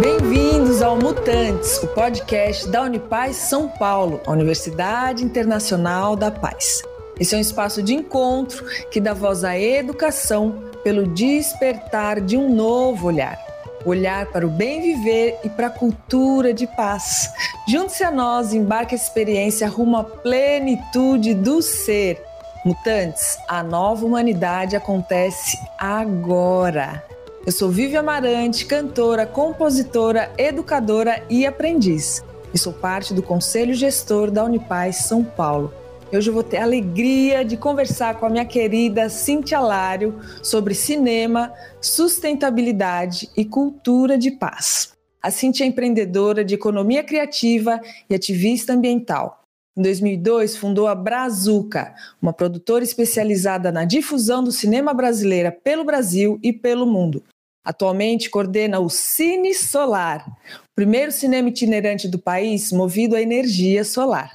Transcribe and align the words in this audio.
Bem-vindos 0.00 0.82
ao 0.82 0.98
Mutantes, 0.98 1.78
o 1.82 1.86
podcast 1.88 2.68
da 2.68 2.82
Unipaz 2.82 3.36
São 3.36 3.66
Paulo, 3.66 4.20
a 4.26 4.32
Universidade 4.32 5.24
Internacional 5.24 6.14
da 6.14 6.30
Paz. 6.30 6.82
Esse 7.18 7.34
é 7.34 7.38
um 7.38 7.40
espaço 7.40 7.82
de 7.82 7.94
encontro 7.94 8.62
que 8.90 9.00
dá 9.00 9.14
voz 9.14 9.42
à 9.42 9.58
educação 9.58 10.64
pelo 10.84 11.06
despertar 11.06 12.20
de 12.20 12.36
um 12.36 12.54
novo 12.54 13.06
olhar. 13.06 13.38
Olhar 13.86 14.26
para 14.26 14.46
o 14.46 14.50
bem 14.50 14.82
viver 14.82 15.38
e 15.42 15.48
para 15.48 15.68
a 15.68 15.70
cultura 15.70 16.52
de 16.52 16.66
paz. 16.66 17.30
Junte-se 17.66 18.04
a 18.04 18.10
nós 18.10 18.52
e 18.52 18.58
embarque 18.58 18.94
a 18.94 18.98
experiência 18.98 19.66
rumo 19.66 19.96
à 19.96 20.04
plenitude 20.04 21.32
do 21.32 21.62
ser. 21.62 22.22
Mutantes, 22.66 23.38
a 23.48 23.62
nova 23.62 24.04
humanidade 24.04 24.76
acontece 24.76 25.58
agora. 25.78 27.02
Eu 27.46 27.52
sou 27.52 27.70
Vivi 27.70 27.96
Amarante, 27.96 28.66
cantora, 28.66 29.24
compositora, 29.24 30.32
educadora 30.36 31.24
e 31.30 31.46
aprendiz. 31.46 32.24
E 32.52 32.58
sou 32.58 32.72
parte 32.72 33.14
do 33.14 33.22
Conselho 33.22 33.72
Gestor 33.72 34.32
da 34.32 34.42
Unipaz 34.42 34.96
São 35.04 35.22
Paulo. 35.22 35.72
Hoje 36.12 36.28
eu 36.28 36.34
vou 36.34 36.42
ter 36.42 36.56
a 36.56 36.64
alegria 36.64 37.44
de 37.44 37.56
conversar 37.56 38.18
com 38.18 38.26
a 38.26 38.28
minha 38.28 38.44
querida 38.44 39.08
Cintia 39.08 39.60
Lário 39.60 40.18
sobre 40.42 40.74
cinema, 40.74 41.52
sustentabilidade 41.80 43.30
e 43.36 43.44
cultura 43.44 44.18
de 44.18 44.32
paz. 44.32 44.94
A 45.22 45.30
Cintia 45.30 45.64
é 45.64 45.68
empreendedora 45.68 46.44
de 46.44 46.56
economia 46.56 47.04
criativa 47.04 47.80
e 48.10 48.14
ativista 48.16 48.72
ambiental. 48.72 49.44
Em 49.76 49.82
2002, 49.82 50.56
fundou 50.56 50.88
a 50.88 50.96
Brazuca, 50.96 51.94
uma 52.20 52.32
produtora 52.32 52.82
especializada 52.82 53.70
na 53.70 53.84
difusão 53.84 54.42
do 54.42 54.50
cinema 54.50 54.92
brasileiro 54.92 55.52
pelo 55.62 55.84
Brasil 55.84 56.40
e 56.42 56.52
pelo 56.52 56.86
mundo. 56.86 57.22
Atualmente 57.66 58.30
coordena 58.30 58.78
o 58.78 58.88
Cine 58.88 59.52
Solar, 59.52 60.24
o 60.28 60.74
primeiro 60.76 61.10
cinema 61.10 61.48
itinerante 61.48 62.06
do 62.06 62.16
país 62.16 62.70
movido 62.70 63.16
à 63.16 63.20
energia 63.20 63.82
solar. 63.82 64.30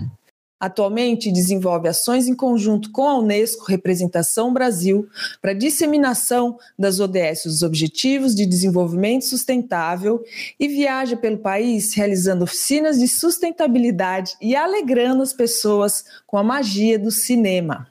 Atualmente 0.59 1.31
desenvolve 1.31 1.87
ações 1.87 2.27
em 2.27 2.35
conjunto 2.35 2.91
com 2.91 3.07
a 3.07 3.17
Unesco 3.17 3.63
Representação 3.63 4.51
Brasil 4.51 5.07
para 5.41 5.53
disseminação 5.53 6.57
das 6.77 6.99
ODS, 6.99 7.45
os 7.45 7.63
Objetivos 7.63 8.35
de 8.35 8.45
Desenvolvimento 8.45 9.23
Sustentável, 9.23 10.21
e 10.59 10.67
viaja 10.67 11.15
pelo 11.15 11.37
país 11.37 11.93
realizando 11.93 12.43
oficinas 12.43 12.99
de 12.99 13.07
sustentabilidade 13.07 14.35
e 14.41 14.57
alegrando 14.57 15.23
as 15.23 15.31
pessoas 15.31 16.03
com 16.27 16.37
a 16.37 16.43
magia 16.43 16.99
do 16.99 17.09
cinema. 17.09 17.87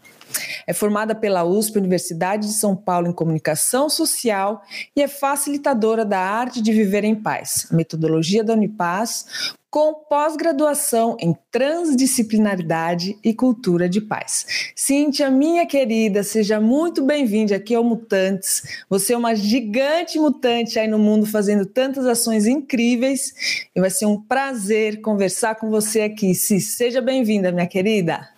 É 0.66 0.72
formada 0.72 1.14
pela 1.14 1.44
USP, 1.44 1.78
Universidade 1.78 2.46
de 2.46 2.54
São 2.54 2.76
Paulo, 2.76 3.08
em 3.08 3.12
Comunicação 3.12 3.88
Social 3.88 4.62
e 4.94 5.02
é 5.02 5.08
facilitadora 5.08 6.04
da 6.04 6.18
arte 6.18 6.62
de 6.62 6.72
viver 6.72 7.04
em 7.04 7.14
paz, 7.14 7.68
metodologia 7.70 8.44
da 8.44 8.52
Unipaz, 8.52 9.54
com 9.70 9.94
pós-graduação 9.94 11.16
em 11.20 11.34
transdisciplinaridade 11.50 13.16
e 13.22 13.32
cultura 13.32 13.88
de 13.88 14.00
paz. 14.00 14.72
Cíntia, 14.74 15.30
minha 15.30 15.64
querida, 15.64 16.24
seja 16.24 16.60
muito 16.60 17.04
bem-vinda 17.04 17.54
aqui 17.54 17.74
ao 17.74 17.84
Mutantes. 17.84 18.82
Você 18.88 19.12
é 19.12 19.16
uma 19.16 19.36
gigante 19.36 20.18
mutante 20.18 20.76
aí 20.76 20.88
no 20.88 20.98
mundo 20.98 21.24
fazendo 21.24 21.64
tantas 21.64 22.04
ações 22.04 22.48
incríveis 22.48 23.68
e 23.74 23.80
vai 23.80 23.90
ser 23.90 24.06
um 24.06 24.20
prazer 24.20 25.00
conversar 25.00 25.54
com 25.54 25.70
você 25.70 26.00
aqui. 26.00 26.34
Cis, 26.34 26.74
seja 26.74 27.00
bem-vinda, 27.00 27.52
minha 27.52 27.68
querida. 27.68 28.28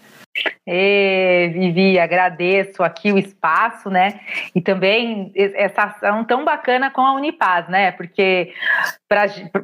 E, 0.66 1.50
Vivi, 1.52 1.98
agradeço 1.98 2.82
aqui 2.82 3.12
o 3.12 3.18
espaço, 3.18 3.90
né? 3.90 4.20
E 4.54 4.60
também 4.60 5.32
essa 5.34 5.82
ação 5.84 6.24
tão 6.24 6.44
bacana 6.44 6.90
com 6.90 7.02
a 7.02 7.14
Unipaz, 7.14 7.68
né? 7.68 7.92
Porque 7.92 8.52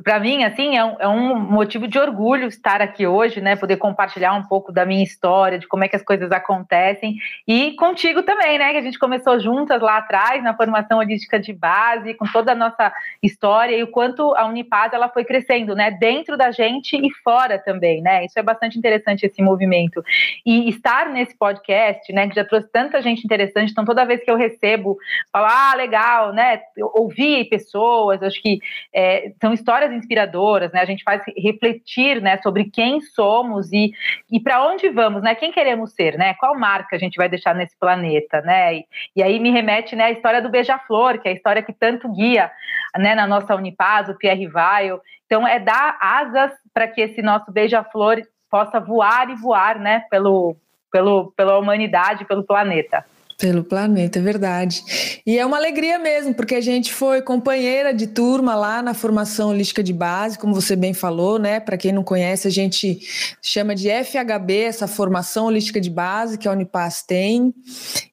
para 0.04 0.20
mim, 0.20 0.44
assim, 0.44 0.76
é 0.76 0.84
um, 0.84 0.96
é 1.00 1.08
um, 1.08 1.38
motivo 1.38 1.88
de 1.88 1.98
orgulho 1.98 2.48
estar 2.48 2.82
aqui 2.82 3.06
hoje, 3.06 3.40
né? 3.40 3.56
Poder 3.56 3.78
compartilhar 3.78 4.34
um 4.34 4.42
pouco 4.42 4.70
da 4.70 4.84
minha 4.84 5.02
história, 5.02 5.58
de 5.58 5.66
como 5.66 5.84
é 5.84 5.88
que 5.88 5.96
as 5.96 6.02
coisas 6.02 6.30
acontecem. 6.30 7.16
E 7.46 7.72
contigo 7.76 8.22
também, 8.22 8.58
né? 8.58 8.72
Que 8.72 8.78
a 8.78 8.82
gente 8.82 8.98
começou 8.98 9.40
juntas 9.40 9.80
lá 9.80 9.98
atrás, 9.98 10.42
na 10.42 10.54
formação 10.54 10.98
holística 10.98 11.40
de 11.40 11.52
base, 11.52 12.14
com 12.14 12.26
toda 12.26 12.52
a 12.52 12.54
nossa 12.54 12.92
história 13.22 13.74
e 13.74 13.82
o 13.82 13.90
quanto 13.90 14.34
a 14.36 14.46
Unipaz 14.46 14.92
ela 14.92 15.08
foi 15.08 15.24
crescendo, 15.24 15.74
né? 15.74 15.90
Dentro 15.90 16.36
da 16.36 16.50
gente 16.50 16.96
e 16.96 17.10
fora 17.24 17.58
também, 17.58 18.02
né? 18.02 18.26
Isso 18.26 18.38
é 18.38 18.42
bastante 18.42 18.78
interessante, 18.78 19.24
esse 19.24 19.40
movimento. 19.40 20.02
E 20.44 20.68
estar 20.68 21.08
nesse 21.08 21.36
podcast, 21.36 22.12
né? 22.12 22.28
Que 22.28 22.34
já 22.34 22.44
trouxe 22.44 22.70
tanta 22.70 23.00
gente 23.00 23.24
interessante, 23.24 23.72
então 23.72 23.84
toda 23.84 24.04
vez 24.04 24.22
que 24.22 24.30
eu 24.30 24.36
recebo, 24.36 24.98
falo, 25.32 25.46
ah, 25.48 25.74
legal, 25.74 26.34
né? 26.34 26.60
Ouvir 26.94 27.48
pessoas, 27.48 28.22
acho 28.22 28.42
que. 28.42 28.58
É, 28.92 29.32
são 29.40 29.52
histórias 29.52 29.92
inspiradoras, 29.92 30.72
né? 30.72 30.80
A 30.80 30.84
gente 30.84 31.02
faz 31.02 31.22
refletir, 31.36 32.20
né, 32.20 32.38
sobre 32.38 32.70
quem 32.70 33.00
somos 33.00 33.72
e, 33.72 33.92
e 34.30 34.40
para 34.40 34.66
onde 34.66 34.88
vamos, 34.88 35.22
né? 35.22 35.34
Quem 35.34 35.52
queremos 35.52 35.92
ser, 35.92 36.16
né? 36.16 36.34
Qual 36.34 36.58
marca 36.58 36.96
a 36.96 36.98
gente 36.98 37.16
vai 37.16 37.28
deixar 37.28 37.54
nesse 37.54 37.78
planeta, 37.78 38.40
né? 38.42 38.76
E, 38.76 38.84
e 39.16 39.22
aí 39.22 39.38
me 39.38 39.50
remete, 39.50 39.94
né, 39.94 40.04
à 40.04 40.10
história 40.10 40.42
do 40.42 40.48
beija-flor, 40.48 41.18
que 41.18 41.28
é 41.28 41.32
a 41.32 41.34
história 41.34 41.62
que 41.62 41.72
tanto 41.72 42.08
guia, 42.12 42.50
né, 42.96 43.14
na 43.14 43.26
nossa 43.26 43.54
Unipaz, 43.54 44.08
o 44.08 44.16
Pierre 44.16 44.48
Weil. 44.48 45.00
Então 45.26 45.46
é 45.46 45.58
dar 45.58 45.98
asas 46.00 46.52
para 46.72 46.88
que 46.88 47.00
esse 47.00 47.22
nosso 47.22 47.52
beija-flor 47.52 48.22
possa 48.50 48.80
voar 48.80 49.30
e 49.30 49.36
voar, 49.36 49.78
né, 49.78 50.04
pelo, 50.10 50.56
pelo, 50.90 51.32
pela 51.36 51.58
humanidade, 51.58 52.24
pelo 52.24 52.44
planeta. 52.44 53.04
Pelo 53.38 53.62
planeta, 53.62 54.18
é 54.18 54.22
verdade. 54.22 54.82
E 55.24 55.38
é 55.38 55.46
uma 55.46 55.56
alegria 55.56 55.96
mesmo, 55.96 56.34
porque 56.34 56.56
a 56.56 56.60
gente 56.60 56.92
foi 56.92 57.22
companheira 57.22 57.94
de 57.94 58.08
turma 58.08 58.56
lá 58.56 58.82
na 58.82 58.94
formação 58.94 59.50
holística 59.50 59.80
de 59.80 59.92
base, 59.92 60.36
como 60.36 60.52
você 60.52 60.74
bem 60.74 60.92
falou, 60.92 61.38
né? 61.38 61.60
Para 61.60 61.76
quem 61.76 61.92
não 61.92 62.02
conhece, 62.02 62.48
a 62.48 62.50
gente 62.50 62.98
chama 63.40 63.76
de 63.76 63.88
FHB, 63.88 64.62
essa 64.62 64.88
formação 64.88 65.46
holística 65.46 65.80
de 65.80 65.88
base 65.88 66.36
que 66.36 66.48
a 66.48 66.52
Unipaz 66.52 67.02
tem. 67.02 67.54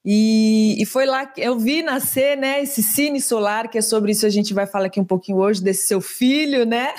E, 0.05 0.79
e 0.79 0.85
foi 0.85 1.07
lá 1.07 1.25
que 1.25 1.41
eu 1.41 1.57
vi 1.57 1.81
nascer, 1.81 2.37
né? 2.37 2.61
Esse 2.61 2.83
Cine 2.83 3.19
Solar, 3.19 3.67
que 3.67 3.79
é 3.79 3.81
sobre 3.81 4.11
isso 4.11 4.27
a 4.27 4.29
gente 4.29 4.53
vai 4.53 4.67
falar 4.67 4.85
aqui 4.85 4.99
um 4.99 5.05
pouquinho 5.05 5.39
hoje, 5.39 5.59
desse 5.59 5.87
seu 5.87 5.99
filho, 6.01 6.67
né? 6.67 6.93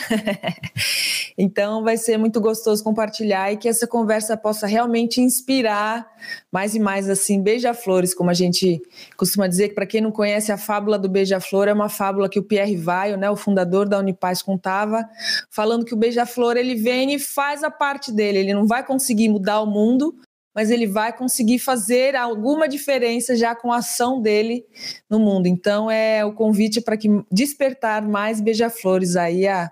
então 1.38 1.84
vai 1.84 1.96
ser 1.96 2.18
muito 2.18 2.40
gostoso 2.40 2.82
compartilhar 2.82 3.52
e 3.52 3.56
que 3.56 3.68
essa 3.68 3.86
conversa 3.86 4.36
possa 4.36 4.66
realmente 4.66 5.20
inspirar 5.20 6.04
mais 6.50 6.74
e 6.74 6.80
mais 6.80 7.08
assim, 7.08 7.40
beija-flores 7.40 8.15
como 8.16 8.30
a 8.30 8.34
gente 8.34 8.80
costuma 9.16 9.46
dizer, 9.46 9.68
que 9.68 9.74
para 9.74 9.86
quem 9.86 10.00
não 10.00 10.10
conhece 10.10 10.50
a 10.50 10.58
fábula 10.58 10.98
do 10.98 11.08
beija-flor, 11.08 11.68
é 11.68 11.72
uma 11.72 11.88
fábula 11.88 12.28
que 12.28 12.38
o 12.38 12.42
Pierre 12.42 12.76
Vaio, 12.76 13.16
né, 13.16 13.30
o 13.30 13.36
fundador 13.36 13.88
da 13.88 13.98
Unipaz, 13.98 14.42
contava, 14.42 15.08
falando 15.50 15.84
que 15.84 15.94
o 15.94 15.96
beija-flor 15.96 16.56
ele 16.56 16.74
vem 16.74 17.14
e 17.14 17.18
faz 17.18 17.62
a 17.62 17.70
parte 17.70 18.10
dele, 18.10 18.38
ele 18.38 18.54
não 18.54 18.66
vai 18.66 18.84
conseguir 18.84 19.28
mudar 19.28 19.60
o 19.60 19.66
mundo, 19.66 20.16
mas 20.56 20.70
ele 20.70 20.86
vai 20.86 21.12
conseguir 21.12 21.58
fazer 21.58 22.16
alguma 22.16 22.66
diferença 22.66 23.36
já 23.36 23.54
com 23.54 23.70
a 23.70 23.76
ação 23.76 24.22
dele 24.22 24.64
no 25.08 25.18
mundo. 25.18 25.46
Então 25.46 25.90
é 25.90 26.24
o 26.24 26.32
convite 26.32 26.80
para 26.80 26.96
que 26.96 27.10
despertar 27.30 28.00
mais 28.00 28.40
beija-flores 28.40 29.16
aí 29.16 29.46
a, 29.46 29.70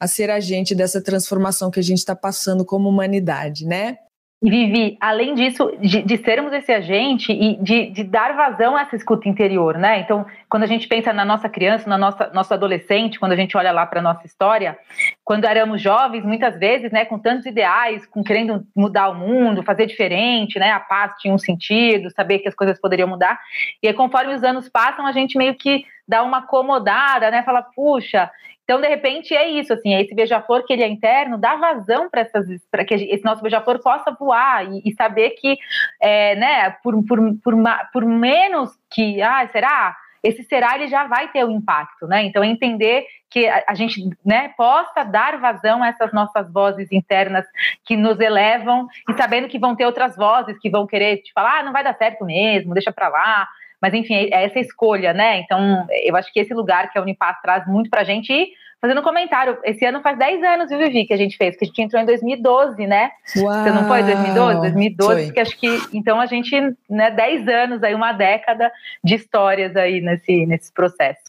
a 0.00 0.08
ser 0.08 0.28
agente 0.28 0.74
dessa 0.74 1.00
transformação 1.00 1.70
que 1.70 1.78
a 1.78 1.82
gente 1.82 1.98
está 1.98 2.16
passando 2.16 2.64
como 2.64 2.88
humanidade, 2.88 3.64
né? 3.64 3.98
E 4.42 4.50
Vivi, 4.50 4.98
além 5.00 5.34
disso, 5.34 5.72
de, 5.80 6.02
de, 6.02 6.18
sermos 6.18 6.52
esse 6.52 6.70
agente 6.70 7.32
e 7.32 7.56
de, 7.56 7.90
de, 7.90 8.04
dar 8.04 8.36
vazão 8.36 8.76
a 8.76 8.82
essa 8.82 8.94
escuta 8.94 9.26
interior, 9.26 9.78
né? 9.78 10.00
Então, 10.00 10.26
quando 10.46 10.62
a 10.62 10.66
gente 10.66 10.86
pensa 10.86 11.10
na 11.10 11.24
nossa 11.24 11.48
criança, 11.48 11.88
na 11.88 11.96
nossa 11.96 12.30
nosso 12.34 12.52
adolescente, 12.52 13.18
quando 13.18 13.32
a 13.32 13.36
gente 13.36 13.56
olha 13.56 13.72
lá 13.72 13.86
para 13.86 14.02
nossa 14.02 14.26
história, 14.26 14.78
quando 15.24 15.46
éramos 15.46 15.80
jovens, 15.80 16.22
muitas 16.22 16.58
vezes, 16.58 16.92
né, 16.92 17.06
com 17.06 17.18
tantos 17.18 17.46
ideais, 17.46 18.04
com 18.04 18.22
querendo 18.22 18.62
mudar 18.76 19.08
o 19.08 19.14
mundo, 19.14 19.62
fazer 19.62 19.86
diferente, 19.86 20.58
né? 20.58 20.70
A 20.70 20.80
paz 20.80 21.14
tinha 21.18 21.32
um 21.32 21.38
sentido, 21.38 22.10
saber 22.10 22.40
que 22.40 22.48
as 22.48 22.54
coisas 22.54 22.78
poderiam 22.78 23.08
mudar. 23.08 23.40
E 23.82 23.88
aí, 23.88 23.94
conforme 23.94 24.34
os 24.34 24.44
anos 24.44 24.68
passam, 24.68 25.06
a 25.06 25.12
gente 25.12 25.38
meio 25.38 25.54
que 25.54 25.86
dá 26.06 26.22
uma 26.22 26.38
acomodada, 26.38 27.30
né? 27.30 27.42
Fala, 27.42 27.62
puxa, 27.62 28.30
então, 28.66 28.80
de 28.80 28.88
repente, 28.88 29.32
é 29.32 29.48
isso, 29.48 29.72
assim, 29.72 29.94
é 29.94 30.02
esse 30.02 30.12
beija-flor 30.12 30.64
que 30.66 30.72
ele 30.72 30.82
é 30.82 30.88
interno, 30.88 31.38
dá 31.38 31.54
vazão 31.54 32.10
para 32.10 32.26
para 32.68 32.84
que 32.84 32.94
esse 32.94 33.24
nosso 33.24 33.40
beija-flor 33.40 33.80
possa 33.80 34.10
voar 34.10 34.66
e, 34.66 34.82
e 34.84 34.92
saber 34.94 35.30
que, 35.30 35.56
é, 36.02 36.34
né, 36.34 36.70
por, 36.82 37.00
por, 37.04 37.20
por, 37.44 37.54
por, 37.92 38.04
menos 38.04 38.76
que, 38.90 39.22
ah, 39.22 39.48
será? 39.52 39.96
Esse 40.20 40.42
será, 40.42 40.74
ele 40.74 40.88
já 40.88 41.06
vai 41.06 41.28
ter 41.28 41.44
o 41.44 41.46
um 41.46 41.52
impacto, 41.52 42.08
né? 42.08 42.24
Então, 42.24 42.42
é 42.42 42.48
entender 42.48 43.06
que 43.30 43.46
a, 43.46 43.62
a, 43.68 43.74
gente, 43.74 44.10
né, 44.24 44.48
possa 44.56 45.04
dar 45.04 45.38
vazão 45.38 45.80
a 45.80 45.86
essas 45.86 46.12
nossas 46.12 46.52
vozes 46.52 46.90
internas 46.90 47.46
que 47.84 47.96
nos 47.96 48.18
elevam 48.18 48.88
e 49.08 49.12
sabendo 49.12 49.46
que 49.46 49.60
vão 49.60 49.76
ter 49.76 49.86
outras 49.86 50.16
vozes 50.16 50.58
que 50.58 50.68
vão 50.68 50.88
querer 50.88 51.18
te 51.18 51.32
falar, 51.32 51.60
ah, 51.60 51.62
não 51.62 51.72
vai 51.72 51.84
dar 51.84 51.94
certo 51.94 52.24
mesmo, 52.24 52.74
deixa 52.74 52.90
para 52.90 53.08
lá, 53.08 53.46
mas, 53.86 53.94
enfim, 53.94 54.14
é 54.14 54.44
essa 54.44 54.58
escolha, 54.58 55.12
né? 55.12 55.38
Então, 55.38 55.86
eu 56.02 56.16
acho 56.16 56.32
que 56.32 56.40
esse 56.40 56.52
lugar 56.52 56.90
que 56.90 56.98
a 56.98 57.02
Unipaz 57.02 57.40
traz 57.40 57.64
muito 57.68 57.88
para 57.88 58.00
a 58.00 58.04
gente. 58.04 58.32
E, 58.32 58.48
fazendo 58.80 59.00
um 59.00 59.04
comentário, 59.04 59.56
esse 59.62 59.84
ano 59.84 60.02
faz 60.02 60.18
10 60.18 60.42
anos, 60.42 60.68
viu, 60.68 60.80
Vivi, 60.80 61.06
que 61.06 61.12
a 61.12 61.16
gente 61.16 61.36
fez, 61.36 61.56
que 61.56 61.64
a 61.64 61.68
gente 61.68 61.82
entrou 61.82 62.02
em 62.02 62.04
2012, 62.04 62.84
né? 62.84 63.12
Uau, 63.36 63.62
Você 63.62 63.70
não 63.70 63.86
foi 63.86 64.02
2012? 64.02 64.60
2012, 64.60 65.12
foi. 65.14 65.24
porque 65.26 65.38
acho 65.38 65.56
que. 65.56 65.68
Então, 65.92 66.20
a 66.20 66.26
gente, 66.26 66.60
né, 66.90 67.12
10 67.12 67.46
anos, 67.46 67.82
aí, 67.84 67.94
uma 67.94 68.12
década 68.12 68.72
de 69.04 69.14
histórias 69.14 69.76
aí 69.76 70.00
nesse, 70.00 70.44
nesse 70.46 70.72
processo. 70.72 71.22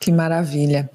Que 0.00 0.10
maravilha. 0.10 0.90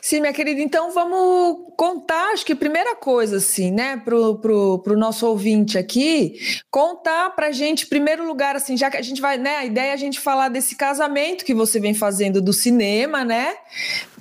Sim, 0.00 0.20
minha 0.20 0.32
querida, 0.32 0.60
então 0.60 0.92
vamos 0.92 1.72
contar, 1.76 2.32
acho 2.32 2.46
que 2.46 2.52
a 2.52 2.56
primeira 2.56 2.94
coisa, 2.94 3.36
assim, 3.36 3.70
né, 3.70 3.96
pro, 3.98 4.38
pro, 4.38 4.78
pro 4.78 4.96
nosso 4.96 5.26
ouvinte 5.26 5.76
aqui, 5.76 6.38
contar 6.70 7.30
pra 7.30 7.50
gente, 7.50 7.84
em 7.84 7.88
primeiro 7.88 8.26
lugar, 8.26 8.56
assim, 8.56 8.76
já 8.76 8.90
que 8.90 8.96
a 8.96 9.02
gente 9.02 9.20
vai, 9.20 9.36
né, 9.36 9.56
a 9.56 9.64
ideia 9.64 9.90
é 9.90 9.94
a 9.94 9.96
gente 9.96 10.20
falar 10.20 10.48
desse 10.48 10.76
casamento 10.76 11.44
que 11.44 11.54
você 11.54 11.80
vem 11.80 11.94
fazendo 11.94 12.40
do 12.40 12.52
cinema, 12.52 13.24
né, 13.24 13.54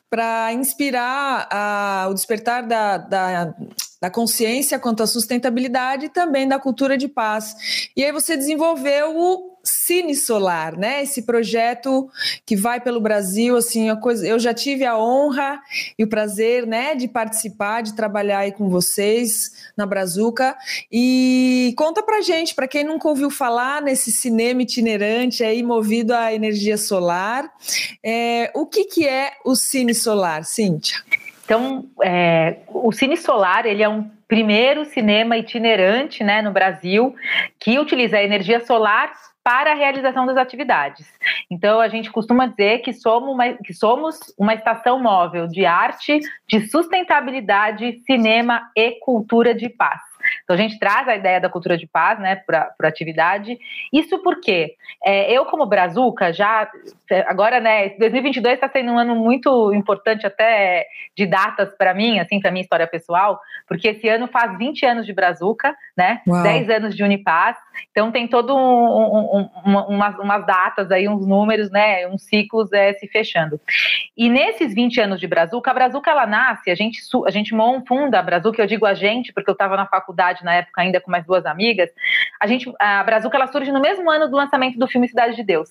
para 0.10 0.52
inspirar 0.54 1.48
a, 1.50 2.08
o 2.10 2.14
despertar 2.14 2.64
da, 2.64 2.98
da, 2.98 3.54
da, 4.02 4.10
consciência 4.10 4.80
quanto 4.80 5.04
à 5.04 5.08
sustentabilidade 5.08 6.08
e 6.08 6.10
também 6.10 6.48
da 6.48 6.60
cultura 6.60 6.98
de 6.98 7.08
paz. 7.08 7.90
E 7.96 8.04
aí 8.04 8.12
você 8.12 8.36
desenvolveu 8.36 9.18
o 9.18 9.52
Cine 9.64 10.16
Solar, 10.16 10.78
né? 10.78 11.04
Esse 11.04 11.22
projeto 11.22 12.10
que 12.46 12.56
vai 12.56 12.82
pelo 12.82 13.00
Brasil, 13.00 13.56
assim, 13.56 13.90
a 13.90 13.96
coisa. 13.96 14.28
Eu 14.28 14.40
já 14.40 14.54
tive 14.54 14.86
a 14.86 14.98
honra 14.98 15.62
e 15.98 16.04
o 16.04 16.08
prazer, 16.08 16.66
né, 16.66 16.96
de 16.96 17.08
participar, 17.08 17.82
de 17.82 17.96
trabalhar 17.96 18.40
aí 18.40 18.52
com 18.52 18.70
vocês 18.70 19.72
na 19.78 19.86
Brazuca. 19.86 20.56
E 20.92 21.74
conta 21.78 22.02
pra 22.02 22.22
gente, 22.22 22.56
para 22.56 22.68
quem 22.68 22.84
nunca 22.84 23.08
ouviu 23.08 23.30
falar 23.30 23.82
nesse 23.82 24.12
cinema 24.12 24.64
itinerante 24.64 25.44
aí 25.44 25.62
movido 25.62 26.14
à 26.14 26.34
energia 26.34 26.78
solar, 26.78 27.52
é, 28.04 28.52
o 28.56 28.66
que 28.66 28.86
que 28.86 29.08
é 29.08 29.34
o 29.46 29.56
Cine 29.56 29.94
Solar, 29.94 30.44
Cíntia? 30.44 30.98
Então, 31.52 31.84
é, 32.02 32.60
o 32.70 32.94
Cine 32.94 33.18
Solar 33.18 33.66
ele 33.66 33.84
é 33.84 33.90
um 33.90 34.10
primeiro 34.26 34.86
cinema 34.86 35.36
itinerante 35.36 36.24
né, 36.24 36.42
no 36.42 36.50
Brasil 36.50 37.14
que 37.60 37.78
utiliza 37.78 38.16
a 38.16 38.24
energia 38.24 38.62
solar 38.62 39.12
para 39.44 39.74
a 39.74 39.76
realização 39.76 40.26
das 40.26 40.38
atividades. 40.38 41.06
Então, 41.50 41.82
a 41.82 41.90
gente 41.90 42.10
costuma 42.10 42.46
dizer 42.46 42.80
que 42.80 42.94
somos 42.94 43.34
uma, 43.34 43.50
que 43.52 43.74
somos 43.74 44.18
uma 44.38 44.54
estação 44.54 45.04
móvel 45.04 45.46
de 45.46 45.66
arte, 45.66 46.22
de 46.48 46.70
sustentabilidade, 46.70 48.02
cinema 48.06 48.70
e 48.74 48.92
cultura 49.02 49.54
de 49.54 49.68
paz. 49.68 50.00
Então 50.44 50.56
a 50.56 50.58
gente 50.58 50.80
traz 50.80 51.08
a 51.08 51.16
ideia 51.16 51.40
da 51.40 51.50
cultura 51.50 51.78
de 51.78 51.88
paz, 51.88 52.20
né, 52.20 52.36
para 52.36 52.74
a 52.82 52.88
atividade. 52.88 53.58
Isso 53.92 54.22
porque 54.22 54.76
é, 55.04 55.32
eu 55.32 55.46
como 55.46 55.66
Brazuca 55.66 56.32
já 56.32 56.70
agora, 57.28 57.60
né, 57.60 57.90
2022 58.00 58.56
está 58.56 58.70
sendo 58.70 58.92
um 58.92 58.98
ano 58.98 59.16
muito 59.16 59.74
importante 59.74 60.26
até 60.26 60.86
de 61.16 61.26
datas 61.26 61.76
para 61.78 61.94
mim, 61.94 62.20
assim, 62.20 62.40
para 62.40 62.52
minha 62.52 62.62
história 62.62 62.88
pessoal, 62.88 63.40
porque 63.68 63.90
esse 63.90 64.08
ano 64.08 64.28
faz 64.28 64.58
20 64.58 64.86
anos 64.86 65.06
de 65.06 65.14
Brazuca, 65.14 65.76
né, 65.98 66.22
Uau. 66.28 66.44
10 66.44 66.70
anos 66.70 66.96
de 66.96 67.04
Unipaz. 67.04 67.58
Então 67.92 68.12
tem 68.12 68.28
todo 68.28 68.56
um, 68.56 68.60
um, 68.60 69.50
um, 69.66 69.78
umas, 69.90 70.18
umas, 70.18 70.46
datas 70.46 70.92
aí, 70.92 71.08
uns 71.08 71.26
números, 71.26 71.70
né, 71.70 72.08
uns 72.08 72.24
ciclos 72.24 72.72
é, 72.72 72.94
se 72.94 73.08
fechando. 73.08 73.60
E 74.16 74.30
nesses 74.30 74.74
20 74.74 75.02
anos 75.02 75.20
de 75.20 75.28
Brazuca, 75.28 75.72
a 75.72 75.74
Brazuca 75.74 76.12
ela 76.12 76.26
nasce, 76.26 76.70
a 76.70 76.76
gente 76.76 77.00
a 77.26 77.32
gente 77.32 77.54
funda 77.88 78.20
a 78.20 78.24
Brazuca, 78.24 78.62
eu 78.62 78.68
digo 78.68 78.86
a 78.86 78.94
gente 78.94 79.34
porque 79.34 79.50
eu 79.50 79.54
estava 79.54 79.76
na 79.76 79.86
faculdade 79.86 80.21
na 80.44 80.56
época 80.56 80.82
ainda 80.82 81.02
com 81.02 81.10
mais 81.10 81.26
duas 81.26 81.46
amigas. 81.46 81.90
A 82.40 82.48
gente 82.48 82.72
a 82.80 83.04
Brazuca 83.04 83.36
ela 83.38 83.48
surge 83.48 83.72
no 83.72 83.82
mesmo 83.82 84.10
ano 84.10 84.30
do 84.30 84.36
lançamento 84.36 84.78
do 84.78 84.88
filme 84.88 85.08
Cidade 85.08 85.36
de 85.36 85.44
Deus. 85.44 85.70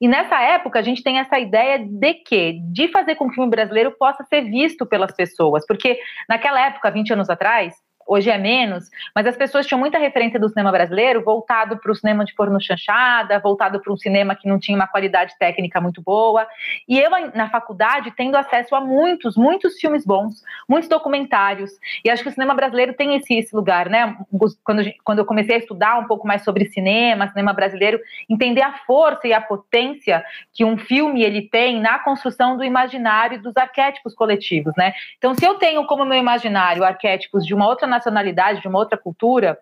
E 0.00 0.08
nessa 0.08 0.40
época 0.42 0.78
a 0.78 0.82
gente 0.82 1.02
tem 1.02 1.18
essa 1.18 1.38
ideia 1.38 1.78
de 1.78 2.14
que 2.14 2.60
de 2.72 2.88
fazer 2.88 3.14
com 3.14 3.26
que 3.26 3.32
o 3.32 3.34
filme 3.34 3.50
brasileiro 3.50 3.92
possa 3.92 4.24
ser 4.24 4.42
visto 4.42 4.84
pelas 4.84 5.12
pessoas, 5.12 5.66
porque 5.66 5.98
naquela 6.28 6.60
época, 6.60 6.90
20 6.90 7.12
anos 7.12 7.30
atrás, 7.30 7.74
hoje 8.06 8.30
é 8.30 8.38
menos, 8.38 8.88
mas 9.14 9.26
as 9.26 9.36
pessoas 9.36 9.66
tinham 9.66 9.78
muita 9.78 9.98
referência 9.98 10.38
do 10.38 10.48
cinema 10.48 10.70
brasileiro 10.70 11.22
voltado 11.22 11.76
para 11.78 11.90
o 11.90 11.94
cinema 11.94 12.24
de 12.24 12.34
porno 12.34 12.60
chanchada, 12.60 13.38
voltado 13.38 13.80
para 13.80 13.92
um 13.92 13.96
cinema 13.96 14.34
que 14.34 14.48
não 14.48 14.58
tinha 14.58 14.76
uma 14.76 14.86
qualidade 14.86 15.34
técnica 15.38 15.80
muito 15.80 16.00
boa. 16.00 16.46
E 16.88 16.98
eu, 16.98 17.10
na 17.34 17.48
faculdade, 17.50 18.12
tendo 18.16 18.36
acesso 18.36 18.74
a 18.74 18.80
muitos, 18.80 19.36
muitos 19.36 19.78
filmes 19.78 20.04
bons, 20.04 20.42
muitos 20.68 20.88
documentários. 20.88 21.70
E 22.04 22.10
acho 22.10 22.22
que 22.22 22.28
o 22.28 22.32
cinema 22.32 22.54
brasileiro 22.54 22.94
tem 22.94 23.16
esse, 23.16 23.34
esse 23.34 23.54
lugar, 23.54 23.88
né? 23.88 24.16
Quando, 24.62 24.82
quando 25.04 25.18
eu 25.18 25.24
comecei 25.24 25.56
a 25.56 25.58
estudar 25.58 25.98
um 25.98 26.06
pouco 26.06 26.26
mais 26.26 26.44
sobre 26.44 26.66
cinema, 26.66 27.28
cinema 27.28 27.52
brasileiro, 27.52 28.00
entender 28.28 28.62
a 28.62 28.72
força 28.86 29.26
e 29.26 29.32
a 29.32 29.40
potência 29.40 30.24
que 30.52 30.64
um 30.64 30.78
filme 30.78 31.22
ele 31.22 31.42
tem 31.42 31.80
na 31.80 31.98
construção 31.98 32.56
do 32.56 32.64
imaginário 32.64 33.40
dos 33.42 33.56
arquétipos 33.56 34.14
coletivos, 34.14 34.72
né? 34.76 34.92
Então, 35.18 35.34
se 35.34 35.44
eu 35.44 35.54
tenho 35.54 35.84
como 35.86 36.04
meu 36.04 36.18
imaginário 36.18 36.84
arquétipos 36.84 37.44
de 37.44 37.54
uma 37.54 37.66
outra 37.66 37.86
nacionalidade, 37.96 38.60
de 38.60 38.68
uma 38.68 38.78
outra 38.78 38.98
cultura, 38.98 39.58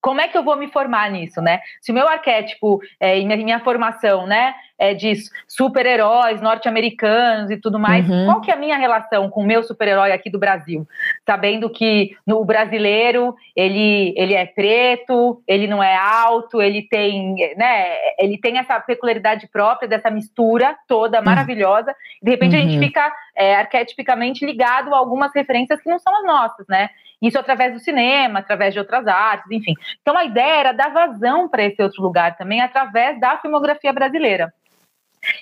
como 0.00 0.20
é 0.20 0.28
que 0.28 0.38
eu 0.38 0.44
vou 0.44 0.56
me 0.56 0.68
formar 0.68 1.10
nisso, 1.10 1.42
né? 1.42 1.60
Se 1.80 1.90
o 1.90 1.94
meu 1.94 2.08
arquétipo 2.08 2.80
é, 3.00 3.18
e 3.18 3.24
minha, 3.24 3.36
minha 3.36 3.60
formação, 3.60 4.26
né, 4.26 4.54
é 4.78 4.94
de 4.94 5.12
super-heróis 5.48 6.40
norte-americanos 6.40 7.50
e 7.50 7.56
tudo 7.56 7.80
mais, 7.80 8.08
uhum. 8.08 8.26
qual 8.26 8.40
que 8.40 8.50
é 8.50 8.54
a 8.54 8.56
minha 8.56 8.78
relação 8.78 9.28
com 9.28 9.42
o 9.42 9.46
meu 9.46 9.62
super-herói 9.64 10.12
aqui 10.12 10.30
do 10.30 10.38
Brasil? 10.38 10.86
Sabendo 11.26 11.68
que 11.68 12.16
no, 12.24 12.40
o 12.40 12.44
brasileiro, 12.44 13.34
ele, 13.56 14.14
ele 14.16 14.34
é 14.34 14.46
preto, 14.46 15.42
ele 15.48 15.66
não 15.66 15.82
é 15.82 15.96
alto, 15.96 16.62
ele 16.62 16.82
tem, 16.82 17.34
né, 17.56 17.96
ele 18.20 18.38
tem 18.38 18.58
essa 18.58 18.78
peculiaridade 18.78 19.48
própria 19.48 19.88
dessa 19.88 20.10
mistura 20.10 20.76
toda 20.86 21.20
maravilhosa, 21.20 21.92
e 22.22 22.24
de 22.24 22.30
repente 22.30 22.54
uhum. 22.54 22.62
a 22.62 22.64
gente 22.64 22.76
uhum. 22.76 22.84
fica 22.84 23.12
é, 23.38 23.54
arquetipicamente 23.54 24.44
ligado 24.44 24.92
a 24.92 24.98
algumas 24.98 25.32
referências 25.32 25.80
que 25.80 25.88
não 25.88 26.00
são 26.00 26.14
as 26.16 26.24
nossas, 26.24 26.66
né? 26.66 26.90
Isso 27.22 27.38
através 27.38 27.72
do 27.72 27.78
cinema, 27.78 28.40
através 28.40 28.74
de 28.74 28.80
outras 28.80 29.06
artes, 29.06 29.50
enfim. 29.50 29.74
Então 30.02 30.16
a 30.16 30.24
ideia 30.24 30.60
era 30.60 30.72
dar 30.72 30.92
vazão 30.92 31.48
para 31.48 31.62
esse 31.62 31.80
outro 31.80 32.02
lugar 32.02 32.36
também 32.36 32.60
através 32.60 33.18
da 33.20 33.38
filmografia 33.38 33.92
brasileira. 33.92 34.52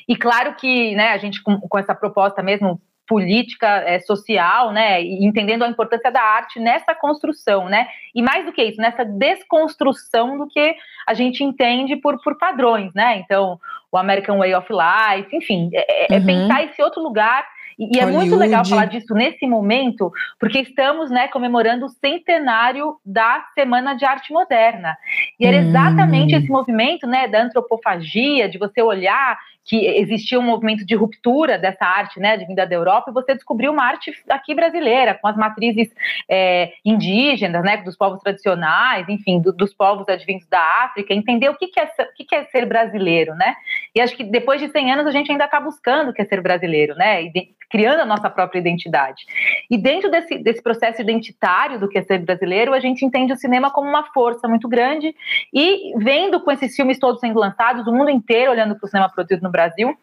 E 0.07 0.15
claro 0.15 0.55
que 0.55 0.95
né, 0.95 1.09
a 1.09 1.17
gente, 1.17 1.43
com, 1.43 1.59
com 1.59 1.79
essa 1.79 1.95
proposta 1.95 2.43
mesmo 2.43 2.81
política 3.07 3.67
é, 3.87 4.01
social, 4.01 4.73
né, 4.73 5.01
e 5.01 5.25
entendendo 5.25 5.65
a 5.65 5.69
importância 5.69 6.11
da 6.11 6.21
arte 6.21 6.59
nessa 6.59 6.95
construção, 6.95 7.69
né, 7.69 7.87
e 8.15 8.21
mais 8.21 8.45
do 8.45 8.53
que 8.53 8.63
isso, 8.63 8.81
nessa 8.81 9.05
desconstrução 9.05 10.37
do 10.37 10.49
que 10.49 10.75
a 11.07 11.15
gente 11.15 11.45
entende 11.45 11.95
por, 11.97 12.21
por 12.21 12.37
padrões, 12.37 12.93
né, 12.95 13.19
então 13.19 13.61
o 13.93 13.97
American 13.97 14.39
Way 14.39 14.55
of 14.57 14.69
Life, 14.73 15.37
enfim, 15.37 15.71
é, 15.73 16.15
é 16.15 16.19
uhum. 16.19 16.27
pensar 16.27 16.65
esse 16.65 16.83
outro 16.83 17.01
lugar 17.01 17.47
e, 17.79 17.99
é 17.99 18.07
muito 18.07 18.35
legal 18.37 18.65
falar 18.65 18.87
disso 18.87 19.13
nesse 19.13 19.47
momento, 19.47 20.11
porque 20.41 20.61
estamos 20.61 21.11
né, 21.11 21.29
comemorando 21.29 21.87
o 21.87 21.91
centenário 21.91 22.97
da 23.05 23.45
Semana 23.55 23.95
de 23.95 24.05
Arte 24.05 24.33
Moderna. 24.33 24.97
E 25.39 25.47
era 25.47 25.59
exatamente 25.59 26.35
hum. 26.35 26.39
esse 26.39 26.49
movimento 26.49 27.07
né, 27.07 27.29
da 27.29 27.43
antropofagia, 27.43 28.49
de 28.49 28.59
você 28.59 28.81
olhar 28.81 29.39
que 29.67 29.85
existia 29.85 30.39
um 30.39 30.43
movimento 30.43 30.87
de 30.87 30.95
ruptura 30.95 31.59
dessa 31.59 31.85
arte, 31.85 32.21
né, 32.21 32.37
de 32.37 32.47
vinda 32.47 32.65
da 32.65 32.75
Europa, 32.75 33.11
e 33.11 33.15
você 33.15 33.35
descobriu 33.35 33.73
uma 33.73 33.85
arte 33.85 34.13
aqui 34.31 34.55
brasileira, 34.55 35.15
com 35.15 35.27
as 35.27 35.37
matrizes 35.37 35.93
é, 36.29 36.73
indígenas, 36.85 37.65
né, 37.65 37.77
dos 37.79 37.97
povos 37.97 38.21
tradicionais, 38.23 39.09
enfim, 39.09 39.41
do, 39.41 39.53
dos 39.53 39.75
povos 39.75 40.09
advindos 40.09 40.47
da 40.47 40.61
África, 40.85 41.13
entender 41.13 41.49
o 41.49 41.57
que, 41.57 41.67
que, 41.67 41.81
é, 41.81 41.85
o 41.85 42.15
que, 42.15 42.25
que 42.25 42.35
é 42.35 42.45
ser 42.45 42.65
brasileiro, 42.65 43.35
né? 43.35 43.57
E 43.95 44.01
acho 44.01 44.17
que 44.17 44.23
depois 44.23 44.61
de 44.61 44.69
100 44.69 44.93
anos 44.93 45.07
a 45.07 45.11
gente 45.11 45.33
ainda 45.33 45.47
está 45.47 45.61
buscando 45.61 46.11
o 46.11 46.13
que 46.13 46.23
é 46.23 46.25
ser 46.25 46.41
brasileiro, 46.41 46.95
né? 46.95 47.25
criando 47.71 48.01
a 48.01 48.07
nossa 48.07 48.31
própria 48.31 48.59
identidade. 48.59 49.25
E 49.71 49.77
dentro 49.77 50.11
desse, 50.11 50.39
desse 50.39 50.63
processo 50.63 51.01
identitário 51.01 51.79
do 51.79 51.89
que 51.89 51.99
é 51.99 52.03
ser 52.03 52.19
brasileiro, 52.19 52.73
a 52.73 52.81
gente 52.81 53.05
entende 53.05 53.33
o 53.33 53.37
cinema 53.37 53.71
como 53.71 53.89
uma 53.89 54.05
força 54.13 54.47
muito 54.49 54.69
grande 54.69 55.15
e 55.53 55.93
vendo 55.99 56.41
com 56.41 56.51
esses 56.51 56.75
filmes 56.75 56.99
todos 56.99 57.21
sendo 57.21 57.39
lançados, 57.39 57.87
o 57.87 57.93
mundo 57.93 58.11
inteiro 58.11 58.51
olhando 58.51 58.77
para 58.77 58.87
o 58.87 58.89
cinema 58.89 59.11
produzido 59.11 59.43
no 59.43 59.51
Brasil, 59.57 59.97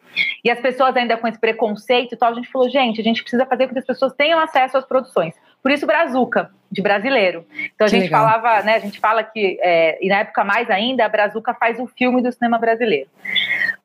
e 0.44 0.50
as 0.50 0.60
pessoas 0.60 0.96
ainda 0.96 1.16
com 1.18 1.28
esse 1.28 1.40
preconceito 1.40 2.14
e 2.14 2.18
tal, 2.18 2.32
a 2.32 2.36
gente 2.36 2.52
falou, 2.52 2.70
gente, 2.70 3.00
a 3.00 3.04
gente 3.04 3.22
precisa 3.22 3.46
fazer 3.46 3.68
com 3.68 3.74
que 3.74 3.80
as 3.80 3.86
pessoas 3.86 4.14
tenham 4.14 4.40
acesso 4.40 4.78
às 4.78 4.86
produções. 4.86 5.36
Por 5.62 5.72
isso, 5.72 5.86
Brazuca, 5.86 6.52
de 6.70 6.82
brasileiro. 6.82 7.46
Então 7.74 7.86
a 7.86 7.90
que 7.90 7.96
gente 7.96 8.04
legal. 8.06 8.28
falava, 8.28 8.64
né? 8.64 8.76
A 8.76 8.80
gente 8.80 9.00
fala 9.00 9.24
que, 9.24 9.58
é, 9.62 9.98
e 10.04 10.10
na 10.10 10.20
época 10.20 10.44
mais 10.44 10.70
ainda, 10.70 11.06
a 11.06 11.10
Brazuca 11.10 11.54
faz 11.54 11.80
o 11.80 11.88
filme 11.88 12.22
do 12.22 12.32
cinema 12.32 12.58
brasileiro. 12.58 13.10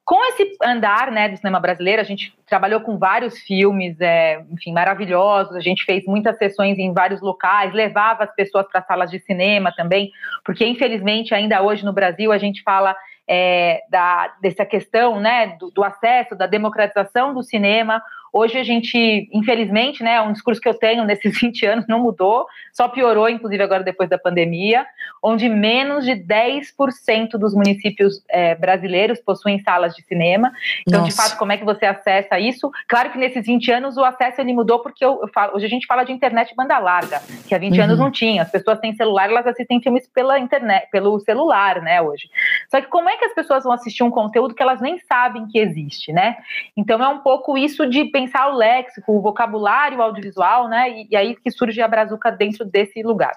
Com 0.05 0.25
esse 0.31 0.57
andar 0.65 1.13
né, 1.13 1.29
do 1.29 1.37
cinema 1.37 1.61
brasileiro, 1.61 2.01
a 2.01 2.05
gente 2.05 2.35
trabalhou 2.47 2.81
com 2.81 2.99
vários 2.99 3.39
filmes, 3.41 4.01
é, 4.01 4.43
enfim, 4.51 4.73
maravilhosos. 4.73 5.55
A 5.55 5.61
gente 5.61 5.85
fez 5.85 6.05
muitas 6.07 6.39
sessões 6.39 6.79
em 6.79 6.93
vários 6.95 7.21
locais, 7.21 7.75
levava 7.75 8.25
as 8.25 8.35
pessoas 8.35 8.67
para 8.67 8.83
salas 8.83 9.11
de 9.11 9.21
cinema 9.21 9.71
também, 9.77 10.11
porque 10.45 10.65
infelizmente 10.65 11.35
ainda 11.35 11.63
hoje 11.63 11.85
no 11.85 11.93
Brasil 11.93 12.33
a 12.33 12.39
gente 12.39 12.63
fala 12.63 12.97
é, 13.29 13.83
da, 13.91 14.35
dessa 14.41 14.65
questão 14.65 15.21
né, 15.21 15.59
do, 15.59 15.71
do, 15.71 15.85
acesso, 15.85 16.35
da 16.35 16.47
democratização 16.47 17.35
do 17.35 17.43
cinema. 17.43 18.03
Hoje 18.33 18.59
a 18.59 18.63
gente, 18.63 19.29
infelizmente, 19.33 20.03
né, 20.03 20.21
um 20.21 20.33
discurso 20.33 20.61
que 20.61 20.69
eu 20.69 20.75
tenho 20.75 21.05
nesses 21.05 21.37
20 21.39 21.67
anos 21.67 21.87
não 21.87 22.01
mudou, 22.01 22.47
só 22.73 22.89
piorou, 22.89 23.29
inclusive 23.29 23.63
agora 23.63 23.83
depois 23.83 24.09
da 24.09 24.19
pandemia, 24.19 24.87
onde 25.23 25.49
menos 25.49 26.05
de 26.05 26.13
10% 26.13 27.31
dos 27.33 27.55
municípios 27.55 28.23
é, 28.29 28.55
brasileiros 28.55 29.21
possuem 29.21 29.59
salas 29.61 29.95
de 29.95 30.03
cinema. 30.05 30.53
Então, 30.87 31.01
Nossa. 31.01 31.11
de 31.11 31.17
fato, 31.17 31.39
como 31.39 31.53
é 31.53 31.57
que 31.57 31.65
você 31.65 31.87
acessa 31.87 32.39
isso? 32.39 32.71
Claro 32.87 33.11
que 33.11 33.19
nesses 33.19 33.47
20 33.47 33.73
anos 33.73 33.97
o 33.97 34.05
acesso 34.05 34.41
ele 34.41 34.53
mudou, 34.53 34.81
porque 34.81 35.05
eu, 35.05 35.21
eu 35.23 35.29
falo, 35.29 35.57
hoje 35.57 35.67
a 35.67 35.69
gente 35.69 35.87
fala 35.87 36.05
de 36.05 36.13
internet 36.13 36.55
banda 36.55 36.79
larga, 36.79 37.21
que 37.47 37.55
há 37.55 37.59
20 37.59 37.77
uhum. 37.77 37.85
anos 37.85 37.99
não 37.99 38.11
tinha. 38.11 38.43
As 38.43 38.51
pessoas 38.51 38.79
têm 38.79 38.95
celular, 38.95 39.29
elas 39.29 39.47
assistem 39.47 39.81
filmes 39.81 40.07
pela 40.09 40.39
internet, 40.39 40.89
pelo 40.91 41.19
celular, 41.21 41.81
né, 41.83 42.01
hoje. 42.01 42.29
Só 42.69 42.81
que 42.81 42.89
como 42.89 43.09
é 43.09 43.17
que 43.17 43.25
as 43.25 43.35
pessoas 43.35 43.65
vão 43.65 43.73
assistir 43.73 44.03
um 44.03 44.11
conteúdo 44.11 44.55
que 44.55 44.63
elas 44.63 44.81
nem 44.81 44.99
sabem 44.99 45.47
que 45.47 45.59
existe, 45.59 46.13
né? 46.13 46.37
Então 46.77 47.03
é 47.03 47.09
um 47.09 47.21
pouco 47.21 47.57
isso 47.57 47.87
de 47.87 48.05
pensar 48.07 48.49
o 48.49 48.57
léxico, 48.57 49.13
o 49.13 49.23
vocabulário 49.23 50.03
audiovisual, 50.03 50.69
né? 50.69 50.91
E, 50.91 51.09
e 51.11 51.17
aí 51.17 51.35
que 51.35 51.51
surge 51.51 51.81
a 51.81 51.89
Brazuca 51.89 52.31
dentro 52.31 52.65
desse 52.65 53.03
lugar 53.03 53.33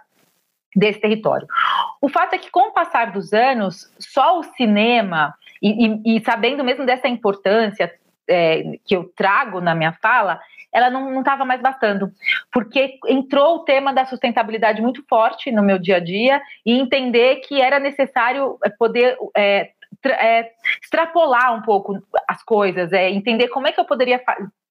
desse 0.76 1.00
território. 1.00 1.48
O 2.02 2.08
fato 2.08 2.34
é 2.34 2.38
que, 2.38 2.50
com 2.50 2.70
o 2.70 2.72
passar 2.72 3.12
dos 3.12 3.34
anos, 3.34 3.94
só 4.00 4.40
o 4.40 4.44
cinema, 4.44 5.36
e, 5.62 5.86
e, 5.86 6.18
e 6.18 6.24
sabendo 6.24 6.64
mesmo 6.64 6.86
dessa 6.86 7.08
importância 7.08 7.94
é, 8.28 8.64
que 8.86 8.96
eu 8.96 9.12
trago 9.16 9.60
na 9.60 9.76
minha 9.76 9.92
fala, 9.94 10.40
ela 10.74 10.90
não 10.90 11.20
estava 11.20 11.44
mais 11.44 11.62
bastando, 11.62 12.12
porque 12.52 12.98
entrou 13.08 13.58
o 13.58 13.60
tema 13.66 13.94
da 13.94 14.06
sustentabilidade 14.06 14.82
muito 14.82 15.04
forte 15.08 15.52
no 15.52 15.64
meu 15.64 15.78
dia 15.78 15.98
a 15.98 16.00
dia 16.00 16.42
e 16.66 16.74
entender 16.80 17.38
que 17.38 17.62
era 17.62 17.80
necessário 17.80 18.58
é, 18.64 18.70
poder 18.70 19.18
é, 19.36 19.72
é, 20.06 20.52
extrapolar 20.82 21.54
um 21.56 21.62
pouco 21.62 22.02
as 22.28 22.42
coisas, 22.44 22.92
é, 22.94 23.10
entender 23.10 23.50
como 23.50 23.68
é 23.68 23.72
que 23.72 23.80
eu 23.80 23.86
poderia 23.86 24.22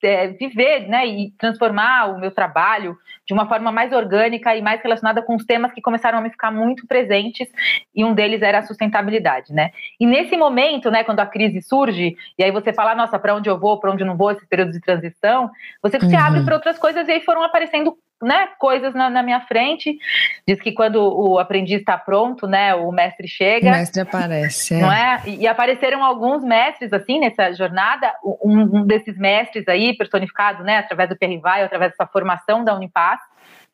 é, 0.03 0.29
viver 0.29 0.89
né, 0.89 1.07
e 1.07 1.31
transformar 1.39 2.07
o 2.07 2.19
meu 2.19 2.31
trabalho 2.31 2.97
de 3.27 3.33
uma 3.33 3.47
forma 3.47 3.71
mais 3.71 3.93
orgânica 3.93 4.57
e 4.57 4.63
mais 4.63 4.83
relacionada 4.83 5.23
com 5.23 5.37
os 5.37 5.45
temas 5.45 5.73
que 5.73 5.81
começaram 5.81 6.19
a 6.19 6.21
me 6.21 6.31
ficar 6.31 6.51
muito 6.51 6.87
presentes, 6.87 7.49
e 7.95 8.05
um 8.05 8.13
deles 8.13 8.43
era 8.43 8.59
a 8.59 8.63
sustentabilidade. 8.63 9.53
Né? 9.53 9.71
E 9.99 10.07
nesse 10.07 10.37
momento, 10.37 10.91
né, 10.91 11.05
quando 11.05 11.21
a 11.21 11.27
crise 11.27 11.63
surge, 11.63 12.17
e 12.39 12.43
aí 12.43 12.51
você 12.51 12.73
fala, 12.73 12.95
nossa, 12.95 13.19
para 13.19 13.35
onde 13.35 13.49
eu 13.49 13.59
vou, 13.59 13.79
para 13.79 13.93
onde 13.93 14.03
eu 14.03 14.07
não 14.07 14.17
vou, 14.17 14.33
esses 14.33 14.47
períodos 14.49 14.75
de 14.75 14.81
transição, 14.81 15.51
você 15.83 15.97
uhum. 15.99 16.09
se 16.09 16.17
abre 16.17 16.43
para 16.45 16.55
outras 16.57 16.79
coisas, 16.79 17.07
e 17.07 17.13
aí 17.13 17.21
foram 17.21 17.43
aparecendo 17.43 17.97
né, 18.23 18.49
coisas 18.59 18.95
na, 18.95 19.09
na, 19.09 19.23
minha 19.23 19.41
frente. 19.41 19.99
Diz 20.47 20.61
que 20.61 20.73
quando 20.73 20.97
o 20.97 21.39
aprendiz 21.39 21.81
está 21.81 21.97
pronto, 21.97 22.47
né, 22.47 22.75
o 22.75 22.91
mestre 22.93 23.27
chega. 23.27 23.69
O 23.69 23.73
mestre 23.73 24.03
aparece. 24.03 24.75
É. 24.75 24.81
Não 24.81 24.93
é? 24.93 25.23
E, 25.27 25.37
e, 25.43 25.49
apareceram 25.49 26.05
alguns 26.05 26.45
mestres 26.45 26.93
assim 26.93 27.21
nessa 27.21 27.53
jornada. 27.53 28.13
Um, 28.25 28.61
um, 28.61 28.87
desses 28.87 29.17
mestres 29.17 29.67
aí 29.69 29.97
personificado, 29.97 30.63
né, 30.63 30.79
através 30.79 31.09
do 31.09 31.17
Pierre 31.17 31.39
Vai, 31.39 31.63
através 31.63 31.93
dessa 31.93 32.07
formação 32.07 32.65
da 32.65 32.75
Unipaz, 32.75 33.21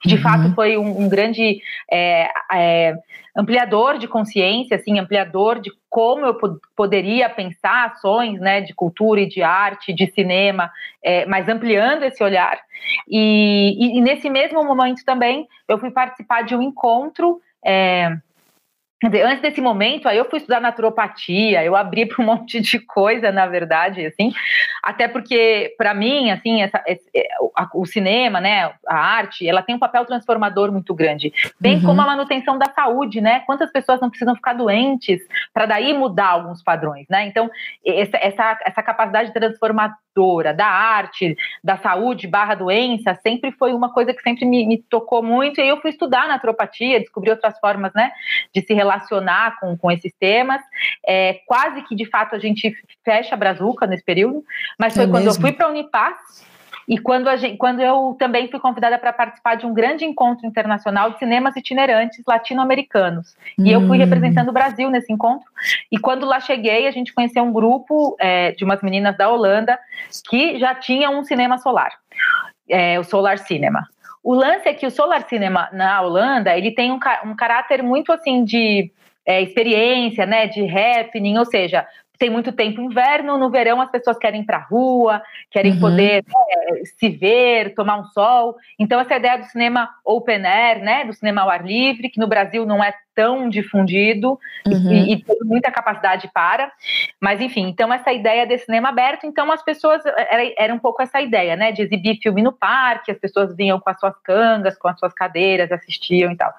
de 0.05 0.17
uhum. 0.17 0.21
fato 0.21 0.55
foi 0.55 0.77
um, 0.77 1.03
um 1.03 1.09
grande 1.09 1.61
é, 1.91 2.29
é, 2.53 2.95
ampliador 3.37 3.99
de 3.99 4.09
consciência, 4.09 4.77
assim, 4.77 4.99
ampliador 4.99 5.61
de 5.61 5.71
como 5.89 6.27
eu 6.27 6.35
pod 6.35 6.59
poderia 6.75 7.29
pensar 7.29 7.87
ações, 7.87 8.41
né, 8.41 8.61
de 8.61 8.75
cultura 8.75 9.21
e 9.21 9.29
de 9.29 9.43
arte, 9.43 9.93
de 9.93 10.07
cinema, 10.13 10.71
é, 11.03 11.25
mas 11.27 11.49
ampliando 11.49 12.03
esse 12.03 12.23
olhar. 12.23 12.59
E, 13.09 13.77
e, 13.79 13.99
e, 13.99 14.01
nesse 14.01 14.29
mesmo 14.29 14.63
momento 14.65 15.05
também 15.05 15.47
eu 15.67 15.79
fui 15.79 15.91
participar 15.91 16.43
de 16.43 16.55
um 16.55 16.63
encontro 16.63 17.41
é, 17.65 18.17
Quer 18.99 19.11
dizer, 19.11 19.27
antes 19.27 19.43
desse 19.43 19.61
momento, 19.61 20.09
aí 20.09 20.17
eu 20.17 20.25
fui 20.25 20.39
estudar 20.39 20.59
naturopatia, 20.59 21.63
eu 21.63 21.77
abri 21.77 22.07
para 22.07 22.23
um 22.23 22.25
monte 22.33 22.61
de 22.63 22.79
coisa, 22.79 23.31
na 23.31 23.47
verdade, 23.47 24.07
assim, 24.07 24.33
até 24.83 25.07
porque, 25.07 25.75
para 25.77 25.93
mim, 25.93 26.31
assim, 26.31 26.63
essa, 26.63 26.83
esse, 26.87 27.07
é, 27.15 27.29
o 27.75 27.85
cinema, 27.85 28.41
né, 28.41 28.73
a 28.89 28.97
arte, 28.97 29.47
ela 29.47 29.63
tem 29.63 29.75
um 29.75 29.79
papel 29.79 30.07
transformador 30.07 30.73
muito 30.73 30.95
grande, 30.95 31.31
bem 31.61 31.77
uhum. 31.77 31.83
como 31.83 32.01
a 32.01 32.07
manutenção 32.07 32.57
da 32.57 32.73
saúde, 32.73 33.21
né, 33.21 33.41
quantas 33.41 33.71
pessoas 33.71 34.01
não 34.01 34.09
precisam 34.09 34.35
ficar 34.35 34.55
doentes 34.55 35.21
para 35.53 35.67
daí 35.67 35.93
mudar 35.93 36.29
alguns 36.29 36.63
padrões, 36.63 37.07
né, 37.11 37.27
então, 37.27 37.51
essa, 37.85 38.17
essa, 38.17 38.59
essa 38.65 38.83
capacidade 38.83 39.31
transformadora 39.35 40.55
da 40.55 40.67
arte, 40.67 41.37
da 41.63 41.77
saúde 41.77 42.27
barra 42.27 42.55
doença, 42.55 43.15
sempre 43.17 43.53
foi 43.53 43.75
uma 43.75 43.93
coisa 43.93 44.15
que 44.15 44.23
sempre 44.23 44.47
me, 44.47 44.67
me 44.67 44.79
tocou 44.79 45.23
muito, 45.23 45.61
e 45.61 45.65
aí 45.65 45.69
eu 45.69 45.83
fui 45.83 45.91
estudar 45.91 46.27
naturopatia, 46.27 46.99
descobri 46.99 47.31
outras 47.31 47.59
formas, 47.59 47.93
né, 47.93 48.11
de 48.55 48.63
se 48.63 48.73
relacionar 48.73 48.86
com, 49.61 49.77
com 49.77 49.91
esses 49.91 50.13
temas. 50.19 50.61
É, 51.07 51.41
quase 51.47 51.83
que, 51.83 51.95
de 51.95 52.07
fato, 52.07 52.35
a 52.35 52.39
gente 52.39 52.75
fecha 53.05 53.35
a 53.35 53.39
Brazuca 53.39 53.87
nesse 53.87 54.05
período, 54.05 54.45
mas 54.79 54.95
foi 54.95 55.05
é 55.05 55.07
quando 55.07 55.25
mesmo? 55.25 55.39
eu 55.39 55.41
fui 55.41 55.53
para 55.53 55.67
a 55.67 55.71
Unipaz 55.71 56.47
e 56.89 56.99
quando, 56.99 57.29
a 57.29 57.37
gente, 57.37 57.57
quando 57.57 57.81
eu 57.81 58.17
também 58.19 58.49
fui 58.49 58.61
convidada 58.61 58.97
para 58.97 59.13
participar 59.13 59.57
de 59.57 59.67
um 59.67 59.75
grande 59.75 60.05
encontro 60.05 60.47
internacional 60.47 61.11
de 61.11 61.19
cinemas 61.19 61.57
itinerantes 61.57 62.23
latino-americanos. 62.27 63.35
Hum. 63.59 63.67
E 63.67 63.73
eu 63.73 63.81
fui 63.87 63.97
hum. 63.97 64.01
representando 64.01 64.51
o 64.51 64.53
Brasil 64.53 64.89
nesse 64.89 65.13
encontro. 65.13 65.47
E 65.91 65.99
quando 65.99 66.25
lá 66.25 66.39
cheguei, 66.39 66.87
a 66.87 66.91
gente 66.91 67.13
conheceu 67.13 67.43
um 67.43 67.53
grupo 67.53 68.17
é, 68.21 68.53
de 68.53 68.65
umas 68.65 68.81
meninas 68.83 69.17
da 69.17 69.29
Holanda 69.29 69.79
que 70.29 70.59
já 70.59 70.75
tinha 70.75 71.11
um 71.11 71.25
cinema 71.25 71.59
solar, 71.59 71.93
é, 72.69 72.99
o 73.01 73.05
Solar 73.05 73.39
Cinema. 73.39 73.89
O 74.27 74.35
lance 74.35 74.69
é 74.69 74.75
que 74.75 74.85
o 74.85 74.91
Solar 74.91 75.23
Cinema 75.29 75.69
na 75.73 76.03
Holanda, 76.03 76.59
ele 76.59 76.73
tem 76.73 76.91
um, 76.91 76.99
um 77.25 77.37
caráter 77.37 77.81
muito 77.81 78.11
assim 78.11 78.43
de 78.43 78.91
é, 79.25 79.41
experiência, 79.41 80.27
né, 80.27 80.49
de 80.49 80.67
happening, 80.69 81.39
ou 81.39 81.45
seja, 81.45 81.87
tem 82.19 82.29
muito 82.29 82.51
tempo 82.51 82.81
inverno, 82.81 83.39
no 83.39 83.53
verão 83.53 83.81
as 83.81 83.89
pessoas 83.89 84.19
querem 84.19 84.41
ir 84.41 84.45
para 84.45 84.57
a 84.57 84.65
rua, 84.65 85.23
querem 85.49 85.75
uhum. 85.75 85.79
poder 85.79 86.25
né, 86.27 86.81
se 86.99 87.09
ver, 87.09 87.73
tomar 87.77 88.01
um 88.01 88.05
sol. 88.07 88.57
Então 88.77 88.99
essa 88.99 89.15
ideia 89.15 89.39
do 89.39 89.45
cinema 89.45 89.89
open 90.05 90.45
air, 90.45 90.83
né, 90.83 91.05
do 91.05 91.13
cinema 91.13 91.43
ao 91.43 91.51
ar 91.51 91.65
livre, 91.65 92.11
que 92.11 92.19
no 92.19 92.27
Brasil 92.27 92.67
não 92.67 92.83
é 92.83 92.93
tão 93.17 93.49
difundido 93.49 94.39
uhum. 94.67 94.93
e, 94.93 95.15
e, 95.15 95.23
tem 95.25 95.39
muita 95.43 95.71
capacidade 95.73 96.31
para. 96.33 96.71
Mas, 97.19 97.41
enfim, 97.41 97.63
então 97.63 97.91
essa 97.91 98.13
ideia 98.13 98.47
de 98.47 98.59
cinema 98.59 98.91
aberto, 98.91 99.27
então 99.27 99.51
as 99.51 99.63
pessoas, 99.65 100.05
era, 100.05 100.53
era 100.59 100.75
um 100.75 100.79
pouco 100.79 101.03
essa 101.03 101.19
ideia, 101.21 101.57
né, 101.57 101.73
de 101.73 101.81
exibir 101.81 102.19
filme 102.23 102.43
no 102.43 102.53
parque, 102.53 103.11
as 103.11 103.19
pessoas 103.19 103.57
vinham 103.57 103.81
com 103.81 103.89
as 103.89 103.99
suas 103.99 104.15
cangas, 104.23 104.77
com 104.77 104.87
as 104.87 104.99
suas 104.99 105.15
cadeiras, 105.15 105.73
assistiam 105.73 106.31
e 106.31 106.37
tal. 106.37 106.53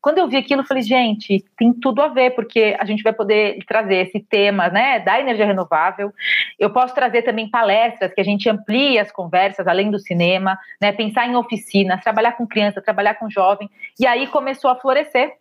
Quando 0.00 0.18
eu 0.18 0.28
vi 0.28 0.36
aquilo, 0.36 0.62
eu 0.62 0.66
falei, 0.66 0.84
gente, 0.84 1.44
tem 1.58 1.72
tudo 1.72 2.00
a 2.00 2.08
ver, 2.08 2.30
porque 2.30 2.76
a 2.78 2.84
gente 2.84 3.02
vai 3.02 3.12
poder 3.12 3.58
trazer 3.66 4.06
esse 4.06 4.20
tema, 4.20 4.68
né, 4.68 5.00
da 5.00 5.18
energia 5.18 5.46
renovável. 5.46 6.12
Eu 6.58 6.70
posso 6.70 6.94
trazer 6.94 7.22
também 7.22 7.50
palestras 7.50 8.14
que 8.14 8.20
a 8.20 8.24
gente 8.24 8.48
amplie 8.48 9.00
as 9.00 9.10
conversas, 9.10 9.66
além 9.66 9.90
do 9.90 9.98
cinema, 9.98 10.56
né, 10.80 10.92
pensar 10.92 11.26
em 11.26 11.34
oficinas, 11.34 12.00
trabalhar 12.02 12.32
com 12.32 12.46
criança, 12.46 12.80
trabalhar 12.80 13.14
com 13.14 13.28
jovem, 13.28 13.68
e 13.98 14.06
aí 14.06 14.28
começou 14.28 14.70
a 14.70 14.76
florescer. 14.76 15.32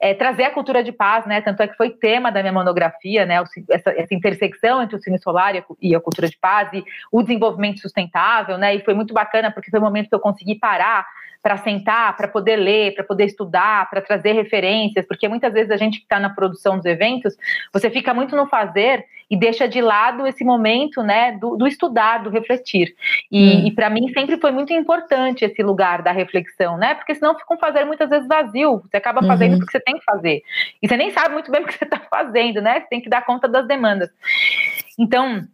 É, 0.00 0.15
trazer 0.16 0.44
a 0.44 0.50
cultura 0.50 0.82
de 0.82 0.92
paz, 0.92 1.26
né? 1.26 1.40
Tanto 1.40 1.62
é 1.62 1.68
que 1.68 1.76
foi 1.76 1.90
tema 1.90 2.32
da 2.32 2.40
minha 2.40 2.52
monografia, 2.52 3.24
né? 3.24 3.36
Essa, 3.70 3.90
essa 3.90 4.14
intersecção 4.14 4.82
entre 4.82 4.96
o 4.96 5.00
cine 5.00 5.18
solar 5.18 5.54
e 5.80 5.94
a 5.94 6.00
cultura 6.00 6.28
de 6.28 6.36
paz 6.38 6.68
e 6.72 6.84
o 7.12 7.22
desenvolvimento 7.22 7.80
sustentável, 7.80 8.58
né? 8.58 8.74
E 8.74 8.84
foi 8.84 8.94
muito 8.94 9.14
bacana 9.14 9.50
porque 9.50 9.70
foi 9.70 9.78
o 9.78 9.82
momento 9.82 10.08
que 10.08 10.14
eu 10.14 10.20
consegui 10.20 10.58
parar 10.58 11.06
para 11.46 11.58
sentar, 11.58 12.16
para 12.16 12.26
poder 12.26 12.56
ler, 12.56 12.92
para 12.92 13.04
poder 13.04 13.24
estudar, 13.24 13.88
para 13.88 14.00
trazer 14.00 14.32
referências, 14.32 15.06
porque 15.06 15.28
muitas 15.28 15.52
vezes 15.52 15.70
a 15.70 15.76
gente 15.76 15.98
que 15.98 16.04
está 16.04 16.18
na 16.18 16.28
produção 16.28 16.76
dos 16.76 16.84
eventos, 16.84 17.36
você 17.72 17.88
fica 17.88 18.12
muito 18.12 18.34
no 18.34 18.48
fazer 18.48 19.04
e 19.30 19.36
deixa 19.36 19.68
de 19.68 19.80
lado 19.80 20.26
esse 20.26 20.42
momento, 20.42 21.04
né, 21.04 21.38
do, 21.38 21.56
do 21.56 21.68
estudar, 21.68 22.24
do 22.24 22.30
refletir. 22.30 22.96
E, 23.30 23.48
hum. 23.48 23.66
e 23.68 23.70
para 23.70 23.88
mim 23.88 24.12
sempre 24.12 24.40
foi 24.40 24.50
muito 24.50 24.72
importante 24.72 25.44
esse 25.44 25.62
lugar 25.62 26.02
da 26.02 26.10
reflexão, 26.10 26.76
né, 26.76 26.96
porque 26.96 27.14
senão 27.14 27.38
fica 27.38 27.54
um 27.54 27.58
fazer 27.58 27.84
muitas 27.84 28.10
vezes 28.10 28.26
vazio, 28.26 28.80
você 28.80 28.96
acaba 28.96 29.24
fazendo 29.24 29.52
uhum. 29.52 29.58
porque 29.60 29.70
você 29.70 29.84
tem 29.84 29.98
que 30.00 30.04
fazer, 30.04 30.42
e 30.82 30.88
você 30.88 30.96
nem 30.96 31.12
sabe 31.12 31.32
muito 31.32 31.48
bem 31.48 31.62
o 31.62 31.64
que 31.64 31.78
você 31.78 31.84
está 31.84 32.00
fazendo, 32.10 32.60
né, 32.60 32.80
você 32.80 32.88
tem 32.88 33.00
que 33.00 33.08
dar 33.08 33.24
conta 33.24 33.46
das 33.46 33.68
demandas. 33.68 34.10
Então, 34.98 35.46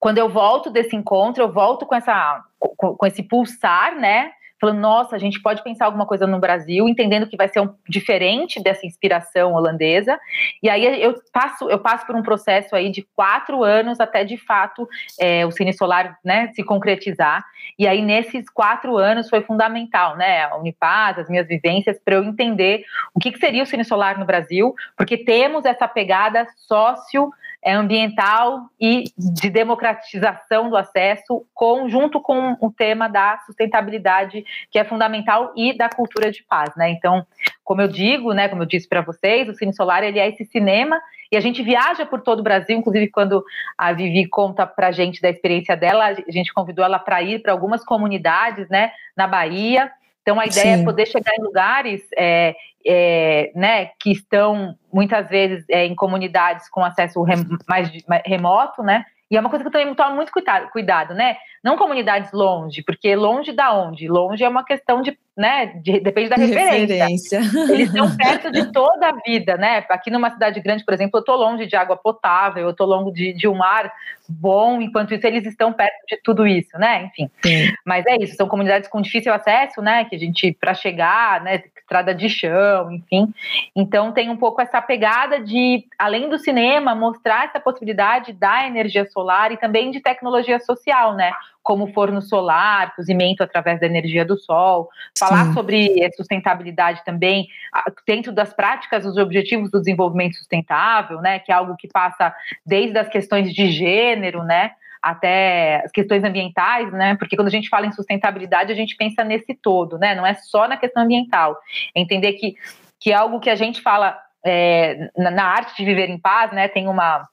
quando 0.00 0.16
eu 0.16 0.30
volto 0.30 0.70
desse 0.70 0.96
encontro, 0.96 1.42
eu 1.42 1.52
volto 1.52 1.84
com 1.84 1.94
essa 1.94 2.42
com, 2.58 2.96
com 2.96 3.06
esse 3.06 3.22
pulsar, 3.22 3.96
né, 3.96 4.32
falando, 4.66 4.80
nossa, 4.80 5.14
a 5.14 5.18
gente 5.18 5.40
pode 5.40 5.62
pensar 5.62 5.86
alguma 5.86 6.06
coisa 6.06 6.26
no 6.26 6.40
Brasil, 6.40 6.88
entendendo 6.88 7.28
que 7.28 7.36
vai 7.36 7.48
ser 7.48 7.60
um, 7.60 7.72
diferente 7.88 8.60
dessa 8.60 8.84
inspiração 8.84 9.54
holandesa. 9.54 10.18
E 10.62 10.68
aí 10.68 11.02
eu 11.02 11.14
passo, 11.32 11.70
eu 11.70 11.78
passo 11.78 12.04
por 12.06 12.16
um 12.16 12.22
processo 12.22 12.74
aí 12.74 12.90
de 12.90 13.06
quatro 13.14 13.62
anos 13.62 14.00
até 14.00 14.24
de 14.24 14.36
fato 14.36 14.88
é, 15.20 15.46
o 15.46 15.52
Cine 15.52 15.72
Solar 15.72 16.18
né, 16.24 16.48
se 16.54 16.64
concretizar. 16.64 17.44
E 17.78 17.86
aí, 17.86 18.02
nesses 18.02 18.48
quatro 18.50 18.96
anos, 18.96 19.28
foi 19.28 19.42
fundamental, 19.42 20.16
né? 20.16 20.44
A 20.44 20.56
Unipaz, 20.56 21.18
as 21.18 21.28
minhas 21.28 21.46
vivências, 21.46 21.98
para 22.04 22.16
eu 22.16 22.24
entender 22.24 22.84
o 23.14 23.20
que, 23.20 23.30
que 23.30 23.38
seria 23.38 23.62
o 23.62 23.66
Cine 23.66 23.84
Solar 23.84 24.18
no 24.18 24.24
Brasil, 24.24 24.74
porque 24.96 25.16
temos 25.16 25.64
essa 25.64 25.86
pegada 25.86 26.46
sócio 26.56 27.30
ambiental 27.74 28.68
e 28.80 29.04
de 29.16 29.50
democratização 29.50 30.70
do 30.70 30.76
acesso, 30.76 31.44
com, 31.52 31.88
junto 31.88 32.20
com 32.20 32.56
o 32.60 32.70
tema 32.70 33.08
da 33.08 33.38
sustentabilidade, 33.46 34.44
que 34.70 34.78
é 34.78 34.84
fundamental, 34.84 35.52
e 35.56 35.76
da 35.76 35.88
cultura 35.88 36.30
de 36.30 36.42
paz, 36.44 36.74
né? 36.76 36.90
Então, 36.90 37.26
como 37.64 37.80
eu 37.80 37.88
digo, 37.88 38.32
né, 38.32 38.48
como 38.48 38.62
eu 38.62 38.66
disse 38.66 38.88
para 38.88 39.00
vocês, 39.00 39.48
o 39.48 39.54
Cine 39.54 39.74
Solar 39.74 40.04
ele 40.04 40.18
é 40.18 40.28
esse 40.28 40.44
cinema 40.44 41.00
e 41.30 41.36
a 41.36 41.40
gente 41.40 41.62
viaja 41.62 42.06
por 42.06 42.20
todo 42.20 42.40
o 42.40 42.42
Brasil, 42.42 42.78
inclusive 42.78 43.08
quando 43.08 43.44
a 43.76 43.92
Vivi 43.92 44.26
conta 44.28 44.66
para 44.66 44.92
gente 44.92 45.20
da 45.20 45.28
experiência 45.28 45.76
dela, 45.76 46.06
a 46.06 46.30
gente 46.30 46.52
convidou 46.54 46.84
ela 46.84 46.98
para 46.98 47.22
ir 47.22 47.42
para 47.42 47.52
algumas 47.52 47.84
comunidades, 47.84 48.68
né, 48.68 48.92
na 49.16 49.26
Bahia. 49.26 49.90
Então 50.26 50.40
a 50.40 50.46
ideia 50.46 50.72
é 50.72 50.74
Sim. 50.74 50.82
é 50.82 50.84
poder 50.84 51.06
chegar 51.06 51.32
em 51.38 51.42
lugares 51.42 52.02
é, 52.18 52.56
é, 52.84 53.52
né, 53.54 53.90
que 54.00 54.10
estão 54.10 54.76
muitas 54.92 55.28
vezes 55.28 55.64
é, 55.70 55.86
em 55.86 55.94
comunidades 55.94 56.68
com 56.68 56.84
acesso 56.84 57.22
rem, 57.22 57.46
mais, 57.68 57.88
mais, 58.08 58.22
remoto, 58.26 58.82
né? 58.82 59.04
E 59.30 59.36
é 59.36 59.40
uma 59.40 59.48
coisa 59.48 59.62
que 59.62 59.68
eu 59.68 59.72
também 59.72 59.94
tomo 59.94 60.16
muito 60.16 60.32
cuidado, 60.32 60.68
cuidado, 60.70 61.14
né? 61.14 61.36
Não 61.62 61.76
comunidades 61.76 62.32
longe, 62.32 62.82
porque 62.82 63.14
longe 63.14 63.52
da 63.52 63.74
onde? 63.74 64.08
Longe 64.08 64.44
é 64.44 64.48
uma 64.48 64.64
questão 64.64 65.02
de, 65.02 65.18
né, 65.36 65.66
de, 65.82 66.00
depende 66.00 66.28
da 66.28 66.36
referência. 66.36 67.40
referência. 67.40 67.72
Eles 67.72 67.88
estão 67.88 68.16
perto 68.16 68.50
de 68.50 68.72
toda 68.72 69.08
a 69.08 69.12
vida, 69.24 69.56
né? 69.56 69.84
Aqui 69.88 70.10
numa 70.10 70.30
cidade 70.30 70.60
grande, 70.60 70.84
por 70.84 70.94
exemplo, 70.94 71.18
eu 71.18 71.20
estou 71.20 71.36
longe 71.36 71.66
de 71.66 71.76
água 71.76 71.96
potável, 71.96 72.64
eu 72.64 72.70
estou 72.70 72.86
longe 72.86 73.12
de, 73.12 73.32
de 73.32 73.48
um 73.48 73.54
mar 73.54 73.92
bom, 74.28 74.80
enquanto 74.80 75.14
isso 75.14 75.26
eles 75.26 75.46
estão 75.46 75.72
perto 75.72 75.94
de 76.08 76.16
tudo 76.22 76.46
isso, 76.46 76.76
né? 76.78 77.04
Enfim. 77.04 77.30
Sim. 77.44 77.72
Mas 77.84 78.04
é 78.06 78.16
isso, 78.16 78.36
são 78.36 78.48
comunidades 78.48 78.88
com 78.88 79.00
difícil 79.00 79.32
acesso, 79.32 79.80
né? 79.80 80.04
Que 80.04 80.16
a 80.16 80.18
gente, 80.18 80.52
para 80.52 80.74
chegar, 80.74 81.42
né? 81.42 81.62
Estrada 81.86 82.12
de 82.12 82.28
chão, 82.28 82.90
enfim. 82.90 83.32
Então 83.74 84.10
tem 84.12 84.28
um 84.28 84.36
pouco 84.36 84.60
essa 84.60 84.82
pegada 84.82 85.40
de, 85.40 85.84
além 85.96 86.28
do 86.28 86.36
cinema, 86.36 86.96
mostrar 86.96 87.44
essa 87.44 87.60
possibilidade 87.60 88.32
da 88.32 88.66
energia 88.66 89.06
solar 89.06 89.52
e 89.52 89.56
também 89.56 89.92
de 89.92 90.00
tecnologia 90.00 90.58
social, 90.58 91.14
né? 91.14 91.32
Como 91.66 91.92
forno 91.92 92.22
solar, 92.22 92.94
cozimento 92.94 93.42
através 93.42 93.80
da 93.80 93.86
energia 93.86 94.24
do 94.24 94.38
sol, 94.38 94.88
falar 95.18 95.46
Sim. 95.46 95.52
sobre 95.52 96.10
sustentabilidade 96.16 97.04
também 97.04 97.48
dentro 98.06 98.30
das 98.30 98.54
práticas 98.54 99.02
dos 99.02 99.16
objetivos 99.16 99.68
do 99.68 99.80
desenvolvimento 99.80 100.36
sustentável, 100.36 101.20
né? 101.20 101.40
Que 101.40 101.50
é 101.50 101.54
algo 101.56 101.76
que 101.76 101.88
passa 101.88 102.32
desde 102.64 102.96
as 102.96 103.08
questões 103.08 103.52
de 103.52 103.68
gênero, 103.72 104.44
né? 104.44 104.70
até 105.02 105.82
as 105.84 105.92
questões 105.92 106.24
ambientais, 106.24 106.92
né? 106.92 107.16
Porque 107.16 107.36
quando 107.36 107.48
a 107.48 107.50
gente 107.50 107.68
fala 107.68 107.86
em 107.86 107.92
sustentabilidade, 107.92 108.72
a 108.72 108.76
gente 108.76 108.96
pensa 108.96 109.24
nesse 109.24 109.54
todo, 109.54 109.98
né? 109.98 110.14
Não 110.14 110.26
é 110.26 110.34
só 110.34 110.68
na 110.68 110.76
questão 110.76 111.02
ambiental. 111.02 111.56
É 111.94 112.00
entender 112.00 112.32
que, 112.34 112.54
que 112.98 113.12
é 113.12 113.14
algo 113.14 113.40
que 113.40 113.50
a 113.50 113.54
gente 113.54 113.80
fala 113.80 114.18
é, 114.44 115.10
na, 115.16 115.30
na, 115.30 115.44
arte 115.44 115.76
de 115.76 115.84
viver 115.84 116.08
em 116.08 116.18
paz, 116.18 116.52
né? 116.52 116.68
Tem 116.68 116.88
uma 116.88 117.28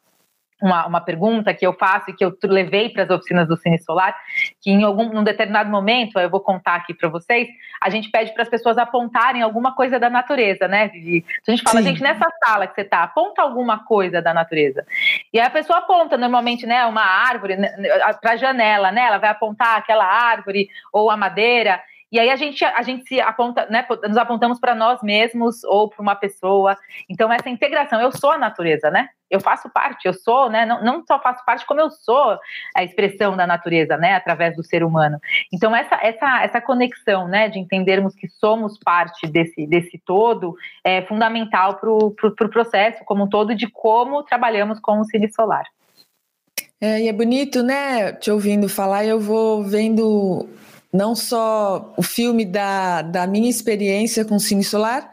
uma, 0.64 0.88
uma 0.88 1.02
pergunta 1.02 1.54
que 1.54 1.68
eu 1.68 1.74
faço 1.74 2.10
e 2.10 2.14
que 2.14 2.24
eu 2.24 2.34
levei 2.46 2.88
para 2.88 3.04
as 3.04 3.10
oficinas 3.10 3.50
do 3.50 3.58
Cine 3.58 3.78
Solar, 3.78 4.16
que 4.62 4.72
em 4.72 4.84
algum 4.84 5.10
num 5.10 5.24
determinado 5.24 5.70
momento, 5.70 6.18
eu 6.18 6.30
vou 6.30 6.40
contar 6.40 6.76
aqui 6.76 6.94
para 6.94 7.10
vocês, 7.10 7.50
a 7.82 7.90
gente 7.90 8.10
pede 8.10 8.34
para 8.34 8.44
as 8.44 8.50
pessoas 8.50 8.78
apontarem 8.78 9.42
alguma 9.42 9.76
coisa 9.76 10.00
da 10.00 10.10
natureza, 10.10 10.66
né, 10.66 10.88
Vivi? 10.88 11.26
a 11.46 11.52
gente 11.52 11.64
fala, 11.64 11.82
Sim. 11.82 11.90
gente, 11.90 12.02
nessa 12.02 12.26
sala 12.46 12.66
que 12.66 12.76
você 12.76 12.82
está, 12.82 13.04
aponta 13.04 13.42
alguma 13.42 13.84
coisa 13.84 14.22
da 14.22 14.34
natureza. 14.34 14.86
E 15.34 15.40
aí 15.40 15.46
a 15.46 15.50
pessoa 15.50 15.80
aponta, 15.80 16.18
normalmente, 16.18 16.66
né, 16.66 16.86
uma 16.86 17.04
árvore 17.04 17.58
né, 17.58 17.70
para 18.22 18.32
a 18.32 18.38
janela, 18.38 18.90
né, 18.90 19.02
ela 19.02 19.18
vai 19.18 19.32
apontar 19.32 19.78
aquela 19.78 20.06
árvore 20.06 20.70
ou 20.94 21.12
a 21.12 21.18
madeira, 21.18 21.82
e 22.14 22.20
aí 22.20 22.30
a 22.30 22.36
gente, 22.36 22.64
a 22.64 22.84
gente 22.84 23.08
se 23.08 23.20
aponta, 23.20 23.66
né, 23.72 23.84
nos 24.08 24.18
apontamos 24.18 24.60
para 24.60 24.76
nós 24.76 25.02
mesmos 25.02 25.64
ou 25.64 25.90
para 25.90 26.00
uma 26.00 26.16
pessoa. 26.16 26.78
Então, 27.10 27.34
essa 27.34 27.50
integração, 27.50 28.00
eu 28.00 28.12
sou 28.12 28.30
a 28.30 28.38
natureza, 28.38 28.92
né? 28.92 29.10
Eu 29.34 29.40
faço 29.40 29.68
parte, 29.70 30.06
eu 30.06 30.14
sou, 30.14 30.48
né? 30.50 30.64
Não, 30.64 30.84
não 30.84 31.04
só 31.06 31.20
faço 31.20 31.44
parte, 31.44 31.66
como 31.66 31.82
eu 31.82 31.90
sou 31.90 32.38
a 32.76 32.84
expressão 32.84 33.36
da 33.36 33.48
natureza, 33.48 33.98
né? 33.98 34.14
Através 34.14 34.56
do 34.56 34.64
ser 34.64 34.84
humano. 34.84 35.20
Então, 35.52 35.76
essa, 35.76 35.96
essa, 36.04 36.44
essa 36.44 36.62
conexão, 36.62 37.28
né, 37.28 37.50
de 37.50 37.58
entendermos 37.58 38.14
que 38.14 38.28
somos 38.28 38.78
parte 38.78 39.26
desse, 39.28 39.66
desse 39.66 40.00
todo 40.06 40.56
é 40.84 41.02
fundamental 41.02 41.78
para 41.78 41.90
o 41.90 42.12
pro, 42.12 42.36
pro 42.36 42.50
processo 42.50 43.04
como 43.06 43.24
um 43.24 43.30
todo 43.30 43.56
de 43.56 43.68
como 43.68 44.22
trabalhamos 44.22 44.80
com 44.80 45.00
o 45.00 45.06
cine 45.06 45.32
solar. 45.32 45.66
É, 46.80 47.02
e 47.02 47.08
é 47.08 47.14
bonito, 47.14 47.64
né, 47.64 48.12
te 48.12 48.30
ouvindo 48.30 48.68
falar, 48.68 49.06
eu 49.06 49.20
vou 49.20 49.64
vendo 49.64 50.48
não 50.94 51.16
só 51.16 51.92
o 51.98 52.04
filme 52.04 52.46
da, 52.46 53.02
da 53.02 53.26
minha 53.26 53.50
experiência 53.50 54.24
com 54.24 54.36
o 54.36 54.40
Cine 54.40 54.64
Solar, 54.64 55.10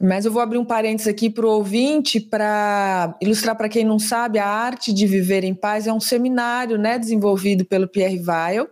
mas 0.00 0.24
eu 0.24 0.32
vou 0.32 0.42
abrir 0.42 0.58
um 0.58 0.64
parênteses 0.64 1.06
aqui 1.06 1.30
para 1.30 1.46
o 1.46 1.50
ouvinte 1.50 2.18
para 2.18 3.16
ilustrar 3.20 3.56
para 3.56 3.68
quem 3.68 3.84
não 3.84 3.98
sabe, 3.98 4.40
a 4.40 4.46
arte 4.46 4.92
de 4.92 5.06
viver 5.06 5.44
em 5.44 5.54
paz 5.54 5.86
é 5.86 5.92
um 5.92 6.00
seminário 6.00 6.76
né, 6.76 6.98
desenvolvido 6.98 7.64
pelo 7.64 7.86
Pierre 7.86 8.20
Weil 8.26 8.68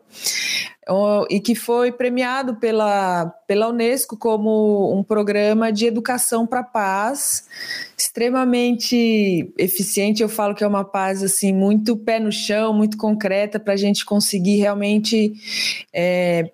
e 1.31 1.39
que 1.39 1.55
foi 1.55 1.93
premiado 1.93 2.57
pela, 2.57 3.27
pela 3.47 3.69
Unesco 3.69 4.17
como 4.17 4.93
um 4.93 5.03
programa 5.05 5.73
de 5.73 5.87
educação 5.87 6.47
para 6.47 6.62
paz, 6.62 7.47
extremamente 7.97 9.53
eficiente. 9.57 10.23
Eu 10.23 10.29
falo 10.29 10.55
que 10.55 10.65
é 10.65 10.67
uma 10.67 10.85
paz 10.85 11.23
assim 11.23 11.53
muito 11.53 11.97
pé 11.97 12.19
no 12.19 12.33
chão, 12.33 12.73
muito 12.73 12.97
concreta 12.97 13.61
para 13.61 13.75
a 13.75 13.77
gente 13.77 14.05
conseguir 14.05 14.57
realmente 14.57 15.33
é, 15.93 16.51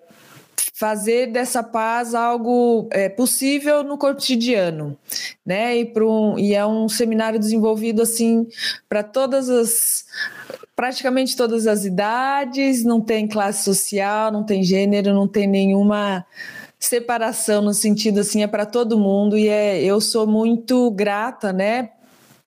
fazer 0.79 1.27
dessa 1.27 1.61
paz 1.61 2.15
algo 2.15 2.87
é, 2.89 3.09
possível 3.09 3.83
no 3.83 3.97
cotidiano, 3.97 4.97
né? 5.45 5.77
E, 5.77 5.93
um, 6.01 6.39
e 6.39 6.55
é 6.55 6.65
um 6.65 6.87
seminário 6.87 7.37
desenvolvido 7.37 8.01
assim 8.01 8.47
para 8.87 9.03
todas 9.03 9.49
as 9.49 10.05
praticamente 10.77 11.35
todas 11.35 11.67
as 11.67 11.83
idades, 11.83 12.85
não 12.85 13.01
tem 13.01 13.27
classe 13.27 13.65
social, 13.65 14.31
não 14.31 14.45
tem 14.45 14.63
gênero, 14.63 15.13
não 15.13 15.27
tem 15.27 15.45
nenhuma 15.45 16.25
separação 16.79 17.61
no 17.61 17.73
sentido 17.73 18.21
assim, 18.21 18.41
é 18.41 18.47
para 18.47 18.65
todo 18.65 18.97
mundo 18.97 19.37
e 19.37 19.49
é, 19.49 19.83
eu 19.83 19.99
sou 19.99 20.25
muito 20.25 20.89
grata, 20.91 21.51
né, 21.51 21.89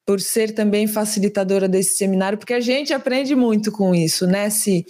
por 0.04 0.20
ser 0.20 0.52
também 0.52 0.86
facilitadora 0.86 1.68
desse 1.68 1.96
seminário, 1.96 2.38
porque 2.38 2.54
a 2.54 2.60
gente 2.60 2.92
aprende 2.92 3.34
muito 3.36 3.70
com 3.70 3.94
isso, 3.94 4.26
né, 4.26 4.50
Si? 4.50 4.84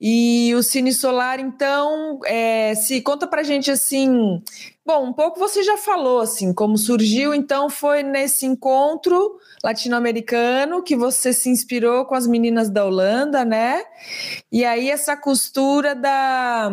E 0.00 0.52
o 0.54 0.62
Cine 0.62 0.92
Solar, 0.92 1.40
então, 1.40 2.20
é, 2.24 2.74
Si, 2.74 3.00
conta 3.00 3.26
pra 3.26 3.42
gente 3.42 3.70
assim. 3.70 4.42
Bom, 4.84 5.06
um 5.08 5.12
pouco 5.12 5.38
você 5.38 5.62
já 5.62 5.76
falou, 5.76 6.20
assim, 6.20 6.52
como 6.52 6.76
surgiu, 6.76 7.34
então 7.34 7.68
foi 7.68 8.02
nesse 8.02 8.46
encontro 8.46 9.38
latino-americano 9.64 10.82
que 10.82 10.94
você 10.94 11.32
se 11.32 11.48
inspirou 11.48 12.04
com 12.04 12.14
as 12.14 12.26
meninas 12.26 12.70
da 12.70 12.84
Holanda, 12.84 13.44
né? 13.44 13.82
E 14.52 14.64
aí 14.64 14.90
essa 14.90 15.16
costura 15.16 15.94
da 15.94 16.70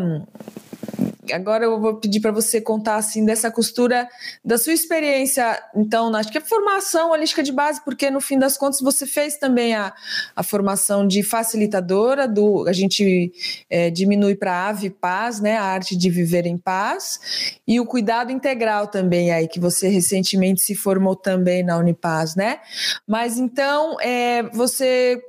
agora 1.32 1.66
eu 1.66 1.80
vou 1.80 1.96
pedir 1.96 2.20
para 2.20 2.32
você 2.32 2.60
contar 2.60 2.96
assim 2.96 3.26
dessa 3.26 3.52
costura 3.52 4.08
da 4.44 4.58
sua 4.58 4.74
experiência, 4.74 5.62
então, 5.76 6.14
acho 6.16 6.32
que 6.32 6.38
a 6.38 6.42
formação 6.42 7.12
holística 7.12 7.44
de 7.44 7.52
base, 7.52 7.84
porque 7.84 8.10
no 8.10 8.20
fim 8.20 8.38
das 8.38 8.58
contas 8.58 8.82
você 8.82 9.06
fez 9.06 9.38
também 9.38 9.74
a, 9.74 9.94
a 10.36 10.44
formação 10.44 11.08
de 11.08 11.24
facilitadora 11.24 12.28
do 12.28 12.68
a 12.68 12.74
gente 12.74 13.32
é, 13.70 13.90
diminui 13.90 14.36
para 14.36 14.68
ave 14.68 14.90
paz, 14.90 15.40
né, 15.40 15.58
a 15.58 15.64
arte 15.64 15.96
de 15.96 16.10
viver 16.10 16.46
em 16.46 16.58
paz 16.58 17.60
e 17.68 17.80
o 17.80 17.86
cuidado 17.86 18.32
integral 18.32 18.88
também 18.88 19.32
aí 19.32 19.48
que 19.48 19.60
você 19.60 19.88
recentemente 19.88 20.62
se 20.62 20.76
formou 20.76 21.16
também 21.16 21.64
na 21.64 21.78
Unipaz, 21.78 22.36
né? 22.36 22.60
Mas 23.08 23.38
então 23.38 23.98
é, 24.02 24.44
você 24.44 25.22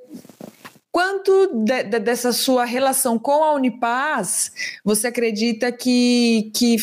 Quanto 0.95 1.65
de, 1.65 1.83
de, 1.83 1.99
dessa 1.99 2.33
sua 2.33 2.65
relação 2.65 3.19
com 3.19 3.43
a 3.43 3.51
Unipaz 3.51 4.79
você 4.85 5.09
acredita 5.09 5.73
que, 5.73 6.53
que, 6.55 6.77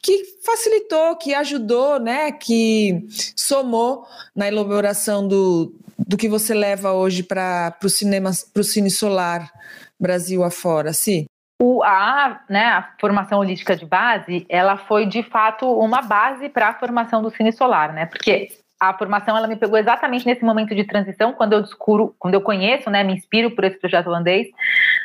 que 0.00 0.24
facilitou, 0.42 1.14
que 1.16 1.34
ajudou, 1.34 2.00
né, 2.00 2.32
que 2.32 3.06
somou 3.36 4.06
na 4.34 4.48
elaboração 4.48 5.28
do, 5.28 5.74
do 5.98 6.16
que 6.16 6.30
você 6.30 6.54
leva 6.54 6.94
hoje 6.94 7.22
para 7.22 7.76
o 7.84 7.90
cinema, 7.90 8.30
para 8.54 8.60
o 8.62 8.64
Cine 8.64 8.90
Solar 8.90 9.52
Brasil 10.00 10.42
afora, 10.42 10.94
sim? 10.94 11.26
O, 11.60 11.82
a, 11.82 12.42
né, 12.48 12.64
a 12.64 12.94
formação 12.98 13.40
holística 13.40 13.76
de 13.76 13.84
base, 13.84 14.46
ela 14.48 14.78
foi 14.78 15.04
de 15.04 15.22
fato 15.22 15.70
uma 15.78 16.00
base 16.00 16.48
para 16.48 16.68
a 16.68 16.74
formação 16.78 17.20
do 17.20 17.30
Cine 17.30 17.52
Solar, 17.52 17.92
né? 17.92 18.06
Porque 18.06 18.48
a 18.80 18.92
formação 18.94 19.36
ela 19.36 19.48
me 19.48 19.56
pegou 19.56 19.78
exatamente 19.78 20.26
nesse 20.26 20.44
momento 20.44 20.74
de 20.74 20.84
transição, 20.84 21.32
quando 21.32 21.54
eu 21.54 21.62
descubro, 21.62 22.14
quando 22.18 22.34
eu 22.34 22.40
conheço, 22.40 22.90
né, 22.90 23.02
me 23.02 23.14
inspiro 23.14 23.50
por 23.52 23.64
esse 23.64 23.78
projeto 23.78 24.08
holandês, 24.08 24.48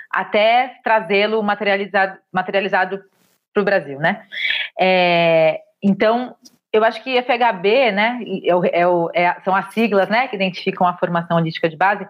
até 0.10 0.76
trazê-lo 0.84 1.42
materializado 1.42 2.18
materializado 2.32 3.02
para 3.54 3.62
o 3.62 3.66
Brasil, 3.66 4.00
né? 4.00 4.24
É, 4.80 5.60
então, 5.84 6.36
eu 6.72 6.84
acho 6.86 7.04
que 7.04 7.22
FHB, 7.22 7.92
né, 7.92 8.20
é, 8.24 8.82
é, 8.82 9.26
é, 9.26 9.36
são 9.44 9.54
as 9.54 9.74
siglas, 9.74 10.08
né, 10.08 10.28
que 10.28 10.36
identificam 10.36 10.88
a 10.88 10.98
formação 10.98 11.38
holística 11.38 11.68
de 11.68 11.76
base. 11.76 12.08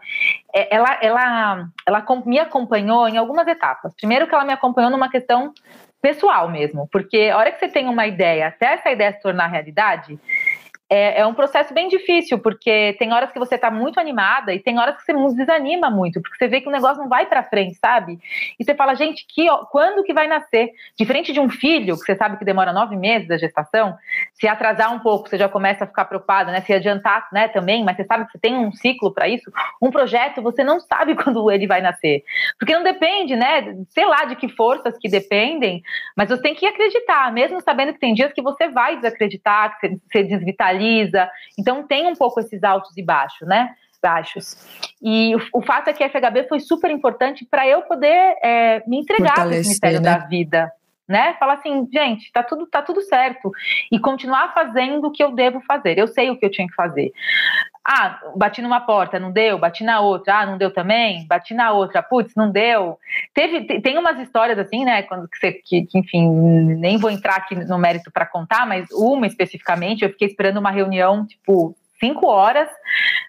É, 0.53 0.75
ela, 0.75 0.99
ela, 1.01 1.67
ela 1.85 2.05
me 2.25 2.37
acompanhou 2.37 3.07
em 3.07 3.17
algumas 3.17 3.47
etapas. 3.47 3.93
Primeiro, 3.95 4.27
que 4.27 4.35
ela 4.35 4.45
me 4.45 4.53
acompanhou 4.53 4.91
numa 4.91 5.09
questão 5.09 5.51
pessoal 6.01 6.49
mesmo, 6.49 6.87
porque 6.91 7.29
a 7.31 7.37
hora 7.37 7.51
que 7.51 7.59
você 7.59 7.67
tem 7.67 7.87
uma 7.87 8.07
ideia, 8.07 8.47
até 8.47 8.73
essa 8.73 8.89
ideia 8.89 9.13
se 9.13 9.21
tornar 9.21 9.47
realidade, 9.47 10.19
é, 10.91 11.21
é, 11.21 11.25
um 11.25 11.33
processo 11.33 11.73
bem 11.73 11.87
difícil, 11.87 12.37
porque 12.37 12.97
tem 12.99 13.13
horas 13.13 13.31
que 13.31 13.39
você 13.39 13.55
está 13.55 13.71
muito 13.71 13.97
animada 13.97 14.53
e 14.53 14.59
tem 14.59 14.77
horas 14.77 14.97
que 14.97 15.13
você 15.13 15.37
desanima 15.37 15.89
muito, 15.89 16.21
porque 16.21 16.37
você 16.37 16.49
vê 16.49 16.59
que 16.59 16.67
o 16.67 16.71
negócio 16.71 17.01
não 17.01 17.07
vai 17.07 17.25
para 17.25 17.43
frente, 17.43 17.75
sabe? 17.75 18.19
E 18.59 18.63
você 18.65 18.75
fala, 18.75 18.93
gente, 18.93 19.25
que, 19.25 19.47
quando 19.71 20.03
que 20.03 20.13
vai 20.13 20.27
nascer? 20.27 20.69
Diferente 20.99 21.31
de 21.31 21.39
um 21.39 21.49
filho, 21.49 21.97
que 21.97 22.03
você 22.03 22.13
sabe 22.13 22.35
que 22.37 22.43
demora 22.43 22.73
nove 22.73 22.97
meses 22.97 23.25
da 23.25 23.37
gestação, 23.37 23.95
se 24.33 24.49
atrasar 24.49 24.93
um 24.93 24.99
pouco, 24.99 25.29
você 25.29 25.37
já 25.37 25.47
começa 25.47 25.85
a 25.85 25.87
ficar 25.87 26.03
preocupada, 26.03 26.51
né? 26.51 26.59
Se 26.59 26.73
adiantar, 26.73 27.29
né, 27.31 27.47
também, 27.47 27.85
mas 27.85 27.95
você 27.95 28.03
sabe 28.03 28.25
que 28.25 28.33
você 28.33 28.39
tem 28.39 28.53
um 28.53 28.73
ciclo 28.73 29.13
para 29.13 29.29
isso. 29.29 29.49
Um 29.81 29.91
projeto, 29.91 30.41
você 30.41 30.61
não 30.61 30.81
sabe 30.81 31.15
quando 31.23 31.49
ele 31.49 31.67
vai 31.67 31.79
nascer. 31.79 32.21
Porque 32.59 32.75
não 32.75 32.83
depende, 32.83 33.37
né? 33.37 33.77
Sei 33.91 34.05
lá 34.05 34.25
de 34.25 34.35
que 34.35 34.49
forças 34.49 34.97
que 34.97 35.07
dependem, 35.07 35.81
mas 36.17 36.27
você 36.27 36.41
tem 36.41 36.53
que 36.53 36.65
acreditar, 36.65 37.31
mesmo 37.31 37.61
sabendo 37.61 37.93
que 37.93 37.99
tem 37.99 38.13
dias 38.13 38.33
que 38.33 38.41
você 38.41 38.67
vai 38.67 38.97
desacreditar, 38.97 39.79
que 39.79 39.97
você 40.11 40.23
desvitaliza 40.23 40.80
então 41.57 41.85
tem 41.85 42.07
um 42.07 42.15
pouco 42.15 42.39
esses 42.39 42.63
altos 42.63 42.95
e 42.97 43.03
baixos, 43.03 43.47
né? 43.47 43.75
baixos. 44.01 44.57
E 44.99 45.35
o, 45.35 45.59
o, 45.59 45.61
fato 45.61 45.89
é 45.89 45.93
que 45.93 46.03
a 46.03 46.09
FHB 46.09 46.47
foi 46.49 46.59
super 46.59 46.89
importante 46.89 47.45
para 47.45 47.67
eu 47.67 47.83
poder 47.83 48.35
é, 48.41 48.83
me 48.87 48.97
entregar 48.97 49.45
nesse 49.45 49.69
mistério 49.69 50.01
né? 50.01 50.09
da 50.09 50.25
vida 50.25 50.71
né? 51.11 51.35
Falar 51.39 51.53
assim, 51.53 51.87
gente, 51.91 52.31
tá 52.31 52.41
tudo, 52.41 52.65
tá 52.65 52.81
tudo 52.81 53.01
certo. 53.01 53.51
E 53.91 53.99
continuar 53.99 54.53
fazendo 54.53 55.07
o 55.07 55.11
que 55.11 55.23
eu 55.23 55.31
devo 55.31 55.61
fazer. 55.67 55.97
Eu 55.97 56.07
sei 56.07 56.29
o 56.29 56.37
que 56.37 56.45
eu 56.45 56.51
tinha 56.51 56.67
que 56.67 56.73
fazer. 56.73 57.11
Ah, 57.85 58.19
bati 58.35 58.61
numa 58.61 58.79
porta, 58.79 59.19
não 59.19 59.31
deu, 59.31 59.57
bati 59.57 59.83
na 59.83 60.01
outra, 60.01 60.39
ah, 60.39 60.45
não 60.45 60.57
deu 60.57 60.71
também, 60.71 61.25
bati 61.27 61.53
na 61.53 61.71
outra, 61.71 62.03
putz, 62.03 62.35
não 62.35 62.51
deu. 62.51 62.97
Teve, 63.33 63.81
tem 63.81 63.97
umas 63.97 64.19
histórias 64.19 64.59
assim, 64.59 64.85
né, 64.85 65.01
quando 65.01 65.27
que, 65.27 65.51
que, 65.51 65.85
que 65.87 65.97
enfim, 65.97 66.29
nem 66.77 66.97
vou 66.97 67.09
entrar 67.09 67.37
aqui 67.37 67.55
no 67.55 67.79
mérito 67.79 68.11
para 68.11 68.25
contar, 68.25 68.67
mas 68.67 68.87
uma 68.91 69.25
especificamente, 69.25 70.03
eu 70.03 70.11
fiquei 70.11 70.27
esperando 70.27 70.57
uma 70.57 70.69
reunião, 70.69 71.25
tipo, 71.25 71.75
cinco 72.01 72.27
horas 72.27 72.67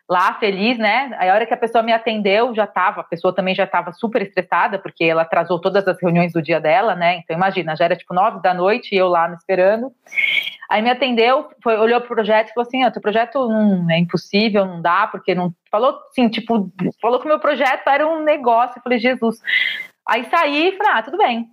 lá, 0.09 0.35
feliz, 0.35 0.79
né? 0.79 1.15
Aí 1.19 1.29
a 1.29 1.35
hora 1.35 1.47
que 1.47 1.55
a 1.55 1.57
pessoa 1.57 1.83
me 1.83 1.93
atendeu, 1.93 2.55
já 2.55 2.65
estava, 2.65 3.03
a 3.03 3.05
pessoa 3.05 3.35
também 3.35 3.55
já 3.55 3.65
estava 3.65 3.93
super 3.93 4.23
estressada, 4.23 4.79
porque 4.79 5.05
ela 5.05 5.23
atrasou 5.23 5.61
todas 5.61 5.87
as 5.87 6.01
reuniões 6.01 6.33
do 6.33 6.43
dia 6.43 6.59
dela, 6.59 6.95
né? 6.95 7.19
Então 7.19 7.37
imagina, 7.37 7.77
já 7.77 7.85
era 7.85 7.97
tipo 7.97 8.15
nove 8.15 8.41
da 8.43 8.53
noite 8.53 8.95
e 8.95 8.99
eu 8.99 9.09
lá 9.09 9.29
me 9.29 9.37
esperando. 9.37 9.93
Aí 10.71 10.81
me 10.81 10.91
atendeu, 10.91 11.51
foi, 11.63 11.77
olhou 11.77 12.01
pro 12.01 12.15
projeto 12.15 12.49
e 12.49 12.55
falou 12.55 12.67
assim: 12.67 12.83
ah, 12.83 12.91
teu 12.91 13.03
projeto 13.03 13.47
não 13.47 13.91
é 13.91 13.99
impossível, 13.99 14.65
não 14.65 14.81
dá, 14.81 15.07
porque 15.07 15.35
não. 15.35 15.55
Falou 15.71 15.99
assim, 16.11 16.29
tipo, 16.29 16.71
falou 17.01 17.19
que 17.19 17.27
o 17.27 17.29
meu 17.29 17.39
projeto 17.39 17.89
era 17.89 18.07
um 18.07 18.23
negócio. 18.23 18.79
Eu 18.79 18.83
falei, 18.83 18.99
Jesus. 18.99 19.39
Aí 20.09 20.25
saí 20.25 20.69
e 20.69 20.77
falei, 20.77 20.93
ah, 20.95 21.03
tudo 21.03 21.19
bem. 21.19 21.49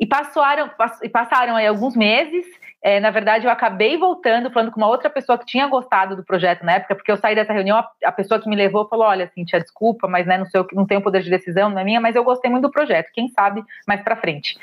E 0.00 0.06
passaram, 0.06 0.70
passaram 1.12 1.54
aí 1.54 1.66
alguns 1.66 1.94
meses. 1.94 2.44
É, 2.82 2.98
na 2.98 3.10
verdade, 3.10 3.46
eu 3.46 3.50
acabei 3.50 3.96
voltando, 3.96 4.50
falando 4.50 4.72
com 4.72 4.80
uma 4.80 4.88
outra 4.88 5.08
pessoa 5.08 5.38
que 5.38 5.46
tinha 5.46 5.68
gostado 5.68 6.16
do 6.16 6.24
projeto 6.24 6.64
na 6.64 6.72
época, 6.72 6.96
porque 6.96 7.12
eu 7.12 7.16
saí 7.16 7.32
dessa 7.32 7.52
reunião, 7.52 7.78
a, 8.04 8.12
pessoa 8.12 8.40
que 8.40 8.48
me 8.48 8.56
levou 8.56 8.88
falou: 8.88 9.06
Olha, 9.06 9.30
Cintia, 9.32 9.60
desculpa, 9.60 10.08
mas 10.08 10.26
né, 10.26 10.36
não, 10.36 10.46
sei, 10.46 10.64
não 10.72 10.84
tenho 10.84 11.00
poder 11.00 11.22
de 11.22 11.30
decisão, 11.30 11.70
não 11.70 11.78
é 11.78 11.84
minha, 11.84 12.00
mas 12.00 12.16
eu 12.16 12.24
gostei 12.24 12.50
muito 12.50 12.64
do 12.64 12.72
projeto, 12.72 13.10
quem 13.12 13.28
sabe 13.28 13.62
mais 13.86 14.02
para 14.02 14.16
frente. 14.16 14.58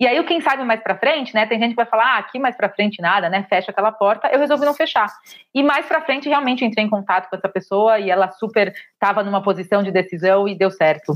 E 0.00 0.06
aí, 0.08 0.18
o 0.18 0.24
quem 0.24 0.40
sabe 0.40 0.64
mais 0.64 0.82
para 0.82 0.98
frente, 0.98 1.32
né? 1.32 1.46
Tem 1.46 1.60
gente 1.60 1.70
que 1.70 1.76
vai 1.76 1.86
falar, 1.86 2.16
ah, 2.16 2.18
aqui 2.18 2.36
mais 2.36 2.56
para 2.56 2.68
frente 2.68 3.00
nada, 3.00 3.28
né? 3.28 3.46
Fecha 3.48 3.70
aquela 3.70 3.92
porta. 3.92 4.26
Eu 4.26 4.40
resolvi 4.40 4.64
não 4.64 4.74
fechar. 4.74 5.06
E 5.54 5.62
mais 5.62 5.86
para 5.86 6.00
frente, 6.00 6.28
realmente 6.28 6.64
entrei 6.64 6.84
em 6.84 6.90
contato 6.90 7.30
com 7.30 7.36
essa 7.36 7.48
pessoa 7.48 8.00
e 8.00 8.10
ela 8.10 8.28
super 8.32 8.74
estava 8.94 9.22
numa 9.22 9.40
posição 9.40 9.80
de 9.80 9.92
decisão 9.92 10.48
e 10.48 10.56
deu 10.56 10.72
certo. 10.72 11.14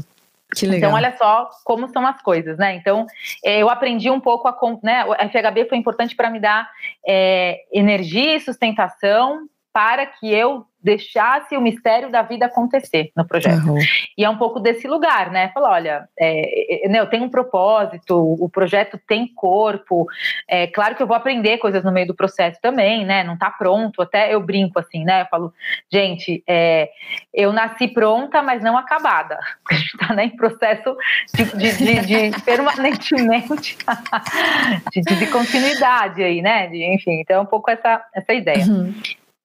Que 0.54 0.64
então, 0.66 0.74
legal. 0.74 0.90
Então, 0.90 0.96
olha 0.96 1.16
só 1.16 1.50
como 1.64 1.88
são 1.88 2.06
as 2.06 2.20
coisas, 2.22 2.56
né? 2.56 2.74
Então, 2.74 3.06
é, 3.44 3.62
eu 3.62 3.68
aprendi 3.68 4.10
um 4.10 4.20
pouco 4.20 4.46
a. 4.46 4.56
Né, 4.82 5.04
o 5.04 5.14
FHB 5.14 5.68
foi 5.68 5.78
importante 5.78 6.14
para 6.14 6.30
me 6.30 6.38
dar 6.38 6.70
é, 7.06 7.58
energia 7.72 8.36
e 8.36 8.40
sustentação 8.40 9.48
para 9.72 10.06
que 10.06 10.32
eu 10.32 10.64
deixasse 10.86 11.56
o 11.56 11.60
mistério 11.60 12.12
da 12.12 12.22
vida 12.22 12.46
acontecer 12.46 13.10
no 13.16 13.26
projeto. 13.26 13.70
Uhum. 13.70 13.78
E 14.16 14.24
é 14.24 14.30
um 14.30 14.38
pouco 14.38 14.60
desse 14.60 14.86
lugar, 14.86 15.32
né? 15.32 15.48
Falar, 15.48 15.72
olha, 15.72 16.08
é, 16.16 16.88
né, 16.88 17.00
eu 17.00 17.06
tenho 17.08 17.24
um 17.24 17.28
propósito, 17.28 18.16
o 18.16 18.48
projeto 18.48 18.96
tem 19.04 19.26
corpo. 19.26 20.06
É 20.48 20.68
claro 20.68 20.94
que 20.94 21.02
eu 21.02 21.06
vou 21.06 21.16
aprender 21.16 21.58
coisas 21.58 21.82
no 21.82 21.90
meio 21.90 22.06
do 22.06 22.14
processo 22.14 22.60
também, 22.62 23.04
né? 23.04 23.24
Não 23.24 23.36
tá 23.36 23.50
pronto, 23.50 24.00
até 24.00 24.32
eu 24.32 24.40
brinco 24.40 24.78
assim, 24.78 25.02
né? 25.02 25.22
Eu 25.22 25.26
falo, 25.26 25.52
gente, 25.92 26.44
é, 26.46 26.88
eu 27.34 27.52
nasci 27.52 27.88
pronta, 27.88 28.40
mas 28.40 28.62
não 28.62 28.78
acabada. 28.78 29.36
A 29.68 29.74
gente 29.74 29.98
tá 29.98 30.14
né, 30.14 30.26
em 30.26 30.36
processo 30.36 30.96
de, 31.34 31.44
de, 31.44 31.76
de, 31.76 32.30
de 32.30 32.42
permanentemente 32.46 33.76
de, 34.94 35.02
de, 35.02 35.26
continuidade 35.26 36.22
aí, 36.22 36.40
né? 36.40 36.66
enfim, 36.94 37.20
então 37.20 37.38
é 37.38 37.40
um 37.40 37.46
pouco 37.46 37.70
essa, 37.70 38.04
essa 38.14 38.32
ideia. 38.32 38.64
Uhum. 38.64 38.94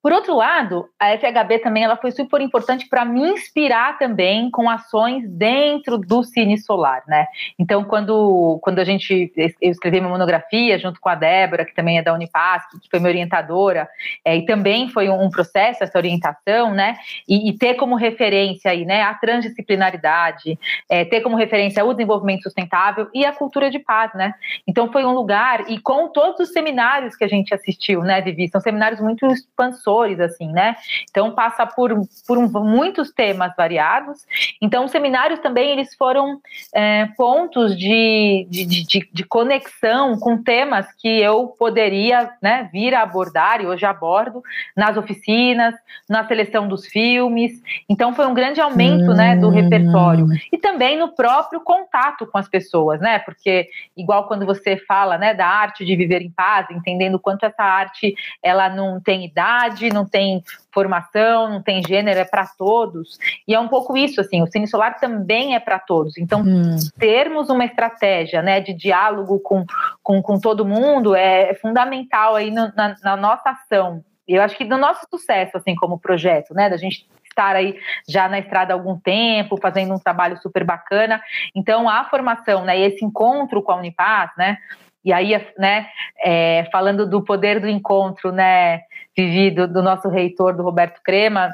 Por 0.02 0.12
outro 0.12 0.36
lado, 0.36 0.90
a 1.00 1.16
FHB 1.16 1.60
também 1.60 1.84
ela 1.84 1.96
foi 1.96 2.12
super 2.12 2.42
importante 2.42 2.90
para 2.90 3.06
me 3.06 3.22
inspirar 3.22 4.00
também 4.00 4.50
com 4.50 4.68
ações 4.68 5.30
dentro 5.30 5.96
do 5.96 6.24
Cine 6.24 6.58
Solar, 6.58 7.04
né? 7.08 7.28
Então, 7.60 7.84
quando, 7.84 8.58
quando 8.64 8.80
a 8.80 8.84
gente 8.84 9.32
eu 9.62 9.70
escrevi 9.70 10.00
uma 10.00 10.10
monografia 10.10 10.80
junto 10.80 11.00
com 11.00 11.08
a 11.08 11.14
Débora, 11.14 11.66
que 11.66 11.76
também 11.76 12.00
é 12.00 12.02
da 12.02 12.16
Unipasc, 12.16 12.80
que 12.82 12.90
foi 12.90 13.00
minha 13.00 13.12
orientadora, 13.12 13.88
é, 14.26 14.36
e 14.36 14.46
também 14.46 14.90
foi 14.90 15.08
um, 15.08 15.30
processo 15.30 15.84
essa 15.84 15.98
orientação, 15.98 16.74
né? 16.74 16.98
E, 17.30 17.50
e, 17.50 17.58
ter 17.58 17.76
como 17.76 17.96
referência 17.96 18.72
aí, 18.72 18.86
né, 18.86 19.04
a 19.04 19.14
transdisciplinaridade, 19.14 20.58
é, 20.90 21.06
ter 21.06 21.22
como 21.22 21.38
referência 21.38 21.86
o 21.86 21.94
desenvolvimento 21.94 22.44
sustentável 22.44 23.08
e 23.14 23.24
a 23.24 23.32
cultura 23.32 23.70
de 23.70 23.78
paz, 23.78 24.12
né? 24.16 24.34
Então, 24.68 24.92
foi 24.92 25.06
um 25.06 25.14
lugar 25.14 25.70
e 25.70 25.80
com 25.80 26.08
todos 26.08 26.40
os 26.40 26.54
seminários 26.54 27.16
que 27.16 27.24
a 27.24 27.28
gente 27.28 27.54
assistiu, 27.54 28.02
né, 28.02 28.20
Vivi, 28.20 28.50
são 28.50 28.60
seminários 28.60 29.00
muito 29.00 29.28
expansores 29.28 29.91
assim, 30.20 30.52
né? 30.52 30.76
Então 31.10 31.32
passa 31.32 31.66
por, 31.66 31.92
por 32.28 32.64
muitos 32.64 33.12
temas 33.12 33.54
variados. 33.56 34.26
Então 34.62 34.86
os 34.86 34.92
seminários 34.92 35.40
também 35.40 35.72
eles 35.72 35.96
foram 35.96 36.40
é, 36.74 37.08
pontos 37.18 37.78
de, 37.78 38.48
de, 38.50 38.66
de, 38.66 39.10
de, 39.12 39.24
conexão 39.26 40.18
com 40.20 40.42
temas 40.42 40.88
que 40.94 41.08
eu 41.08 41.48
poderia 41.48 42.32
né, 42.42 42.70
vir 42.72 42.94
a 42.94 43.02
abordar 43.02 43.62
e 43.62 43.68
hoje 43.68 43.86
abordo 43.86 44.42
nas 44.76 44.98
oficinas, 44.98 45.74
na 46.10 46.28
seleção 46.28 46.68
dos 46.68 46.86
filmes. 46.86 47.62
Então 47.90 48.14
foi 48.14 48.26
um 48.26 48.34
grande 48.34 48.62
aumento, 48.62 49.12
hum. 49.12 49.16
né, 49.16 49.36
do 49.36 49.50
repertório 49.50 50.28
e 50.52 50.58
também 50.58 50.98
no 50.98 51.14
próprio 51.14 51.62
contato 51.62 52.26
com 52.28 52.38
as 52.38 52.48
pessoas, 52.48 53.00
né? 53.00 53.20
Porque 53.20 53.70
igual 53.96 54.28
quando 54.28 54.46
você 54.46 54.78
fala, 54.78 55.18
né, 55.18 55.34
da 55.34 55.48
arte 55.48 55.86
de 55.86 55.96
viver 55.96 56.22
em 56.22 56.32
paz, 56.32 56.68
entendendo 56.72 57.20
quanto 57.20 57.46
essa 57.46 57.64
arte 57.64 58.16
ela 58.42 58.70
não 58.70 59.00
tem 59.00 59.26
idade 59.26 59.81
idade, 59.82 59.94
não 59.94 60.06
tem 60.06 60.44
formação, 60.74 61.50
não 61.50 61.62
tem 61.62 61.82
gênero, 61.86 62.20
é 62.20 62.26
para 62.26 62.46
todos. 62.46 63.18
E 63.48 63.54
é 63.54 63.60
um 63.60 63.68
pouco 63.68 63.98
isso, 63.98 64.22
assim, 64.22 64.42
o 64.42 64.48
Cine 64.48 64.68
Solar 64.68 65.00
também 65.00 65.56
é 65.56 65.60
para 65.60 65.80
todos. 65.80 66.18
Então, 66.18 66.42
hum. 66.42 66.78
termos 66.98 67.50
uma 67.50 67.66
estratégia 67.66 68.42
né, 68.42 68.62
de 68.62 68.74
diálogo 68.74 69.40
com, 69.40 69.66
com, 70.04 70.22
com 70.22 70.40
todo 70.40 70.66
mundo 70.66 71.16
é 71.16 71.54
fundamental 71.56 72.36
aí 72.36 72.52
no, 72.52 72.72
na, 72.76 72.96
na 73.04 73.16
nossa 73.18 73.50
ação. 73.50 74.04
Eu 74.28 74.42
acho 74.42 74.56
que 74.56 74.64
do 74.64 74.78
nosso 74.78 75.06
sucesso, 75.10 75.58
assim, 75.58 75.76
como 75.76 76.00
projeto, 76.00 76.54
né, 76.54 76.70
da 76.70 76.78
gente 76.78 77.06
estar 77.26 77.56
aí 77.56 77.78
já 78.08 78.28
na 78.28 78.40
estrada 78.40 78.74
há 78.74 78.76
algum 78.76 78.98
tempo, 78.98 79.58
fazendo 79.62 79.94
um 79.94 80.00
trabalho 80.00 80.38
super 80.42 80.64
bacana. 80.64 81.22
Então, 81.56 81.90
a 81.90 82.06
formação, 82.06 82.64
né, 82.64 82.78
e 82.80 82.84
esse 82.84 83.04
encontro 83.04 83.62
com 83.62 83.72
a 83.72 83.78
Unipaz, 83.78 84.32
né, 84.38 84.58
e 85.04 85.12
aí, 85.12 85.34
né, 85.58 85.88
é, 86.24 86.68
falando 86.72 87.10
do 87.10 87.24
poder 87.24 87.60
do 87.60 87.68
encontro, 87.68 88.32
né, 88.32 88.82
vivido 89.18 89.68
do 89.68 89.82
nosso 89.82 90.08
reitor, 90.10 90.56
do 90.56 90.64
Roberto 90.64 91.02
Crema, 91.04 91.54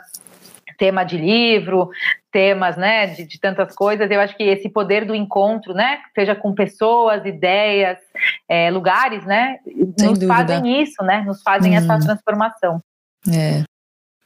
tema 0.77 1.03
de 1.03 1.17
livro, 1.17 1.89
temas, 2.31 2.77
né, 2.77 3.07
de, 3.07 3.25
de, 3.25 3.39
tantas 3.39 3.73
coisas. 3.73 4.09
Eu 4.11 4.19
acho 4.19 4.35
que 4.37 4.43
esse 4.43 4.69
poder 4.69 5.05
do 5.05 5.15
encontro, 5.15 5.73
né, 5.73 5.99
seja 6.13 6.35
com 6.35 6.53
pessoas, 6.53 7.25
ideias, 7.25 7.97
é, 8.47 8.69
lugares, 8.69 9.25
né, 9.25 9.57
Sem 9.63 10.09
nos 10.09 10.19
dúvida. 10.19 10.27
fazem 10.27 10.81
isso, 10.81 11.03
né, 11.03 11.23
nos 11.25 11.41
fazem 11.41 11.73
hum. 11.73 11.77
essa 11.77 11.99
transformação. 11.99 12.81
É. 13.27 13.63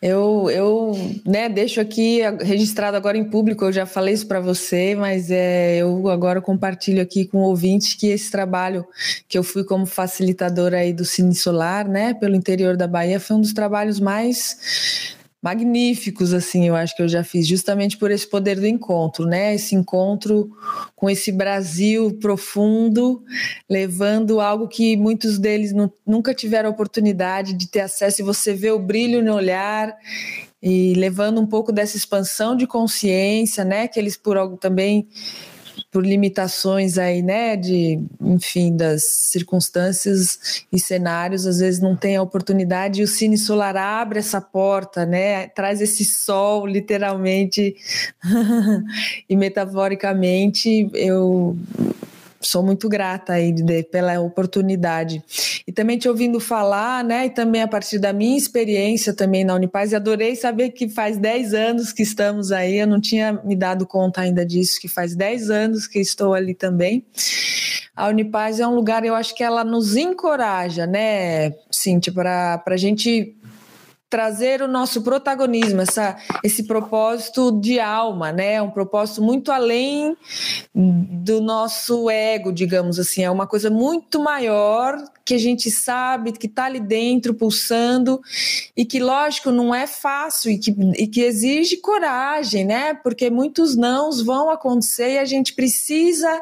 Eu, 0.02 0.50
eu 0.50 0.94
né, 1.24 1.48
deixo 1.48 1.80
aqui 1.80 2.22
registrado 2.42 2.98
agora 2.98 3.18
em 3.18 3.24
público, 3.24 3.66
eu 3.66 3.72
já 3.72 3.86
falei 3.86 4.16
isso 4.16 4.26
para 4.26 4.40
você, 4.40 4.96
mas 4.96 5.30
é, 5.30 5.78
eu 5.78 6.10
agora 6.10 6.42
compartilho 6.42 7.00
aqui 7.00 7.26
com 7.26 7.38
o 7.38 7.42
ouvinte 7.42 7.96
que 7.96 8.08
esse 8.08 8.32
trabalho 8.32 8.84
que 9.30 9.38
eu 9.38 9.44
fui 9.44 9.64
como 9.64 9.86
facilitadora 9.86 10.78
aí 10.78 10.92
do 10.92 11.06
Cine 11.06 11.36
Solar, 11.36 11.88
né, 11.88 12.16
pelo 12.16 12.36
interior 12.36 12.76
da 12.76 12.88
Bahia, 12.88 13.20
foi 13.20 13.38
um 13.38 13.42
dos 13.42 13.54
trabalhos 13.54 14.00
mais 14.00 15.16
magníficos, 15.42 16.34
assim, 16.34 16.68
eu 16.68 16.76
acho 16.76 16.96
que 16.96 17.02
eu 17.02 17.08
já 17.08 17.24
fiz, 17.24 17.48
justamente 17.48 17.98
por 17.98 18.12
esse 18.12 18.30
poder 18.30 18.60
do 18.60 18.68
encontro, 18.68 19.26
né? 19.26 19.56
Esse 19.56 19.74
encontro 19.74 20.52
com 20.96 21.10
esse 21.10 21.32
Brasil 21.32 22.18
profundo, 22.22 23.24
levando 23.68 24.40
algo 24.40 24.68
que 24.68 24.96
muitos 24.96 25.40
deles 25.40 25.74
nunca 26.06 26.34
tiveram 26.34 26.70
oportunidade 26.70 27.54
de 27.54 27.68
ter 27.68 27.82
acesso, 27.82 28.22
e 28.22 28.24
você 28.24 28.54
vê 28.54 28.70
o 28.70 28.80
brilho 28.80 29.24
no 29.24 29.34
olhar 29.34 29.98
e 30.62 30.94
levando 30.94 31.42
um 31.42 31.48
pouco 31.48 31.72
dessa 31.72 31.98
expansão 31.98 32.56
de 32.56 32.68
consciência, 32.68 33.66
né? 33.66 33.88
Que 33.88 34.00
eles 34.00 34.16
por 34.16 34.38
algo 34.38 34.58
também 34.58 35.08
por 35.92 36.06
limitações 36.06 36.98
aí, 36.98 37.22
né, 37.22 37.58
de, 37.58 38.00
enfim, 38.22 38.76
das 38.76 39.04
circunstâncias 39.04 40.66
e 40.72 40.80
cenários, 40.80 41.46
às 41.46 41.60
vezes 41.60 41.82
não 41.82 41.98
tem 41.98 42.16
a 42.16 42.22
oportunidade 42.22 43.02
e 43.02 43.04
o 43.04 43.08
Cine 43.08 43.38
Solar 43.38 43.76
abre 43.76 44.20
essa 44.20 44.40
porta, 44.40 45.06
né, 45.06 45.48
traz 45.48 45.82
esse 45.82 46.06
sol, 46.06 46.66
literalmente 46.66 47.76
e 49.28 49.36
metaforicamente, 49.36 50.90
eu 50.94 51.58
sou 52.42 52.64
muito 52.64 52.90
grata 52.90 53.34
aí 53.34 53.52
de, 53.52 53.84
pela 53.84 54.20
oportunidade. 54.20 55.24
E 55.68 55.72
também 55.72 55.98
te 55.98 56.10
ouvindo 56.10 56.40
falar, 56.40 57.04
né, 57.04 57.28
e 57.28 57.30
também 57.30 57.62
a 57.62 57.68
partir 57.68 58.00
da 58.00 58.12
minha 58.12 58.38
experiência 58.38 59.14
também 59.14 59.44
na 59.44 59.56
Unipaz, 59.56 59.92
e 59.92 59.96
adorei 59.96 60.36
saber 60.36 60.72
que 60.72 60.90
faz 60.90 61.18
10 61.18 61.54
anos 61.54 61.94
que 61.94 62.04
estamos 62.04 62.52
aí, 62.52 62.78
eu 62.80 62.88
não 62.88 63.00
tinha 63.00 63.34
me 63.44 63.56
dado 63.56 63.86
conta 63.86 64.22
ainda 64.22 64.46
disso, 64.46 64.80
que 64.80 64.88
faz 64.88 65.16
10 65.16 65.50
anos 65.50 65.88
que 65.88 66.00
estou 66.00 66.34
ali 66.34 66.54
também. 66.54 67.06
A 67.96 68.08
Unipaz 68.08 68.60
é 68.60 68.68
um 68.68 68.74
lugar, 68.74 69.06
eu 69.06 69.14
acho 69.14 69.36
que 69.36 69.44
ela 69.44 69.64
nos 69.64 69.96
encoraja, 69.96 70.88
né, 70.88 71.54
Cíntia, 71.70 72.12
para 72.12 72.64
a 72.66 72.78
gente 72.78 73.36
trazer 74.12 74.62
o 74.62 74.68
nosso 74.68 75.02
protagonismo, 75.04 75.80
essa, 75.80 76.18
esse 76.44 76.64
propósito 76.64 77.50
de 77.62 77.80
alma, 77.80 78.30
né? 78.30 78.62
Um 78.62 78.70
propósito 78.70 79.24
muito 79.24 79.54
além 79.54 80.18
do 80.76 81.40
nosso 81.40 82.10
ego, 82.10 82.52
digamos 82.52 83.00
assim. 83.00 83.24
É 83.24 83.32
uma 83.32 83.48
coisa 83.48 83.70
muito 83.70 84.20
maior 84.20 85.02
que 85.24 85.34
a 85.34 85.38
gente 85.38 85.72
sabe 85.72 86.34
que 86.34 86.48
está 86.48 86.66
ali 86.66 86.82
dentro 86.82 87.34
pulsando 87.34 88.20
e 88.76 88.84
que, 88.84 89.00
lógico, 89.00 89.50
não 89.50 89.74
é 89.74 89.88
fácil 89.88 90.52
e 90.52 90.60
que, 90.60 90.76
e 90.98 91.08
que 91.08 91.22
exige 91.22 91.78
coragem, 91.78 92.66
né? 92.66 92.94
Porque 92.94 93.30
muitos 93.30 93.78
nãos 93.78 94.22
vão 94.22 94.50
acontecer 94.50 95.14
e 95.14 95.20
a 95.20 95.26
gente 95.26 95.54
precisa 95.54 96.42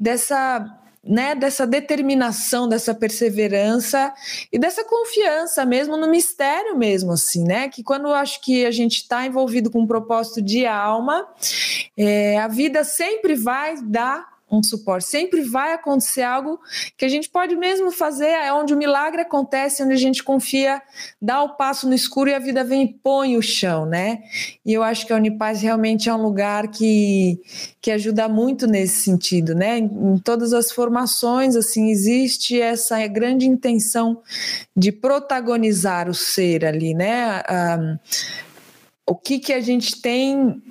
dessa 0.00 0.83
né, 1.06 1.34
dessa 1.34 1.66
determinação, 1.66 2.68
dessa 2.68 2.94
perseverança 2.94 4.12
e 4.52 4.58
dessa 4.58 4.84
confiança 4.84 5.64
mesmo 5.64 5.96
no 5.96 6.08
mistério 6.08 6.76
mesmo, 6.76 7.12
assim, 7.12 7.44
né? 7.44 7.68
Que 7.68 7.82
quando 7.82 8.08
eu 8.08 8.14
acho 8.14 8.40
que 8.40 8.64
a 8.64 8.70
gente 8.70 8.96
está 8.96 9.26
envolvido 9.26 9.70
com 9.70 9.80
um 9.80 9.86
propósito 9.86 10.40
de 10.40 10.66
alma, 10.66 11.26
é, 11.96 12.38
a 12.38 12.48
vida 12.48 12.84
sempre 12.84 13.34
vai 13.34 13.76
dar 13.82 14.33
um 14.58 14.62
suporte. 14.62 15.06
Sempre 15.06 15.42
vai 15.42 15.72
acontecer 15.72 16.22
algo 16.22 16.58
que 16.96 17.04
a 17.04 17.08
gente 17.08 17.28
pode 17.28 17.56
mesmo 17.56 17.90
fazer, 17.90 18.28
é 18.28 18.52
onde 18.52 18.72
o 18.74 18.76
milagre 18.76 19.22
acontece, 19.22 19.82
onde 19.82 19.92
a 19.92 19.98
gente 19.98 20.22
confia, 20.22 20.80
dá 21.20 21.42
o 21.42 21.56
passo 21.56 21.88
no 21.88 21.94
escuro 21.94 22.30
e 22.30 22.34
a 22.34 22.38
vida 22.38 22.64
vem 22.64 22.82
e 22.84 22.94
põe 22.94 23.36
o 23.36 23.42
chão, 23.42 23.86
né? 23.86 24.22
E 24.64 24.72
eu 24.72 24.82
acho 24.82 25.06
que 25.06 25.12
a 25.12 25.16
Unipaz 25.16 25.60
realmente 25.60 26.08
é 26.08 26.14
um 26.14 26.22
lugar 26.22 26.68
que, 26.68 27.40
que 27.80 27.90
ajuda 27.90 28.28
muito 28.28 28.66
nesse 28.66 29.02
sentido, 29.04 29.54
né? 29.54 29.78
Em, 29.78 29.84
em 29.84 30.18
todas 30.18 30.52
as 30.52 30.70
formações, 30.72 31.56
assim, 31.56 31.90
existe 31.90 32.60
essa 32.60 33.04
grande 33.06 33.46
intenção 33.46 34.22
de 34.76 34.90
protagonizar 34.90 36.08
o 36.08 36.14
ser 36.14 36.64
ali, 36.64 36.94
né? 36.94 37.42
Um, 37.50 37.98
o 39.06 39.14
que, 39.14 39.38
que 39.38 39.52
a 39.52 39.60
gente 39.60 40.00
tem 40.00 40.62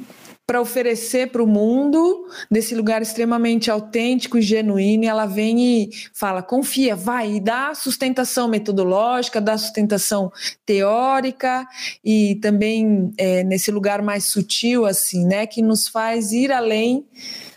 para 0.46 0.60
oferecer 0.60 1.32
para 1.32 1.42
o 1.42 1.48
mundo 1.48 2.28
desse 2.52 2.76
lugar 2.76 3.02
extremamente 3.02 3.72
autêntico 3.72 4.38
e 4.38 4.42
genuíno. 4.42 5.06
E 5.06 5.08
ela 5.08 5.26
vem 5.26 5.84
e 5.84 5.90
fala: 6.14 6.42
confia, 6.42 6.96
vai, 6.96 7.36
e 7.36 7.40
dá 7.40 7.74
sustentação 7.74 8.48
metodológica, 8.48 9.40
dá 9.40 9.58
sustentação 9.58 10.32
teórica 10.66 11.66
e 12.04 12.36
também 12.42 13.14
é, 13.18 13.44
nesse 13.44 13.72
lugar 13.72 14.02
mais 14.02 14.26
sutil, 14.26 14.86
assim, 14.86 15.26
né, 15.26 15.48
que 15.48 15.62
nos 15.62 15.88
faz 15.88 16.32
ir 16.34 16.52
além 16.52 17.06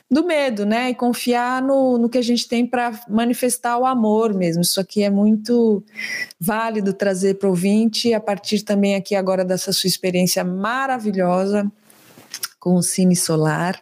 do 0.08 0.24
medo, 0.24 0.64
né? 0.64 0.90
E 0.90 0.94
confiar 0.94 1.60
no, 1.60 1.98
no 1.98 2.08
que 2.08 2.18
a 2.18 2.22
gente 2.22 2.46
tem 2.46 2.64
para 2.64 2.92
manifestar 3.08 3.76
o 3.76 3.84
amor 3.84 4.32
mesmo. 4.32 4.62
Isso 4.62 4.80
aqui 4.80 5.02
é 5.02 5.10
muito 5.10 5.82
válido 6.38 6.92
trazer 6.92 7.34
para 7.34 7.48
o 7.48 7.50
ouvinte, 7.50 8.14
a 8.14 8.20
partir 8.20 8.62
também 8.62 8.94
aqui 8.94 9.16
agora 9.16 9.44
dessa 9.44 9.72
sua 9.72 9.88
experiência 9.88 10.44
maravilhosa 10.44 11.68
com 12.66 12.74
o 12.74 12.82
Cine 12.82 13.14
Solar, 13.14 13.78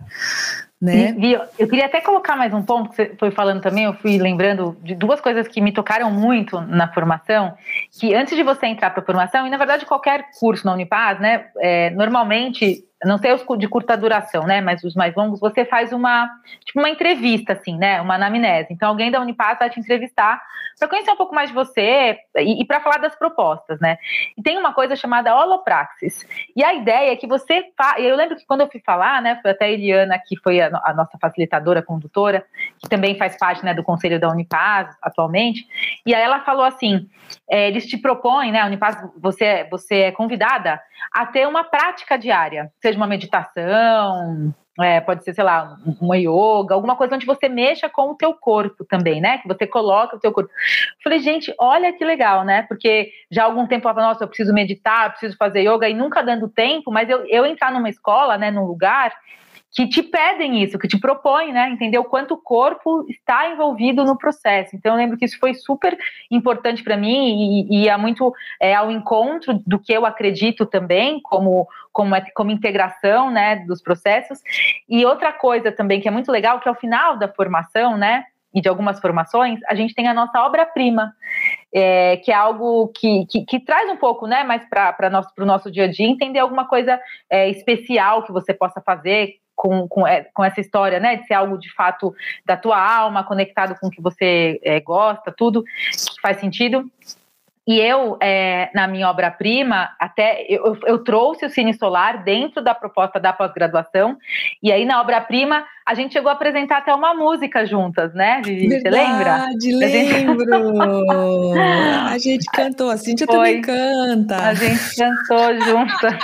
né? 0.78 1.14
E, 1.18 1.32
eu 1.32 1.66
queria 1.66 1.86
até 1.86 2.02
colocar 2.02 2.36
mais 2.36 2.52
um 2.52 2.62
ponto 2.62 2.90
que 2.90 2.96
você 2.96 3.16
foi 3.18 3.30
falando 3.30 3.62
também, 3.62 3.84
eu 3.84 3.94
fui 3.94 4.18
lembrando 4.18 4.76
de 4.82 4.94
duas 4.94 5.22
coisas 5.22 5.48
que 5.48 5.58
me 5.58 5.72
tocaram 5.72 6.10
muito 6.10 6.60
na 6.60 6.92
formação, 6.92 7.54
que 7.98 8.14
antes 8.14 8.36
de 8.36 8.42
você 8.42 8.66
entrar 8.66 8.90
para 8.90 9.02
a 9.02 9.06
formação, 9.06 9.46
e 9.46 9.50
na 9.50 9.56
verdade 9.56 9.86
qualquer 9.86 10.26
curso 10.38 10.66
na 10.66 10.74
Unipaz, 10.74 11.18
né, 11.18 11.46
é, 11.60 11.88
normalmente 11.92 12.84
não 13.04 13.18
sei 13.18 13.32
os 13.32 13.44
de 13.58 13.68
curta 13.68 13.96
duração, 13.96 14.44
né? 14.44 14.60
Mas 14.60 14.82
os 14.84 14.94
mais 14.94 15.14
longos, 15.14 15.40
você 15.40 15.64
faz 15.64 15.92
uma, 15.92 16.28
tipo, 16.64 16.78
uma 16.78 16.88
entrevista, 16.88 17.52
assim, 17.52 17.76
né? 17.76 18.00
Uma 18.00 18.14
anamnese. 18.14 18.72
Então, 18.72 18.88
alguém 18.88 19.10
da 19.10 19.20
Unipaz 19.20 19.58
vai 19.58 19.70
te 19.70 19.80
entrevistar 19.80 20.40
para 20.78 20.88
conhecer 20.88 21.10
um 21.10 21.16
pouco 21.16 21.34
mais 21.34 21.50
de 21.50 21.54
você 21.54 22.18
e, 22.36 22.62
e 22.62 22.64
para 22.64 22.80
falar 22.80 22.98
das 22.98 23.14
propostas, 23.14 23.78
né? 23.80 23.96
E 24.36 24.42
tem 24.42 24.58
uma 24.58 24.72
coisa 24.72 24.96
chamada 24.96 25.34
holopraxis. 25.34 26.26
E 26.56 26.64
a 26.64 26.74
ideia 26.74 27.12
é 27.12 27.16
que 27.16 27.26
você. 27.26 27.64
Fa... 27.76 27.98
Eu 27.98 28.16
lembro 28.16 28.36
que 28.36 28.46
quando 28.46 28.62
eu 28.62 28.70
fui 28.70 28.80
falar, 28.84 29.20
né? 29.22 29.38
Foi 29.42 29.50
até 29.50 29.66
a 29.66 29.70
Eliana, 29.70 30.18
que 30.18 30.36
foi 30.38 30.60
a, 30.60 30.70
a 30.84 30.94
nossa 30.94 31.18
facilitadora, 31.18 31.82
condutora, 31.82 32.44
que 32.78 32.88
também 32.88 33.16
faz 33.16 33.36
parte 33.38 33.64
né, 33.64 33.74
do 33.74 33.82
conselho 33.82 34.18
da 34.18 34.28
Unipaz 34.28 34.94
atualmente. 35.02 35.66
E 36.06 36.14
aí 36.14 36.22
ela 36.22 36.40
falou 36.40 36.64
assim: 36.64 37.08
é, 37.48 37.68
eles 37.68 37.86
te 37.86 37.96
propõem, 37.96 38.50
né? 38.50 38.60
A 38.60 38.66
Unipaz, 38.66 38.96
você, 39.20 39.66
você 39.70 39.94
é 39.96 40.12
convidada 40.12 40.80
a 41.12 41.26
ter 41.26 41.46
uma 41.46 41.64
prática 41.64 42.18
diária, 42.18 42.72
seja 42.80 42.93
uma 42.96 43.06
meditação, 43.06 44.54
é, 44.80 45.00
pode 45.00 45.22
ser, 45.22 45.34
sei 45.34 45.44
lá, 45.44 45.76
uma 46.00 46.16
yoga, 46.16 46.74
alguma 46.74 46.96
coisa 46.96 47.14
onde 47.14 47.26
você 47.26 47.48
mexa 47.48 47.88
com 47.88 48.10
o 48.10 48.16
teu 48.16 48.34
corpo 48.34 48.84
também, 48.84 49.20
né? 49.20 49.38
Que 49.38 49.46
você 49.46 49.66
coloca 49.66 50.16
o 50.16 50.18
teu 50.18 50.32
corpo. 50.32 50.50
Falei, 51.02 51.20
gente, 51.20 51.54
olha 51.58 51.92
que 51.92 52.04
legal, 52.04 52.44
né? 52.44 52.62
Porque 52.62 53.12
já 53.30 53.42
há 53.42 53.46
algum 53.46 53.66
tempo 53.66 53.86
eu 53.88 53.94
falava, 53.94 54.08
nossa, 54.08 54.24
eu 54.24 54.28
preciso 54.28 54.52
meditar, 54.52 55.10
preciso 55.10 55.36
fazer 55.36 55.60
yoga, 55.60 55.88
e 55.88 55.94
nunca 55.94 56.22
dando 56.22 56.48
tempo, 56.48 56.90
mas 56.90 57.08
eu, 57.08 57.24
eu 57.26 57.46
entrar 57.46 57.70
numa 57.70 57.88
escola, 57.88 58.36
né, 58.36 58.50
num 58.50 58.64
lugar 58.64 59.12
que 59.74 59.88
te 59.88 60.04
pedem 60.04 60.62
isso, 60.62 60.78
que 60.78 60.86
te 60.86 60.98
propõem, 60.98 61.52
né? 61.52 61.68
Entender 61.68 61.98
o 61.98 62.04
quanto 62.04 62.34
o 62.34 62.40
corpo 62.40 63.04
está 63.08 63.50
envolvido 63.50 64.04
no 64.04 64.16
processo. 64.16 64.76
Então, 64.76 64.92
eu 64.92 64.98
lembro 64.98 65.18
que 65.18 65.24
isso 65.24 65.38
foi 65.38 65.52
super 65.52 65.98
importante 66.30 66.82
para 66.84 66.96
mim 66.96 67.66
e, 67.68 67.82
e 67.82 67.88
é 67.88 67.96
muito 67.96 68.32
é, 68.60 68.72
ao 68.72 68.88
encontro 68.88 69.60
do 69.66 69.80
que 69.80 69.92
eu 69.92 70.06
acredito 70.06 70.64
também, 70.64 71.20
como, 71.20 71.66
como, 71.92 72.14
como 72.36 72.52
integração, 72.52 73.32
né, 73.32 73.56
dos 73.66 73.82
processos. 73.82 74.38
E 74.88 75.04
outra 75.04 75.32
coisa 75.32 75.72
também 75.72 76.00
que 76.00 76.06
é 76.06 76.10
muito 76.10 76.30
legal, 76.30 76.60
que 76.60 76.68
ao 76.68 76.76
final 76.76 77.18
da 77.18 77.26
formação, 77.26 77.96
né, 77.96 78.24
e 78.54 78.60
de 78.60 78.68
algumas 78.68 79.00
formações, 79.00 79.58
a 79.66 79.74
gente 79.74 79.92
tem 79.92 80.06
a 80.06 80.14
nossa 80.14 80.40
obra-prima, 80.40 81.12
é, 81.74 82.18
que 82.18 82.30
é 82.30 82.34
algo 82.34 82.92
que, 82.94 83.26
que, 83.26 83.44
que, 83.44 83.58
traz 83.58 83.90
um 83.90 83.96
pouco 83.96 84.28
né, 84.28 84.44
mais 84.44 84.64
para 84.68 84.96
o 85.08 85.10
nosso, 85.10 85.32
nosso 85.38 85.70
dia 85.72 85.84
a 85.84 85.90
dia, 85.90 86.06
entender 86.06 86.38
alguma 86.38 86.68
coisa 86.68 87.00
é, 87.28 87.50
especial 87.50 88.22
que 88.22 88.30
você 88.30 88.54
possa 88.54 88.80
fazer, 88.80 89.34
com, 89.54 89.88
com, 89.88 90.06
é, 90.06 90.24
com, 90.34 90.44
essa 90.44 90.60
história, 90.60 90.98
né, 90.98 91.16
de 91.16 91.26
ser 91.26 91.34
algo 91.34 91.58
de 91.58 91.72
fato 91.72 92.14
da 92.44 92.56
tua 92.56 92.78
alma, 92.78 93.24
conectado 93.24 93.78
com 93.78 93.86
o 93.86 93.90
que 93.90 94.02
você 94.02 94.60
é, 94.62 94.80
gosta, 94.80 95.32
tudo 95.32 95.62
que 95.64 96.20
faz 96.20 96.38
sentido. 96.38 96.90
E 97.66 97.80
eu, 97.80 98.18
é, 98.20 98.70
na 98.74 98.86
minha 98.86 99.08
obra-prima, 99.08 99.88
até 99.98 100.44
eu, 100.50 100.76
eu, 100.84 101.02
trouxe 101.02 101.46
o 101.46 101.48
Cine 101.48 101.72
Solar 101.72 102.22
dentro 102.22 102.62
da 102.62 102.74
proposta 102.74 103.18
da 103.18 103.32
pós-graduação, 103.32 104.18
e 104.62 104.70
aí 104.70 104.84
na 104.84 105.00
obra-prima 105.00 105.64
a 105.86 105.94
gente 105.94 106.12
chegou 106.12 106.28
a 106.30 106.34
apresentar 106.34 106.78
até 106.78 106.94
uma 106.94 107.14
música 107.14 107.64
juntas, 107.64 108.12
né, 108.12 108.42
Vivi? 108.44 108.68
Você 108.68 108.90
lembra? 108.90 109.46
lembro! 109.62 110.44
a 112.06 112.18
gente 112.18 112.44
cantou, 112.52 112.90
a 112.90 112.98
Cíntia 112.98 113.26
Foi. 113.26 113.36
também 113.36 113.60
canta. 113.62 114.36
A 114.36 114.54
gente 114.54 114.96
cantou 114.96 115.60
juntas. 115.60 116.14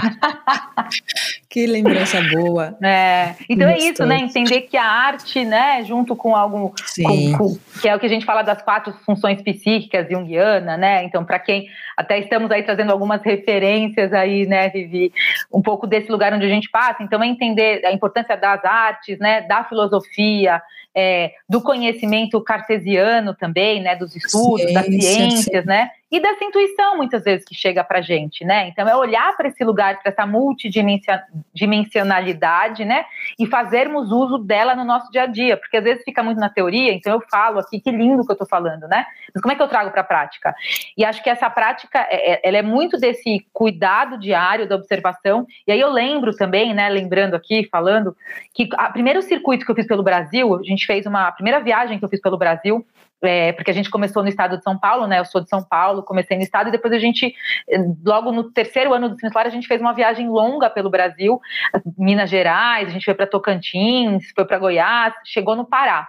que 1.51 1.67
lembrança 1.67 2.23
boa. 2.31 2.79
É. 2.83 3.35
Então 3.49 3.69
é 3.69 3.79
isso, 3.79 4.05
né? 4.07 4.19
Entender 4.19 4.63
que 4.63 4.77
a 4.77 4.85
arte, 4.85 5.45
né, 5.45 5.85
junto 5.85 6.15
com 6.15 6.35
algo 6.35 6.73
com, 7.03 7.33
com, 7.37 7.59
que 7.81 7.89
é 7.89 7.95
o 7.95 7.99
que 7.99 8.07
a 8.07 8.09
gente 8.09 8.25
fala 8.25 8.43
das 8.43 8.63
quatro 8.63 8.93
funções 9.05 9.43
psíquicas 9.43 10.09
junguiana, 10.09 10.77
né? 10.77 11.05
Então, 11.05 11.25
para 11.25 11.39
quem 11.39 11.67
até 11.97 12.19
estamos 12.19 12.51
aí 12.51 12.63
trazendo 12.63 12.93
algumas 12.93 13.23
referências 13.23 14.13
aí, 14.13 14.47
né, 14.47 14.69
Vivi, 14.69 15.13
um 15.53 15.61
pouco 15.61 15.87
desse 15.87 16.11
lugar 16.11 16.33
onde 16.33 16.47
a 16.47 16.49
gente 16.49 16.71
passa. 16.71 17.03
Então, 17.03 17.23
é 17.23 17.27
entender 17.27 17.85
a 17.85 17.93
importância 17.93 18.37
das 18.37 18.65
artes, 18.65 19.19
né, 19.19 19.43
da 19.43 19.65
filosofia, 19.65 20.63
é, 20.95 21.33
do 21.49 21.61
conhecimento 21.61 22.41
cartesiano 22.43 23.35
também, 23.35 23.83
né, 23.83 23.97
dos 23.97 24.17
estudos, 24.17 24.63
Ciência, 24.63 24.75
das 24.75 24.87
ciências, 24.87 25.63
sim. 25.63 25.69
né, 25.69 25.91
e 26.11 26.19
dessa 26.19 26.43
intuição 26.45 26.97
muitas 26.97 27.23
vezes 27.23 27.47
que 27.47 27.55
chega 27.55 27.85
para 27.85 28.01
gente, 28.01 28.45
né? 28.45 28.67
Então 28.67 28.89
é 28.89 28.97
olhar 28.97 29.37
para 29.37 29.47
esse 29.47 29.63
lugar, 29.63 30.03
para 30.03 30.11
essa 30.11 30.27
multidimensionalidade, 30.27 32.85
né? 32.85 33.05
E 33.39 33.47
fazermos 33.47 34.11
uso 34.11 34.39
dela 34.39 34.75
no 34.75 34.85
nosso 34.85 35.09
dia 35.13 35.23
a 35.23 35.27
dia, 35.27 35.57
porque 35.57 35.77
às 35.77 35.85
vezes 35.85 36.03
fica 36.03 36.21
muito 36.21 36.41
na 36.41 36.49
teoria. 36.49 36.93
Então 36.93 37.13
eu 37.13 37.23
falo 37.31 37.61
aqui 37.61 37.81
que 37.81 37.93
lindo 37.93 38.25
que 38.25 38.33
eu 38.33 38.35
estou 38.35 38.49
falando, 38.49 38.89
né? 38.89 39.07
Mas 39.33 39.41
como 39.41 39.53
é 39.53 39.57
que 39.57 39.63
eu 39.63 39.69
trago 39.69 39.93
para 39.93 40.01
a 40.01 40.05
prática? 40.05 40.53
E 40.99 41.05
acho 41.05 41.23
que 41.23 41.31
essa 41.31 41.49
prática, 41.49 42.01
é, 42.11 42.33
é, 42.33 42.41
ela 42.43 42.59
é 42.59 42.63
muito 42.63 42.99
desse 42.99 43.47
cuidado 43.53 44.19
diário 44.19 44.69
da 44.69 44.75
observação. 44.75 45.47
E 45.65 45.71
aí 45.71 45.79
eu 45.79 45.93
lembro 45.93 46.35
também, 46.35 46.75
né? 46.75 46.89
Lembrando 46.89 47.37
aqui, 47.37 47.69
falando 47.71 48.17
que 48.53 48.65
o 48.65 48.93
primeiro 48.93 49.23
circuito 49.23 49.65
que 49.65 49.71
eu 49.71 49.77
fiz 49.77 49.87
pelo 49.87 50.03
Brasil, 50.03 50.57
a 50.57 50.63
gente 50.65 50.80
fez 50.87 51.07
uma 51.07 51.31
primeira 51.33 51.61
viagem 51.61 51.99
que 51.99 52.05
eu 52.05 52.09
fiz 52.09 52.21
pelo 52.21 52.39
Brasil 52.39 52.85
é, 53.23 53.53
porque 53.53 53.71
a 53.71 53.75
gente 53.75 53.91
começou 53.91 54.23
no 54.23 54.29
estado 54.29 54.57
de 54.57 54.63
São 54.63 54.79
Paulo, 54.79 55.07
né? 55.07 55.19
Eu 55.19 55.25
sou 55.25 55.41
de 55.41 55.49
São 55.49 55.63
Paulo, 55.63 56.03
comecei 56.03 56.37
no 56.37 56.43
estado, 56.43 56.69
e 56.69 56.73
depois 56.73 56.93
a 56.93 56.99
gente, 56.99 57.35
logo 58.05 58.33
no 58.33 58.51
terceiro 58.51 58.95
ano 58.95 59.11
do 59.11 59.19
Seminário, 59.19 59.51
a 59.51 59.55
gente 59.55 59.69
fez 59.69 59.81
uma 59.81 59.93
viagem 59.93 60.29
longa 60.29 60.71
pelo 60.71 60.91
Brasil, 60.91 61.41
Minas 61.99 62.31
Gerais, 62.31 62.89
a 62.89 62.93
gente 62.93 63.05
foi 63.05 63.15
para 63.15 63.27
Tocantins, 63.27 64.31
foi 64.35 64.45
para 64.45 64.59
Goiás, 64.59 65.15
chegou 65.25 65.55
no 65.55 65.65
Pará. 65.65 66.09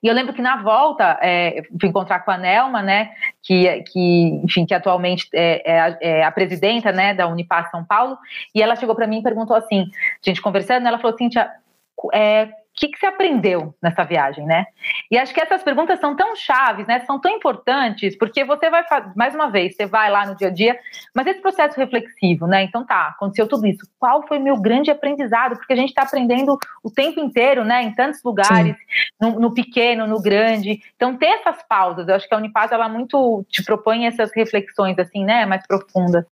E 0.00 0.06
eu 0.06 0.14
lembro 0.14 0.32
que 0.32 0.40
na 0.40 0.62
volta, 0.62 1.18
é, 1.20 1.62
fui 1.80 1.88
encontrar 1.88 2.20
com 2.20 2.30
a 2.30 2.38
Nelma, 2.38 2.82
né, 2.82 3.10
que, 3.42 3.82
que, 3.92 4.40
enfim, 4.44 4.64
que 4.64 4.72
atualmente 4.72 5.28
é, 5.34 5.62
é, 5.70 5.98
é 6.00 6.24
a 6.24 6.30
presidenta, 6.30 6.92
né, 6.92 7.12
da 7.14 7.26
Unipar 7.26 7.68
São 7.70 7.84
Paulo, 7.84 8.16
e 8.54 8.62
ela 8.62 8.76
chegou 8.76 8.94
para 8.94 9.08
mim 9.08 9.18
e 9.18 9.22
perguntou 9.24 9.56
assim, 9.56 9.82
a 9.82 10.30
gente 10.30 10.40
conversando, 10.40 10.86
ela 10.86 10.98
falou 10.98 11.14
assim, 11.14 11.28
é, 12.14 12.48
que, 12.76 12.88
que 12.88 12.98
você 12.98 13.06
aprendeu 13.06 13.74
nessa 13.82 14.04
viagem, 14.04 14.44
né? 14.44 14.66
E 15.10 15.16
acho 15.16 15.32
que 15.32 15.40
essas 15.40 15.62
perguntas 15.62 15.98
são 15.98 16.14
tão 16.14 16.36
chaves, 16.36 16.86
né? 16.86 17.00
São 17.00 17.18
tão 17.18 17.32
importantes, 17.32 18.16
porque 18.16 18.44
você 18.44 18.68
vai, 18.68 18.84
mais 19.16 19.34
uma 19.34 19.50
vez, 19.50 19.74
você 19.74 19.86
vai 19.86 20.10
lá 20.10 20.26
no 20.26 20.36
dia 20.36 20.48
a 20.48 20.50
dia, 20.50 20.78
mas 21.14 21.26
esse 21.26 21.40
processo 21.40 21.78
reflexivo, 21.78 22.46
né? 22.46 22.62
Então 22.62 22.84
tá, 22.84 23.08
aconteceu 23.08 23.48
tudo 23.48 23.66
isso. 23.66 23.88
Qual 23.98 24.26
foi 24.26 24.38
o 24.38 24.42
meu 24.42 24.60
grande 24.60 24.90
aprendizado? 24.90 25.56
Porque 25.56 25.72
a 25.72 25.76
gente 25.76 25.88
está 25.88 26.02
aprendendo 26.02 26.58
o 26.82 26.90
tempo 26.90 27.18
inteiro, 27.18 27.64
né? 27.64 27.82
Em 27.82 27.94
tantos 27.94 28.22
lugares, 28.22 28.76
no, 29.20 29.40
no, 29.40 29.54
pequeno, 29.54 30.06
no 30.06 30.20
grande. 30.20 30.78
Então, 30.94 31.16
ter 31.16 31.26
essas 31.26 31.62
pausas, 31.66 32.06
eu 32.06 32.14
acho 32.14 32.28
que 32.28 32.34
a 32.34 32.38
Unipaz, 32.38 32.70
ela 32.72 32.88
muito 32.88 33.44
te 33.48 33.64
propõe 33.64 34.06
essas 34.06 34.30
reflexões, 34.34 34.98
assim, 34.98 35.24
né? 35.24 35.46
Mais 35.46 35.66
profundas. 35.66 36.24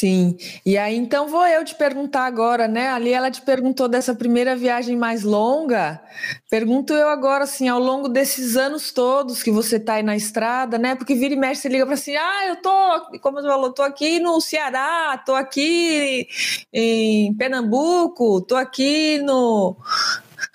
Sim. 0.00 0.38
E 0.64 0.78
aí, 0.78 0.96
então, 0.96 1.28
vou 1.28 1.46
eu 1.46 1.62
te 1.62 1.74
perguntar 1.74 2.24
agora, 2.24 2.66
né? 2.66 2.88
Ali 2.88 3.12
ela 3.12 3.30
te 3.30 3.42
perguntou 3.42 3.86
dessa 3.86 4.14
primeira 4.14 4.56
viagem 4.56 4.96
mais 4.96 5.24
longa. 5.24 6.00
Pergunto 6.48 6.94
eu 6.94 7.10
agora, 7.10 7.44
assim, 7.44 7.68
ao 7.68 7.78
longo 7.78 8.08
desses 8.08 8.56
anos 8.56 8.92
todos 8.92 9.42
que 9.42 9.50
você 9.50 9.76
está 9.76 9.94
aí 9.94 10.02
na 10.02 10.16
estrada, 10.16 10.78
né? 10.78 10.94
Porque 10.94 11.14
vira 11.14 11.34
e 11.34 11.36
mexe, 11.36 11.60
você 11.60 11.68
liga 11.68 11.84
para 11.84 11.96
assim, 11.96 12.16
ah, 12.16 12.46
eu 12.48 12.56
tô, 12.56 13.18
como 13.20 13.42
você 13.42 13.48
falou, 13.48 13.74
tô 13.74 13.82
aqui 13.82 14.18
no 14.20 14.40
Ceará, 14.40 15.18
tô 15.18 15.34
aqui 15.34 16.26
em 16.72 17.34
Pernambuco, 17.34 18.40
tô 18.40 18.56
aqui 18.56 19.18
no 19.18 19.76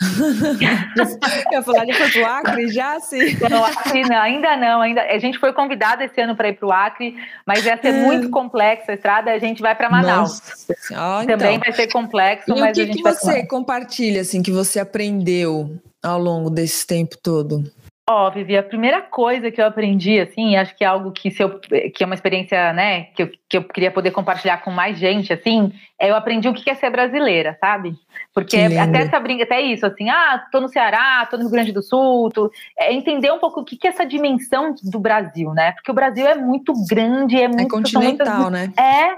ia 1.51 1.61
falar, 1.61 1.85
já 1.85 1.93
foi 1.93 2.11
pro 2.11 2.25
Acre, 2.25 2.67
já 2.69 2.99
sim? 2.99 3.37
Não, 3.49 3.63
Acre 3.63 4.01
não, 4.03 4.17
ainda 4.17 4.57
não, 4.57 4.81
ainda. 4.81 5.01
A 5.01 5.17
gente 5.17 5.37
foi 5.37 5.53
convidada 5.53 6.03
esse 6.03 6.19
ano 6.19 6.35
para 6.35 6.49
ir 6.49 6.53
para 6.53 6.67
o 6.67 6.71
Acre, 6.71 7.15
mas 7.45 7.65
ia 7.65 7.77
ser 7.77 7.93
hum. 7.93 8.03
muito 8.05 8.29
complexo 8.29 8.91
a 8.91 8.93
estrada, 8.93 9.31
a 9.31 9.39
gente 9.39 9.61
vai 9.61 9.75
para 9.75 9.89
Manaus. 9.89 10.67
Oh, 10.91 11.25
Também 11.25 11.55
então. 11.55 11.59
vai 11.59 11.73
ser 11.73 11.87
complexo, 11.87 12.51
e 12.51 12.59
mas 12.59 12.71
o 12.71 12.73
que, 12.73 12.81
a 12.81 12.85
gente 12.85 12.97
que 12.97 13.03
você 13.03 13.45
compartilha, 13.45 14.21
assim, 14.21 14.41
que 14.41 14.51
você 14.51 14.79
aprendeu 14.79 15.79
ao 16.03 16.19
longo 16.19 16.49
desse 16.49 16.85
tempo 16.85 17.17
todo? 17.21 17.63
Ó, 18.07 18.27
oh, 18.27 18.31
Vivi, 18.31 18.55
a 18.55 18.61
primeira 18.61 19.01
coisa 19.01 19.49
que 19.49 19.59
eu 19.59 19.65
aprendi, 19.65 20.19
assim, 20.19 20.55
acho 20.55 20.75
que 20.75 20.83
é 20.83 20.87
algo 20.87 21.11
que, 21.11 21.31
se 21.31 21.41
eu, 21.41 21.59
que 21.59 22.03
é 22.03 22.05
uma 22.05 22.13
experiência, 22.13 22.71
né, 22.71 23.05
que 23.15 23.23
eu, 23.23 23.31
que 23.49 23.57
eu 23.57 23.63
queria 23.63 23.89
poder 23.89 24.11
compartilhar 24.11 24.59
com 24.59 24.69
mais 24.69 24.99
gente, 24.99 25.33
assim, 25.33 25.73
é 25.97 26.11
eu 26.11 26.15
aprendi 26.15 26.47
o 26.47 26.53
que 26.53 26.69
é 26.69 26.75
ser 26.75 26.91
brasileira, 26.91 27.57
sabe? 27.59 27.95
Porque 28.31 28.57
até 28.57 28.99
essa 28.99 29.19
brinca, 29.19 29.43
até 29.43 29.59
isso, 29.59 29.87
assim, 29.87 30.07
ah, 30.07 30.45
tô 30.51 30.61
no 30.61 30.69
Ceará, 30.69 31.25
tô 31.25 31.35
no 31.35 31.43
Rio 31.43 31.51
Grande 31.51 31.71
do 31.71 31.81
Sul, 31.81 32.29
tô, 32.29 32.51
é 32.77 32.93
entender 32.93 33.31
um 33.31 33.39
pouco 33.39 33.61
o 33.61 33.65
que 33.65 33.79
é 33.87 33.89
essa 33.89 34.05
dimensão 34.05 34.75
do 34.83 34.99
Brasil, 34.99 35.51
né? 35.55 35.71
Porque 35.71 35.89
o 35.89 35.95
Brasil 35.95 36.27
é 36.27 36.35
muito 36.35 36.73
grande, 36.87 37.37
é, 37.37 37.45
é 37.45 37.47
muito... 37.47 37.61
É 37.61 37.69
continental, 37.69 38.51
muitas, 38.51 38.51
né? 38.51 38.73
É, 38.77 39.17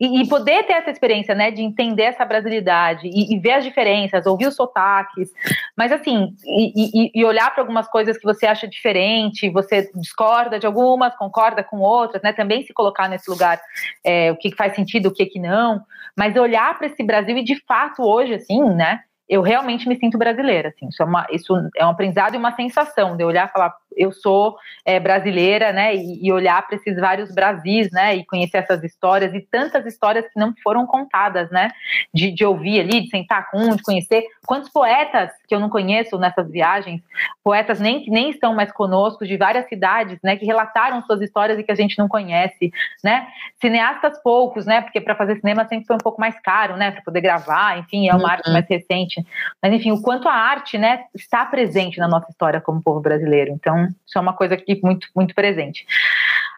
e, 0.00 0.22
e, 0.22 0.28
poder 0.28 0.64
ter 0.64 0.74
essa 0.74 0.90
experiência, 0.90 1.34
né, 1.34 1.50
de 1.50 1.62
entender 1.62 2.04
essa 2.04 2.24
brasilidade 2.24 3.08
e, 3.08 3.34
e 3.34 3.38
ver 3.38 3.52
as 3.52 3.64
diferenças, 3.64 4.26
ouvir 4.26 4.46
os 4.46 4.56
sotaques, 4.56 5.30
mas 5.76 5.92
assim, 5.92 6.34
e, 6.44 7.10
e 7.14 7.24
olhar 7.24 7.52
para 7.52 7.62
algumas 7.62 7.88
coisas 7.88 8.16
que 8.18 8.24
você 8.24 8.46
acha 8.46 8.68
diferente, 8.68 9.50
você 9.50 9.90
discorda 9.94 10.58
de 10.58 10.66
algumas, 10.66 11.14
concorda 11.16 11.62
com 11.62 11.78
outras, 11.78 12.22
né, 12.22 12.32
também 12.32 12.62
se 12.62 12.72
colocar 12.72 13.08
nesse 13.08 13.30
lugar, 13.30 13.60
é, 14.04 14.30
o 14.32 14.36
que 14.36 14.54
faz 14.54 14.74
sentido, 14.74 15.06
o 15.06 15.12
que 15.12 15.26
que 15.26 15.40
não, 15.40 15.80
mas 16.16 16.36
olhar 16.36 16.76
para 16.76 16.86
esse 16.86 17.02
Brasil 17.02 17.36
e 17.36 17.44
de 17.44 17.60
fato 17.66 18.02
hoje, 18.02 18.34
assim, 18.34 18.62
né, 18.70 19.00
eu 19.28 19.40
realmente 19.40 19.88
me 19.88 19.96
sinto 19.98 20.18
brasileira, 20.18 20.68
assim, 20.68 20.88
isso 20.88 21.02
é, 21.02 21.06
uma, 21.06 21.26
isso 21.30 21.54
é 21.76 21.84
um 21.84 21.90
aprendizado 21.90 22.34
e 22.34 22.38
uma 22.38 22.54
sensação 22.54 23.16
de 23.16 23.24
olhar 23.24 23.48
e 23.48 23.52
falar, 23.52 23.74
eu 23.96 24.12
sou 24.12 24.56
é, 24.84 24.98
brasileira, 24.98 25.72
né, 25.72 25.94
e, 25.94 26.26
e 26.26 26.32
olhar 26.32 26.66
para 26.66 26.76
esses 26.76 26.96
vários 26.96 27.32
Brasis, 27.32 27.90
né, 27.92 28.16
e 28.16 28.24
conhecer 28.24 28.58
essas 28.58 28.82
histórias 28.82 29.34
e 29.34 29.40
tantas 29.40 29.86
histórias 29.86 30.26
que 30.26 30.38
não 30.38 30.54
foram 30.62 30.86
contadas, 30.86 31.50
né, 31.50 31.70
de, 32.12 32.30
de 32.30 32.44
ouvir 32.44 32.80
ali, 32.80 33.02
de 33.02 33.08
sentar 33.08 33.50
com 33.50 33.58
um, 33.58 33.76
de 33.76 33.82
conhecer. 33.82 34.24
Quantos 34.46 34.70
poetas 34.70 35.30
que 35.48 35.54
eu 35.54 35.60
não 35.60 35.68
conheço 35.68 36.18
nessas 36.18 36.50
viagens, 36.50 37.02
poetas 37.42 37.80
nem 37.80 38.02
que 38.02 38.10
nem 38.10 38.30
estão 38.30 38.54
mais 38.54 38.70
conosco 38.72 39.26
de 39.26 39.36
várias 39.36 39.68
cidades, 39.68 40.18
né, 40.22 40.36
que 40.36 40.44
relataram 40.44 41.02
suas 41.02 41.20
histórias 41.20 41.58
e 41.58 41.62
que 41.62 41.72
a 41.72 41.76
gente 41.76 41.98
não 41.98 42.08
conhece, 42.08 42.72
né, 43.02 43.26
cineastas 43.60 44.20
poucos, 44.22 44.66
né, 44.66 44.80
porque 44.80 45.00
para 45.00 45.14
fazer 45.14 45.36
cinema 45.36 45.66
sempre 45.66 45.86
foi 45.86 45.96
um 45.96 46.00
pouco 46.00 46.20
mais 46.20 46.38
caro, 46.40 46.76
né, 46.76 46.90
para 46.90 47.02
poder 47.02 47.20
gravar, 47.20 47.78
enfim, 47.78 48.08
é 48.08 48.14
uma 48.14 48.24
uhum. 48.24 48.30
arte 48.30 48.52
mais 48.52 48.66
recente, 48.68 49.24
mas 49.62 49.72
enfim, 49.72 49.92
o 49.92 50.02
quanto 50.02 50.28
a 50.28 50.34
arte, 50.34 50.78
né, 50.78 51.04
está 51.14 51.44
presente 51.44 51.98
na 51.98 52.08
nossa 52.08 52.30
história 52.30 52.60
como 52.60 52.82
povo 52.82 53.00
brasileiro, 53.00 53.50
então 53.52 53.83
isso 54.06 54.18
é 54.18 54.20
uma 54.20 54.32
coisa 54.32 54.56
que 54.56 54.80
muito, 54.82 55.08
muito 55.14 55.34
presente. 55.34 55.86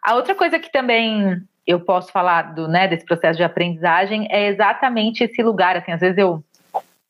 A 0.02 0.14
outra 0.14 0.34
coisa 0.34 0.58
que 0.58 0.70
também 0.70 1.42
eu 1.66 1.80
posso 1.80 2.12
falar 2.12 2.54
do, 2.54 2.68
né, 2.68 2.86
desse 2.86 3.04
processo 3.04 3.36
de 3.36 3.42
aprendizagem 3.44 4.28
é 4.30 4.46
exatamente 4.46 5.24
esse 5.24 5.42
lugar, 5.42 5.76
assim, 5.76 5.92
às 5.92 6.00
vezes 6.00 6.18
eu 6.18 6.42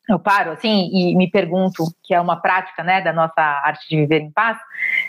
eu 0.09 0.17
paro 0.17 0.51
assim 0.51 0.89
e 0.93 1.15
me 1.15 1.29
pergunto, 1.29 1.83
que 2.01 2.13
é 2.13 2.21
uma 2.21 2.37
prática, 2.37 2.81
né, 2.81 3.01
da 3.01 3.11
nossa 3.11 3.41
arte 3.41 3.89
de 3.89 3.97
viver 3.97 4.21
em 4.21 4.31
paz, 4.31 4.57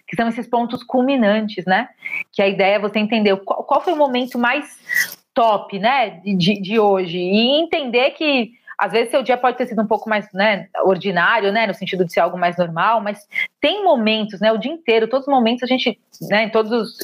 que 0.06 0.16
são 0.16 0.28
esses 0.28 0.48
pontos 0.48 0.82
culminantes, 0.82 1.64
né? 1.64 1.88
Que 2.32 2.42
a 2.42 2.48
ideia 2.48 2.74
é 2.74 2.80
você 2.80 2.98
entender 2.98 3.36
qual, 3.44 3.62
qual 3.62 3.80
foi 3.80 3.92
o 3.92 3.96
momento 3.96 4.38
mais 4.38 5.16
top, 5.32 5.78
né, 5.78 6.20
de, 6.24 6.60
de 6.60 6.80
hoje 6.80 7.16
e 7.16 7.60
entender 7.60 8.10
que 8.10 8.57
às 8.78 8.92
vezes 8.92 9.10
seu 9.10 9.22
dia 9.24 9.36
pode 9.36 9.56
ter 9.56 9.66
sido 9.66 9.82
um 9.82 9.86
pouco 9.86 10.08
mais 10.08 10.32
né, 10.32 10.68
ordinário, 10.84 11.50
né, 11.50 11.66
no 11.66 11.74
sentido 11.74 12.04
de 12.04 12.12
ser 12.12 12.20
algo 12.20 12.38
mais 12.38 12.56
normal, 12.56 13.00
mas 13.00 13.26
tem 13.60 13.84
momentos, 13.84 14.40
né, 14.40 14.52
o 14.52 14.56
dia 14.56 14.70
inteiro, 14.70 15.08
todos 15.08 15.26
os 15.26 15.32
momentos 15.32 15.64
a 15.64 15.66
gente, 15.66 15.98
né, 16.30 16.44
em 16.44 16.50
todos 16.50 16.70
os, 16.70 16.98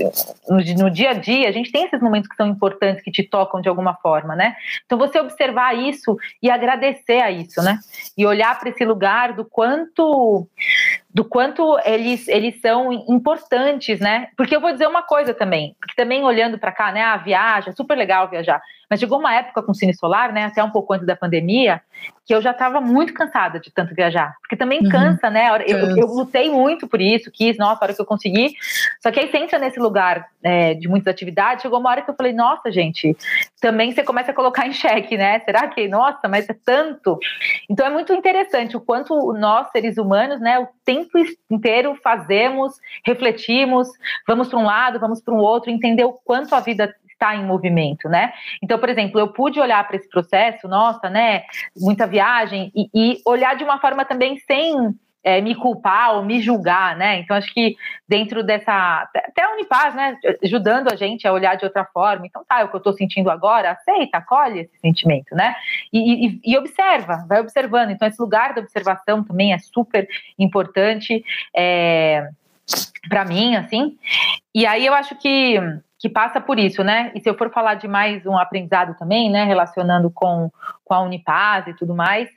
no, 0.48 0.84
no, 0.84 0.90
dia 0.90 1.10
a 1.10 1.14
dia, 1.14 1.48
a 1.48 1.52
gente 1.52 1.72
tem 1.72 1.84
esses 1.84 2.00
momentos 2.00 2.28
que 2.28 2.36
são 2.36 2.46
importantes, 2.46 3.02
que 3.02 3.10
te 3.10 3.24
tocam 3.24 3.60
de 3.60 3.68
alguma 3.68 3.94
forma, 3.94 4.36
né? 4.36 4.54
Então 4.86 4.96
você 4.96 5.18
observar 5.18 5.76
isso 5.76 6.16
e 6.40 6.48
agradecer 6.48 7.20
a 7.20 7.30
isso, 7.30 7.60
né? 7.60 7.78
E 8.16 8.24
olhar 8.24 8.56
para 8.58 8.70
esse 8.70 8.84
lugar 8.84 9.32
do 9.32 9.44
quanto 9.44 10.46
do 11.14 11.24
quanto 11.24 11.78
eles, 11.84 12.26
eles 12.26 12.60
são 12.60 12.92
importantes, 12.92 14.00
né? 14.00 14.28
Porque 14.36 14.56
eu 14.56 14.60
vou 14.60 14.72
dizer 14.72 14.88
uma 14.88 15.02
coisa 15.02 15.32
também, 15.32 15.76
que 15.88 15.94
também 15.94 16.24
olhando 16.24 16.58
para 16.58 16.72
cá, 16.72 16.90
né, 16.90 17.02
a 17.02 17.16
viagem, 17.16 17.70
é 17.70 17.76
super 17.76 17.96
legal 17.96 18.28
viajar, 18.28 18.60
mas 18.90 18.98
chegou 18.98 19.20
uma 19.20 19.32
época 19.32 19.62
com 19.62 19.70
o 19.70 19.74
Cine 19.74 19.94
Solar, 19.94 20.32
né, 20.32 20.46
até 20.46 20.62
um 20.62 20.70
pouco 20.70 20.92
antes 20.92 21.06
da 21.06 21.14
pandemia, 21.14 21.80
que 22.26 22.34
eu 22.34 22.40
já 22.40 22.50
estava 22.50 22.80
muito 22.80 23.12
cansada 23.12 23.60
de 23.60 23.70
tanto 23.70 23.94
viajar. 23.94 24.34
Porque 24.40 24.56
também 24.56 24.80
uhum. 24.82 24.88
cansa, 24.88 25.28
né? 25.30 25.48
Eu, 25.66 25.78
eu, 25.78 25.96
eu, 25.96 26.06
lutei 26.06 26.50
muito 26.50 26.88
por 26.88 27.00
isso, 27.00 27.30
quis, 27.30 27.56
nossa, 27.58 27.82
a 27.82 27.84
hora 27.84 27.94
que 27.94 28.00
eu 28.00 28.06
consegui. 28.06 28.54
Só 29.02 29.10
que 29.10 29.20
aí 29.20 29.30
você 29.30 29.38
entra 29.38 29.58
nesse 29.58 29.78
lugar 29.78 30.26
é, 30.42 30.74
de 30.74 30.88
muitas 30.88 31.12
atividades, 31.12 31.62
chegou 31.62 31.78
uma 31.78 31.90
hora 31.90 32.02
que 32.02 32.10
eu 32.10 32.14
falei, 32.14 32.32
nossa, 32.32 32.70
gente, 32.72 33.16
também 33.60 33.92
você 33.92 34.02
começa 34.02 34.30
a 34.30 34.34
colocar 34.34 34.66
em 34.66 34.72
xeque, 34.72 35.16
né? 35.16 35.40
Será 35.40 35.68
que, 35.68 35.86
nossa, 35.86 36.26
mas 36.28 36.48
é 36.48 36.56
tanto? 36.64 37.18
Então 37.68 37.86
é 37.86 37.90
muito 37.90 38.12
interessante 38.12 38.76
o 38.76 38.80
quanto 38.80 39.32
nós, 39.34 39.70
seres 39.70 39.98
humanos, 39.98 40.40
né, 40.40 40.58
o 40.58 40.68
tempo 40.84 41.03
inteiro 41.50 41.96
fazemos, 42.02 42.74
refletimos, 43.04 43.88
vamos 44.26 44.48
para 44.48 44.58
um 44.58 44.64
lado, 44.64 45.00
vamos 45.00 45.22
para 45.22 45.34
um 45.34 45.38
outro, 45.38 45.70
entender 45.70 46.04
o 46.04 46.12
quanto 46.12 46.54
a 46.54 46.60
vida 46.60 46.94
está 47.08 47.34
em 47.34 47.44
movimento, 47.44 48.08
né? 48.08 48.32
Então, 48.62 48.78
por 48.78 48.88
exemplo, 48.88 49.18
eu 49.18 49.28
pude 49.28 49.60
olhar 49.60 49.86
para 49.86 49.96
esse 49.96 50.08
processo, 50.08 50.68
nossa, 50.68 51.08
né? 51.08 51.44
Muita 51.76 52.06
viagem, 52.06 52.72
e, 52.74 52.88
e 52.94 53.22
olhar 53.24 53.56
de 53.56 53.64
uma 53.64 53.78
forma 53.78 54.04
também 54.04 54.38
sem 54.38 54.94
é, 55.24 55.40
me 55.40 55.54
culpar 55.54 56.14
ou 56.14 56.22
me 56.22 56.40
julgar, 56.42 56.94
né? 56.96 57.18
Então, 57.18 57.34
acho 57.34 57.52
que 57.52 57.76
dentro 58.06 58.44
dessa. 58.44 59.08
Até 59.14 59.42
a 59.42 59.54
Unipaz, 59.54 59.94
né? 59.94 60.18
Ajudando 60.44 60.92
a 60.92 60.96
gente 60.96 61.26
a 61.26 61.32
olhar 61.32 61.56
de 61.56 61.64
outra 61.64 61.84
forma. 61.86 62.26
Então, 62.26 62.44
tá, 62.46 62.60
é 62.60 62.64
o 62.64 62.68
que 62.68 62.76
eu 62.76 62.78
estou 62.78 62.92
sentindo 62.92 63.30
agora, 63.30 63.70
aceita, 63.70 64.18
acolhe 64.18 64.60
esse 64.60 64.78
sentimento, 64.78 65.34
né? 65.34 65.56
E, 65.90 66.26
e, 66.26 66.40
e, 66.44 66.58
observa, 66.58 67.24
vai 67.26 67.40
observando. 67.40 67.90
Então, 67.90 68.06
esse 68.06 68.20
lugar 68.20 68.52
da 68.52 68.60
observação 68.60 69.24
também 69.24 69.54
é 69.54 69.58
super 69.58 70.06
importante. 70.38 71.24
É, 71.56 72.28
para 73.08 73.24
mim, 73.24 73.56
assim. 73.56 73.96
E 74.54 74.66
aí 74.66 74.84
eu 74.84 74.94
acho 74.94 75.14
que 75.16 75.58
que 76.04 76.08
passa 76.10 76.38
por 76.38 76.58
isso, 76.58 76.84
né? 76.84 77.10
E 77.14 77.20
se 77.20 77.30
eu 77.30 77.34
for 77.34 77.50
falar 77.50 77.76
de 77.76 77.88
mais 77.88 78.26
um 78.26 78.36
aprendizado 78.36 78.94
também, 78.98 79.30
né, 79.30 79.44
relacionando 79.44 80.10
com, 80.10 80.50
com 80.84 80.92
a 80.92 81.00
Unipaz 81.00 81.66
e 81.66 81.72
tudo 81.72 81.94
mais, 81.94 82.28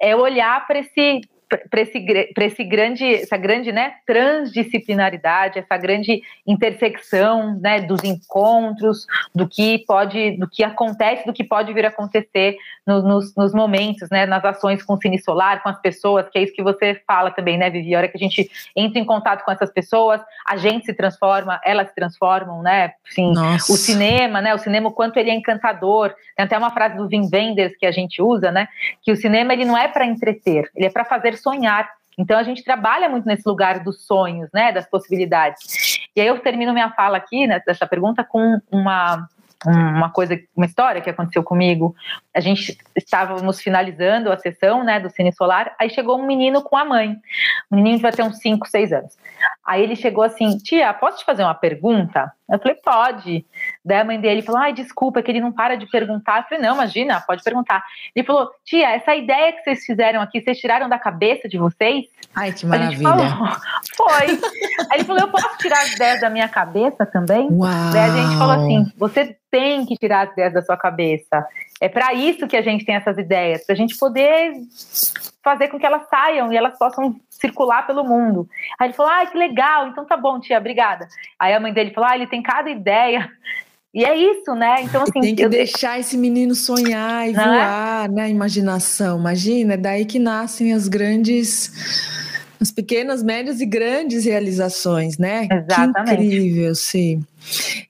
é 0.00 0.14
olhar 0.14 0.64
para 0.64 0.78
esse 0.78 1.22
para 1.48 1.80
esse, 1.80 2.04
esse 2.38 2.64
grande, 2.64 3.04
essa 3.14 3.36
grande 3.36 3.70
né, 3.70 3.94
transdisciplinaridade, 4.04 5.60
essa 5.60 5.76
grande 5.76 6.20
intersecção 6.46 7.58
né, 7.60 7.80
dos 7.80 8.02
encontros, 8.02 9.06
do 9.34 9.48
que 9.48 9.84
pode, 9.86 10.36
do 10.38 10.48
que 10.48 10.64
acontece, 10.64 11.24
do 11.24 11.32
que 11.32 11.44
pode 11.44 11.72
vir 11.72 11.84
a 11.84 11.88
acontecer 11.88 12.56
no, 12.84 13.00
nos, 13.02 13.34
nos, 13.36 13.54
momentos, 13.54 14.10
né, 14.10 14.26
nas 14.26 14.44
ações 14.44 14.82
com 14.82 14.94
o 14.94 15.00
Cine 15.00 15.20
Solar, 15.20 15.62
com 15.62 15.68
as 15.68 15.80
pessoas, 15.80 16.28
que 16.28 16.38
é 16.38 16.42
isso 16.42 16.52
que 16.52 16.62
você 16.62 17.00
fala 17.06 17.30
também, 17.30 17.56
né, 17.56 17.70
Vivi? 17.70 17.94
A 17.94 17.98
hora 17.98 18.08
que 18.08 18.16
a 18.16 18.20
gente 18.20 18.50
entra 18.74 18.98
em 18.98 19.04
contato 19.04 19.44
com 19.44 19.52
essas 19.52 19.70
pessoas, 19.70 20.20
a 20.46 20.56
gente 20.56 20.86
se 20.86 20.94
transforma, 20.94 21.60
elas 21.64 21.88
se 21.88 21.94
transformam, 21.94 22.60
né? 22.60 22.92
Assim, 23.08 23.32
o 23.32 23.76
cinema, 23.76 24.40
né? 24.40 24.54
O 24.54 24.58
cinema, 24.58 24.88
o 24.88 24.92
quanto 24.92 25.16
ele 25.16 25.30
é 25.30 25.34
encantador. 25.34 26.12
Tem 26.36 26.44
até 26.44 26.58
uma 26.58 26.70
frase 26.70 26.96
do 26.96 27.06
Wim 27.06 27.28
Wenders 27.32 27.76
que 27.76 27.86
a 27.86 27.92
gente 27.92 28.20
usa, 28.20 28.50
né? 28.50 28.68
Que 29.02 29.12
o 29.12 29.16
cinema 29.16 29.52
ele 29.52 29.64
não 29.64 29.76
é 29.76 29.86
para 29.86 30.04
entreter, 30.04 30.68
ele 30.74 30.86
é 30.86 30.90
para 30.90 31.04
fazer 31.04 31.35
sonhar. 31.36 31.88
Então 32.18 32.38
a 32.38 32.42
gente 32.42 32.64
trabalha 32.64 33.08
muito 33.08 33.26
nesse 33.26 33.46
lugar 33.46 33.80
dos 33.80 34.06
sonhos, 34.06 34.48
né, 34.52 34.72
das 34.72 34.88
possibilidades. 34.88 35.98
E 36.16 36.20
aí 36.20 36.26
eu 36.26 36.38
termino 36.40 36.72
minha 36.72 36.90
fala 36.90 37.18
aqui, 37.18 37.46
né, 37.46 37.60
dessa 37.66 37.86
pergunta 37.86 38.24
com 38.24 38.58
uma 38.70 39.28
uma 39.64 40.10
coisa, 40.10 40.38
uma 40.54 40.66
história 40.66 41.00
que 41.00 41.10
aconteceu 41.10 41.42
comigo 41.42 41.94
a 42.36 42.40
gente 42.40 42.76
estávamos 42.94 43.62
finalizando 43.62 44.30
a 44.30 44.36
sessão, 44.36 44.84
né, 44.84 45.00
do 45.00 45.08
Cine 45.08 45.32
Solar, 45.32 45.74
aí 45.78 45.88
chegou 45.88 46.20
um 46.20 46.26
menino 46.26 46.62
com 46.62 46.76
a 46.76 46.84
mãe. 46.84 47.16
O 47.70 47.76
menino 47.76 47.98
vai 47.98 48.12
ter 48.12 48.22
uns 48.22 48.38
5, 48.40 48.68
6 48.68 48.92
anos. 48.92 49.16
Aí 49.64 49.82
ele 49.82 49.96
chegou 49.96 50.22
assim, 50.22 50.58
tia, 50.58 50.92
posso 50.92 51.18
te 51.18 51.24
fazer 51.24 51.42
uma 51.42 51.54
pergunta? 51.54 52.30
Eu 52.48 52.58
falei, 52.58 52.76
pode. 52.76 53.46
Daí 53.82 54.00
a 54.00 54.04
mãe 54.04 54.20
dele 54.20 54.42
falou, 54.42 54.60
ai, 54.60 54.74
desculpa, 54.74 55.18
é 55.18 55.22
que 55.22 55.30
ele 55.30 55.40
não 55.40 55.50
para 55.50 55.76
de 55.76 55.86
perguntar. 55.86 56.40
Eu 56.40 56.44
falei, 56.44 56.62
não, 56.62 56.74
imagina, 56.74 57.20
pode 57.22 57.42
perguntar. 57.42 57.82
Ele 58.14 58.24
falou, 58.24 58.50
tia, 58.64 58.90
essa 58.90 59.16
ideia 59.16 59.52
que 59.52 59.62
vocês 59.62 59.84
fizeram 59.84 60.20
aqui, 60.20 60.42
vocês 60.42 60.58
tiraram 60.58 60.90
da 60.90 60.98
cabeça 60.98 61.48
de 61.48 61.56
vocês? 61.56 62.04
Ai, 62.34 62.52
que 62.52 62.66
maravilha. 62.66 63.02
Falou, 63.02 63.26
Foi. 63.96 64.26
Aí 64.90 64.98
ele 64.98 65.04
falou, 65.04 65.22
eu 65.22 65.28
posso 65.28 65.56
tirar 65.56 65.78
as 65.78 65.94
ideias 65.94 66.20
da 66.20 66.28
minha 66.28 66.48
cabeça 66.48 67.06
também? 67.06 67.48
Uau. 67.50 67.70
Daí 67.92 68.10
a 68.10 68.14
gente 68.14 68.36
falou 68.36 68.54
assim, 68.54 68.92
você 68.96 69.36
tem 69.56 69.86
que 69.86 69.96
tirar 69.96 70.26
as 70.26 70.32
ideias 70.32 70.52
da 70.52 70.62
sua 70.62 70.76
cabeça. 70.76 71.46
É 71.80 71.88
para 71.88 72.12
isso 72.12 72.46
que 72.46 72.56
a 72.56 72.62
gente 72.62 72.84
tem 72.84 72.94
essas 72.94 73.16
ideias, 73.16 73.64
para 73.64 73.74
a 73.74 73.76
gente 73.76 73.96
poder 73.96 74.52
fazer 75.42 75.68
com 75.68 75.78
que 75.78 75.86
elas 75.86 76.06
saiam 76.10 76.52
e 76.52 76.56
elas 76.56 76.76
possam 76.78 77.16
circular 77.30 77.86
pelo 77.86 78.04
mundo. 78.04 78.46
Aí 78.78 78.88
ele 78.88 78.94
falou: 78.94 79.10
ah, 79.10 79.24
que 79.24 79.38
legal, 79.38 79.88
então 79.88 80.04
tá 80.04 80.16
bom, 80.16 80.38
tia, 80.38 80.58
obrigada. 80.58 81.08
Aí 81.38 81.54
a 81.54 81.60
mãe 81.60 81.72
dele 81.72 81.92
falou: 81.92 82.10
ah, 82.10 82.14
ele 82.14 82.26
tem 82.26 82.42
cada 82.42 82.68
ideia. 82.68 83.30
E 83.94 84.04
é 84.04 84.14
isso, 84.14 84.54
né? 84.54 84.82
Então, 84.82 85.02
assim. 85.02 85.20
Tem 85.22 85.34
que 85.34 85.42
eu... 85.42 85.48
deixar 85.48 85.98
esse 85.98 86.18
menino 86.18 86.54
sonhar 86.54 87.26
e 87.26 87.32
Não 87.32 87.42
é? 87.42 87.46
voar, 87.46 88.04
é? 88.04 88.08
né? 88.08 88.28
Imaginação. 88.28 89.18
Imagina, 89.18 89.72
é 89.72 89.76
daí 89.78 90.04
que 90.04 90.18
nascem 90.18 90.74
as 90.74 90.86
grandes 90.86 91.72
as 92.60 92.70
pequenas, 92.70 93.22
médias 93.22 93.60
e 93.60 93.66
grandes 93.66 94.24
realizações, 94.24 95.18
né? 95.18 95.48
Exatamente. 95.50 96.16
Que 96.16 96.24
incrível, 96.24 96.74
sim. 96.74 97.24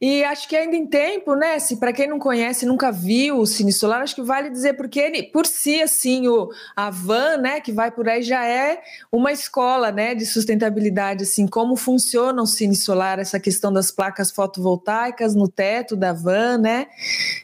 E 0.01 0.25
acho 0.25 0.49
que 0.49 0.57
ainda 0.57 0.77
em 0.77 0.87
tempo, 0.87 1.35
né? 1.35 1.59
Se 1.59 1.77
para 1.77 1.93
quem 1.93 2.07
não 2.07 2.19
conhece, 2.19 2.67
nunca 2.67 2.91
viu 2.91 3.39
o 3.39 3.47
Cine 3.47 3.73
Solar, 3.73 4.03
acho 4.03 4.15
que 4.15 4.23
vale 4.23 4.51
dizer 4.51 4.75
porque 4.75 5.01
ele, 5.01 5.23
por 5.25 5.47
si, 5.47 5.81
assim, 5.81 6.29
o 6.29 6.51
a 6.75 6.91
van, 6.91 7.39
né, 7.39 7.61
que 7.61 7.73
vai 7.73 7.91
por 7.91 8.09
aí 8.09 8.23
já 8.23 8.47
é 8.47 8.81
uma 9.11 9.33
escola, 9.33 9.91
né, 9.91 10.15
de 10.15 10.27
sustentabilidade, 10.27 11.25
assim, 11.25 11.47
como 11.47 11.77
funciona 11.77 12.43
o 12.43 12.47
Cine 12.47 12.77
Solar, 12.77 13.19
essa 13.19 13.41
questão 13.41 13.73
das 13.73 13.91
placas 13.91 14.31
fotovoltaicas 14.31 15.35
no 15.35 15.49
teto 15.49 15.97
da 15.97 16.13
van, 16.13 16.59
né, 16.59 16.87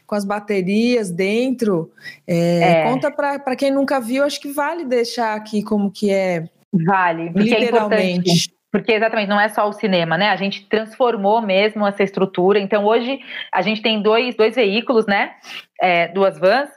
com 0.05 0.15
as 0.15 0.25
baterias 0.25 1.09
dentro. 1.09 1.91
É, 2.27 2.59
é. 2.59 2.83
Conta 2.83 3.11
para 3.11 3.55
quem 3.55 3.71
nunca 3.71 3.99
viu, 3.99 4.23
acho 4.23 4.39
que 4.39 4.51
vale 4.51 4.85
deixar 4.85 5.35
aqui 5.35 5.63
como 5.63 5.91
que 5.91 6.11
é 6.11 6.49
Vale, 6.73 7.31
porque 7.31 7.53
é 7.53 7.65
importante. 7.65 8.53
Porque 8.73 8.91
exatamente, 8.91 9.29
não 9.29 9.39
é 9.39 9.49
só 9.49 9.69
o 9.69 9.71
cinema, 9.71 10.17
né? 10.17 10.31
A 10.31 10.35
gente 10.35 10.67
transformou 10.67 11.39
mesmo 11.43 11.85
essa 11.85 12.01
estrutura. 12.01 12.57
Então, 12.57 12.83
hoje 12.83 13.19
a 13.51 13.61
gente 13.61 13.83
tem 13.83 14.01
dois, 14.01 14.35
dois 14.35 14.55
veículos, 14.55 15.05
né? 15.05 15.35
É, 15.79 16.07
duas 16.07 16.39
vans 16.39 16.71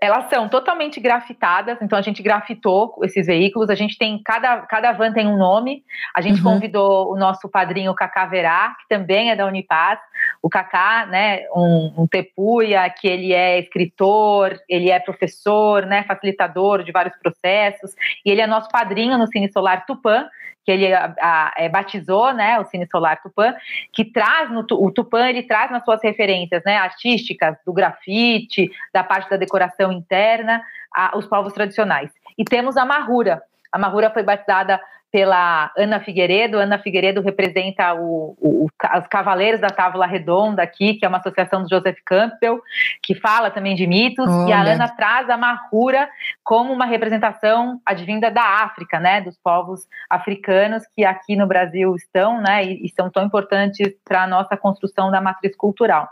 elas 0.00 0.30
são 0.30 0.48
totalmente 0.48 0.98
grafitadas, 0.98 1.76
então 1.82 1.98
a 1.98 2.02
gente 2.02 2.22
grafitou 2.22 2.94
esses 3.02 3.26
veículos, 3.26 3.68
a 3.68 3.74
gente 3.74 3.98
tem, 3.98 4.20
cada, 4.24 4.62
cada 4.62 4.92
van 4.92 5.12
tem 5.12 5.26
um 5.26 5.36
nome, 5.36 5.84
a 6.14 6.22
gente 6.22 6.38
uhum. 6.38 6.54
convidou 6.54 7.12
o 7.12 7.18
nosso 7.18 7.50
padrinho 7.50 7.94
Cacá 7.94 8.24
Verá, 8.24 8.74
que 8.80 8.88
também 8.88 9.30
é 9.30 9.36
da 9.36 9.44
Unipaz, 9.44 9.98
o 10.42 10.48
Cacá, 10.48 11.04
né, 11.04 11.42
um, 11.54 11.92
um 11.98 12.06
tepuia, 12.06 12.88
que 12.88 13.06
ele 13.06 13.34
é 13.34 13.58
escritor, 13.58 14.58
ele 14.66 14.90
é 14.90 14.98
professor, 14.98 15.84
né, 15.84 16.02
facilitador 16.04 16.82
de 16.82 16.92
vários 16.92 17.16
processos, 17.18 17.94
e 18.24 18.30
ele 18.30 18.40
é 18.40 18.46
nosso 18.46 18.70
padrinho 18.70 19.18
no 19.18 19.26
Cine 19.26 19.52
Solar 19.52 19.84
Tupã, 19.84 20.26
que 20.64 20.70
ele 20.70 20.92
a, 20.92 21.14
a, 21.20 21.52
é, 21.56 21.68
batizou, 21.68 22.32
né, 22.32 22.58
o 22.58 22.64
Cine 22.64 22.86
Solar 22.90 23.20
Tupã, 23.22 23.54
que 23.92 24.04
traz 24.04 24.50
no 24.50 24.64
o 24.70 24.90
Tupã 24.90 25.28
ele 25.28 25.42
traz 25.42 25.70
nas 25.70 25.84
suas 25.84 26.02
referências, 26.02 26.62
né, 26.64 26.76
artísticas 26.76 27.56
do 27.64 27.72
grafite, 27.72 28.70
da 28.92 29.02
parte 29.02 29.30
da 29.30 29.36
decoração 29.36 29.90
interna, 29.90 30.62
a, 30.94 31.16
os 31.16 31.26
povos 31.26 31.52
tradicionais. 31.52 32.10
E 32.36 32.44
temos 32.44 32.76
a 32.76 32.84
Mahura. 32.84 33.42
A 33.72 33.78
Mahura 33.78 34.10
foi 34.10 34.22
batizada 34.22 34.80
pela 35.10 35.72
Ana 35.76 36.00
Figueiredo. 36.00 36.58
Ana 36.58 36.78
Figueiredo 36.78 37.20
representa 37.20 37.94
o, 37.94 38.36
o, 38.38 38.64
os 38.64 39.06
Cavaleiros 39.08 39.60
da 39.60 39.68
Távola 39.68 40.06
Redonda 40.06 40.62
aqui, 40.62 40.94
que 40.94 41.04
é 41.04 41.08
uma 41.08 41.18
associação 41.18 41.62
do 41.62 41.68
Joseph 41.68 41.98
Campbell, 42.04 42.60
que 43.02 43.14
fala 43.14 43.50
também 43.50 43.74
de 43.74 43.86
mitos. 43.86 44.28
Olha. 44.28 44.48
E 44.48 44.52
a 44.52 44.62
Ana 44.62 44.88
traz 44.88 45.28
a 45.28 45.36
Mahura 45.36 46.08
como 46.44 46.72
uma 46.72 46.84
representação 46.84 47.80
advinda 47.84 48.30
da 48.30 48.62
África, 48.62 49.00
né, 49.00 49.20
dos 49.20 49.36
povos 49.38 49.86
africanos 50.08 50.84
que 50.94 51.04
aqui 51.04 51.36
no 51.36 51.46
Brasil 51.46 51.94
estão, 51.94 52.40
né, 52.40 52.64
e, 52.64 52.86
e 52.86 52.88
são 52.90 53.10
tão 53.10 53.24
importantes 53.24 53.94
para 54.04 54.24
a 54.24 54.26
nossa 54.26 54.56
construção 54.56 55.10
da 55.10 55.20
matriz 55.20 55.56
cultural. 55.56 56.08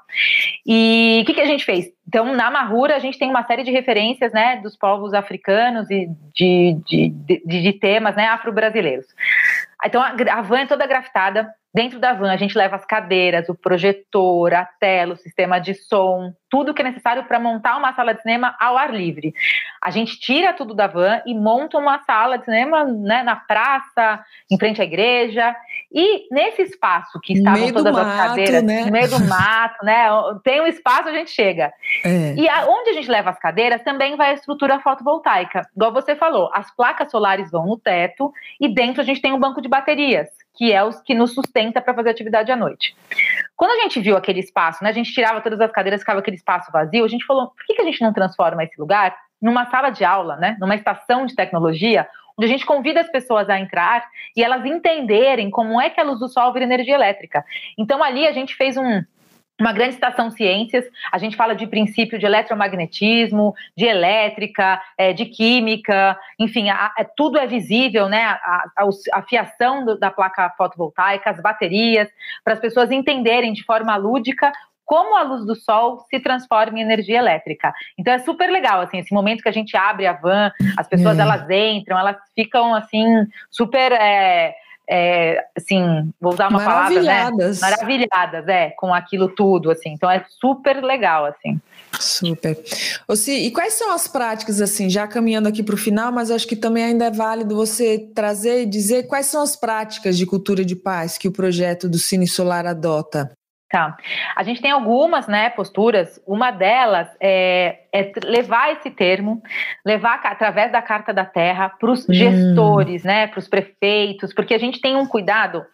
E 0.67 1.21
o 1.23 1.27
que, 1.27 1.35
que 1.35 1.41
a 1.41 1.47
gente 1.47 1.65
fez? 1.65 1.87
Então, 2.07 2.35
na 2.35 2.51
Mahura, 2.51 2.97
a 2.97 2.99
gente 2.99 3.19
tem 3.19 3.29
uma 3.29 3.45
série 3.45 3.63
de 3.63 3.71
referências 3.71 4.33
né, 4.33 4.57
dos 4.57 4.77
povos 4.77 5.15
africanos 5.15 5.91
e 5.91 6.09
de, 6.35 6.79
de, 6.87 7.09
de, 7.09 7.63
de 7.63 7.73
temas 7.75 8.17
né, 8.17 8.27
afro-brasileiros. 8.27 9.07
Então, 9.85 10.03
a, 10.03 10.43
van 10.43 10.61
é 10.61 10.67
toda 10.67 10.87
grafitada, 10.87 11.49
Dentro 11.73 12.01
da 12.01 12.15
van, 12.15 12.33
a 12.33 12.37
gente 12.37 12.57
leva 12.57 12.77
as 12.77 12.85
cadeiras, 12.85 13.49
o 13.49 13.55
projetor, 13.55 14.55
a 14.55 14.65
tela, 14.65 15.13
o 15.13 15.19
sistema 15.19 15.59
de 15.59 15.75
som, 15.75 16.33
tudo 16.51 16.75
que 16.75 16.83
é 16.83 16.85
necessário 16.85 17.25
para 17.25 17.39
montar 17.39 17.77
uma 17.77 17.93
sala 17.95 18.15
de 18.15 18.23
cinema 18.23 18.55
ao 18.59 18.77
ar 18.77 18.93
livre. 18.93 19.35
A 19.83 19.91
gente 19.91 20.19
tira 20.19 20.53
tudo 20.53 20.75
da 20.75 20.87
van 20.87 21.23
e 21.27 21.35
monta 21.35 21.79
uma 21.79 21.99
sala 22.01 22.39
de 22.39 22.45
cinema 22.45 22.85
né, 22.85 23.23
na 23.23 23.37
praça, 23.37 24.25
em 24.51 24.59
frente 24.59 24.81
à 24.81 24.85
igreja. 24.85 25.55
E 25.93 26.27
nesse 26.33 26.63
espaço 26.63 27.21
que 27.21 27.35
estavam 27.35 27.73
todas 27.73 27.97
as 27.97 28.07
mato, 28.07 28.29
cadeiras, 28.29 28.63
né? 28.63 28.85
no 28.85 28.93
meio 28.93 29.09
do 29.09 29.25
mato, 29.25 29.85
né? 29.85 30.09
Tem 30.43 30.61
um 30.61 30.67
espaço, 30.67 31.09
a 31.09 31.13
gente 31.13 31.31
chega. 31.31 31.73
É. 32.05 32.35
E 32.35 32.49
a, 32.49 32.67
onde 32.67 32.91
a 32.91 32.93
gente 32.95 33.11
leva 33.11 33.31
as 33.31 33.39
cadeiras 33.39 33.83
também 33.83 34.17
vai 34.17 34.31
a 34.31 34.35
estrutura 34.35 34.81
fotovoltaica. 34.81 35.69
Igual 35.75 35.93
você 35.93 36.17
falou, 36.17 36.51
as 36.53 36.75
placas 36.75 37.11
solares 37.11 37.51
vão 37.51 37.67
no 37.67 37.79
teto 37.79 38.33
e 38.61 38.69
dentro 38.69 39.01
a 39.01 39.05
gente 39.05 39.21
tem 39.21 39.33
um 39.33 39.39
banco 39.39 39.61
de 39.61 39.69
baterias 39.69 40.29
que 40.59 40.73
é 40.73 40.83
os 40.83 41.01
que 41.01 41.15
nos 41.15 41.35
sustenta 41.35 41.81
para 41.81 41.95
fazer 41.95 42.11
atividade 42.11 42.51
à 42.51 42.57
noite. 42.57 42.97
Quando 43.57 43.71
a 43.71 43.83
gente 43.83 44.01
viu 44.01 44.17
aquele 44.17 44.41
espaço, 44.41 44.83
né, 44.83 44.91
a 44.91 44.93
gente 44.93 45.13
tirava 45.13 45.41
todas 45.41 45.61
as 45.61 45.71
cadeiras, 45.71 46.01
ficava 46.01 46.19
aquele 46.19 46.37
espaço 46.39 46.73
vazio, 46.73 47.05
a 47.05 47.09
gente 47.09 47.25
falou, 47.27 47.49
por 47.49 47.65
que, 47.67 47.81
a 47.81 47.85
gente 47.85 48.01
não 48.01 48.13
transforma 48.13 48.65
esse 48.65 48.79
lugar 48.81 49.15
numa 49.41 49.67
sala 49.67 49.91
de 49.91 50.05
aula, 50.05 50.37
né, 50.37 50.57
numa 50.61 50.75
estação 50.75 51.27
de 51.27 51.35
tecnologia, 51.35 52.09
onde 52.37 52.47
a 52.47 52.51
gente 52.51 52.67
convida 52.67 53.01
as 53.01 53.11
pessoas 53.11 53.49
a 53.49 53.59
entrar 53.59 54.05
e 54.37 54.43
elas 54.43 54.65
entenderem 54.65 55.51
como 55.51 55.81
é 55.81 55.91
que 55.91 56.01
a 56.01 56.05
luz 56.05 56.21
do 56.21 56.29
sol 56.29 56.53
vira 56.53 56.65
energia 56.65 56.95
elétrica. 56.95 57.45
Então 57.77 58.03
ali 58.03 58.27
a 58.27 58.33
gente 58.33 58.55
fez 58.55 58.77
um, 58.77 59.03
uma 59.61 59.73
grande 59.73 59.95
estação 59.95 60.31
ciências, 60.31 60.85
a 61.11 61.19
gente 61.19 61.37
fala 61.37 61.55
de 61.55 61.67
princípio 61.67 62.19
de 62.19 62.25
eletromagnetismo, 62.25 63.55
de 63.77 63.87
elétrica, 63.87 64.81
é, 64.97 65.13
de 65.13 65.27
química, 65.27 66.17
enfim, 66.39 66.71
a, 66.71 66.93
a, 66.97 67.05
tudo 67.05 67.39
é 67.39 67.47
visível, 67.47 68.09
né? 68.09 68.23
A, 68.25 68.65
a, 68.77 68.89
a 69.15 69.23
fiação 69.23 69.85
do, 69.85 69.99
da 69.99 70.11
placa 70.11 70.49
fotovoltaica, 70.57 71.31
as 71.31 71.41
baterias, 71.41 72.09
para 72.45 72.55
as 72.55 72.61
pessoas 72.61 72.93
entenderem 72.93 73.53
de 73.53 73.65
forma 73.65 73.97
lúdica 73.97 74.53
como 74.89 75.15
a 75.19 75.23
luz 75.23 75.45
do 75.45 75.55
sol 75.55 76.01
se 76.09 76.19
transforma 76.19 76.79
em 76.79 76.83
energia 76.83 77.19
elétrica. 77.19 77.75
Então 77.99 78.11
é 78.11 78.19
super 78.21 78.51
legal, 78.51 78.81
assim, 78.81 78.97
esse 78.97 79.13
momento 79.13 79.43
que 79.43 79.49
a 79.49 79.53
gente 79.53 79.77
abre 79.77 80.07
a 80.07 80.15
van, 80.15 80.51
as 80.79 80.89
pessoas 80.89 81.19
é. 81.19 81.21
elas 81.21 81.49
entram, 81.51 81.99
elas 81.99 82.17
ficam 82.35 82.75
assim 82.75 83.27
super 83.51 83.93
é, 83.93 84.55
é, 84.89 85.45
assim, 85.55 86.11
vou 86.19 86.33
usar 86.33 86.49
uma 86.49 86.65
palavra, 86.65 87.03
né? 87.03 87.31
Maravilhadas, 87.61 88.49
é, 88.49 88.71
com 88.71 88.95
aquilo 88.95 89.29
tudo, 89.29 89.71
assim. 89.71 89.91
Então 89.91 90.11
é 90.11 90.25
super 90.41 90.83
legal, 90.83 91.27
assim. 91.27 91.61
Super. 92.01 92.59
Ossi, 93.07 93.33
e 93.33 93.51
quais 93.51 93.75
são 93.75 93.93
as 93.93 94.09
práticas, 94.09 94.63
assim, 94.63 94.89
já 94.89 95.07
caminhando 95.07 95.49
aqui 95.49 95.63
para 95.63 95.75
o 95.75 95.79
final, 95.79 96.11
mas 96.11 96.31
acho 96.31 96.49
que 96.49 96.57
também 96.57 96.85
ainda 96.85 97.05
é 97.05 97.11
válido 97.11 97.55
você 97.55 97.99
trazer 98.15 98.63
e 98.63 98.67
dizer 98.67 99.07
quais 99.07 99.27
são 99.27 99.43
as 99.43 99.55
práticas 99.55 100.17
de 100.17 100.25
cultura 100.25 100.65
de 100.65 100.75
paz 100.75 101.19
que 101.19 101.29
o 101.29 101.33
projeto 101.33 101.89
do 101.89 101.99
Cine 101.99 102.27
Solar 102.27 102.67
adota? 102.67 103.31
Tá. 103.71 103.99
A 104.35 104.43
gente 104.43 104.63
tem 104.63 104.71
algumas 104.71 105.27
né, 105.27 105.51
posturas. 105.51 106.21
Uma 106.27 106.51
delas 106.51 107.09
é, 107.21 107.81
é 107.93 108.13
levar 108.25 108.73
esse 108.73 108.91
termo, 108.91 109.43
levar 109.85 110.21
através 110.25 110.71
da 110.71 110.83
Carta 110.83 111.13
da 111.13 111.25
Terra 111.25 111.69
para 111.71 111.91
os 111.91 112.09
hum. 112.09 112.13
gestores, 112.13 113.03
né, 113.03 113.27
para 113.27 113.39
os 113.39 113.49
prefeitos, 113.49 114.35
porque 114.35 114.55
a 114.55 114.59
gente 114.59 114.81
tem 114.81 114.97
um 114.97 115.07
cuidado, 115.07 115.65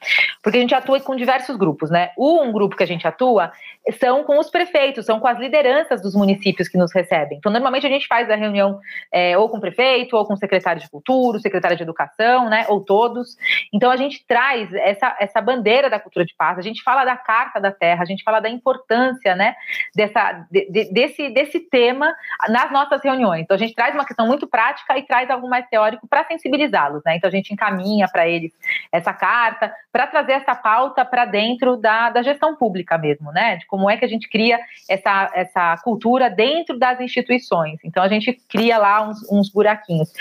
porque 0.43 0.59
a 0.59 0.61
gente 0.61 0.75
atua 0.75 1.01
com 1.01 1.17
diversos 1.17 1.57
grupos, 1.57 1.91
né? 1.91 2.11
Um 2.19 2.53
grupo 2.53 2.77
que 2.77 2.83
a 2.83 2.87
gente 2.87 3.07
atua 3.07 3.53
são 3.99 4.25
com 4.25 4.39
os 4.39 4.49
prefeitos, 4.49 5.07
são 5.07 5.19
com 5.19 5.27
as 5.27 5.39
lideranças 5.39 6.01
dos 6.01 6.15
municípios 6.15 6.69
que 6.69 6.79
nos 6.79 6.93
recebem. 6.93 7.39
Então, 7.39 7.51
normalmente 7.51 7.87
a 7.87 7.91
gente 7.91 8.07
faz 8.07 8.31
a 8.31 8.37
reunião 8.37 8.79
é, 9.13 9.37
ou 9.37 9.49
com 9.49 9.59
o 9.59 9.61
prefeito, 9.61 10.17
ou 10.17 10.25
com 10.25 10.35
o 10.35 10.37
secretário 10.37 10.81
de 10.81 10.89
cultura, 10.89 11.39
o 11.39 11.41
secretário 11.41 11.77
de 11.77 11.83
educação, 11.83 12.49
né, 12.49 12.65
ou 12.69 12.81
todos. 12.81 13.37
Então, 13.73 13.91
a 13.91 13.97
gente 13.97 14.25
traz 14.27 14.73
essa, 14.75 15.17
essa 15.19 15.41
bandeira 15.41 15.91
da 15.91 15.99
cultura 15.99 16.25
de 16.25 16.35
paz, 16.35 16.59
a 16.59 16.63
gente 16.63 16.83
fala 16.83 17.05
da 17.05 17.17
Carta 17.17 17.61
da 17.61 17.73
Terra, 17.73 18.03
a 18.03 18.07
gente 18.07 18.23
fala 18.23 18.41
da 18.41 18.49
importância, 18.49 19.35
né, 19.35 19.55
dessa, 19.95 20.47
de, 20.51 20.93
desse, 20.93 21.31
desse 21.31 21.61
tema 21.61 22.04
tema 22.05 22.17
nas 22.49 22.71
nossas 22.71 23.03
reuniões. 23.03 23.43
Então, 23.43 23.55
a 23.55 23.59
gente 23.59 23.75
traz 23.75 23.95
uma 23.95 24.05
questão 24.05 24.27
muito 24.27 24.47
prática 24.47 24.99
e 24.99 25.03
traz 25.03 25.31
algo 25.31 25.49
mais 25.49 25.67
teórico 25.69 26.07
para 26.07 26.25
sensibilizá-los, 26.25 27.03
né? 27.05 27.17
Então, 27.17 27.29
a 27.29 27.31
gente 27.31 27.53
encaminha 27.53 28.07
para 28.09 28.29
eles 28.29 28.53
essa 28.93 29.13
carta 29.13 29.73
para 29.93 30.07
trazer 30.07 30.33
essa 30.33 30.55
pauta 30.55 31.05
para 31.05 31.25
dentro 31.25 31.77
da, 31.77 32.11
da 32.11 32.23
gestão 32.23 32.55
pública 32.57 32.99
mesmo, 32.99 33.33
né? 33.33 33.57
De 33.57 33.67
como 33.67 33.89
é 33.89 33.97
que 33.97 34.05
a 34.05 34.09
gente 34.09 34.29
cria 34.29 34.59
essa, 34.89 35.31
essa 35.35 35.77
cultura 35.83 36.29
dentro 36.29 36.79
das 36.79 37.01
instituições. 37.01 37.79
Então, 37.85 38.03
a 38.03 38.09
gente 38.09 38.33
cria 38.49 38.79
lá 38.79 39.09
uns, 39.09 39.31
uns 39.31 39.51
buraquinhos 39.51 40.13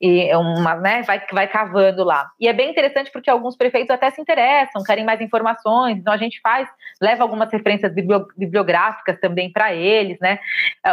e 0.00 0.28
é 0.28 0.36
uma, 0.36 0.74
né, 0.76 1.02
vai, 1.02 1.22
vai 1.32 1.48
cavando 1.48 2.04
lá. 2.04 2.30
E 2.38 2.46
é 2.46 2.52
bem 2.52 2.70
interessante 2.70 3.10
porque 3.10 3.30
alguns 3.30 3.56
prefeitos 3.56 3.90
até 3.90 4.10
se 4.10 4.20
interessam, 4.20 4.82
querem 4.82 5.04
mais 5.04 5.20
informações, 5.20 5.98
então 5.98 6.12
a 6.12 6.16
gente 6.16 6.40
faz, 6.40 6.68
leva 7.00 7.22
algumas 7.22 7.50
referências 7.50 7.92
bibliográficas 8.36 9.18
também 9.18 9.50
para 9.50 9.74
eles, 9.74 10.18
né? 10.20 10.38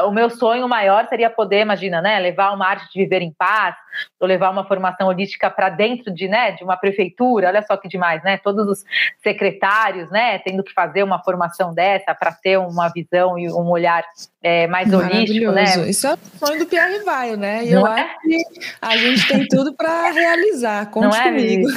O 0.05 0.11
meu 0.11 0.29
sonho 0.31 0.67
maior 0.67 1.07
seria 1.07 1.29
poder, 1.29 1.61
imagina, 1.61 2.01
né, 2.01 2.19
levar 2.19 2.51
uma 2.51 2.67
arte 2.67 2.91
de 2.93 3.01
viver 3.01 3.21
em 3.21 3.31
paz, 3.31 3.75
ou 4.19 4.27
levar 4.27 4.49
uma 4.49 4.65
formação 4.65 5.07
holística 5.07 5.49
para 5.49 5.69
dentro 5.69 6.13
de, 6.13 6.27
né, 6.27 6.51
de 6.51 6.63
uma 6.63 6.77
prefeitura, 6.77 7.47
olha 7.47 7.61
só 7.61 7.75
que 7.77 7.87
demais, 7.87 8.23
né? 8.23 8.37
Todos 8.37 8.67
os 8.67 8.83
secretários, 9.21 10.09
né, 10.09 10.39
tendo 10.39 10.63
que 10.63 10.73
fazer 10.73 11.03
uma 11.03 11.21
formação 11.23 11.73
dessa 11.73 12.13
para 12.15 12.31
ter 12.31 12.57
uma 12.57 12.89
visão 12.89 13.37
e 13.37 13.51
um 13.51 13.69
olhar 13.69 14.03
é, 14.43 14.65
mais 14.67 14.91
holístico, 14.91 15.51
né? 15.51 15.65
Isso 15.87 16.07
é 16.07 16.13
o 16.13 16.45
sonho 16.45 16.59
do 16.59 16.65
Pierre 16.65 16.97
Rivaio, 16.97 17.37
né? 17.37 17.63
E 17.63 17.71
Não 17.71 17.81
eu 17.81 17.87
é? 17.87 18.01
acho 18.01 18.21
que 18.21 18.43
a 18.81 18.97
gente 18.97 19.27
tem 19.27 19.47
tudo 19.47 19.73
para 19.73 20.11
realizar. 20.11 20.87
Conte 20.87 21.03
Não 21.03 21.15
é, 21.15 21.23
comigo. 21.23 21.69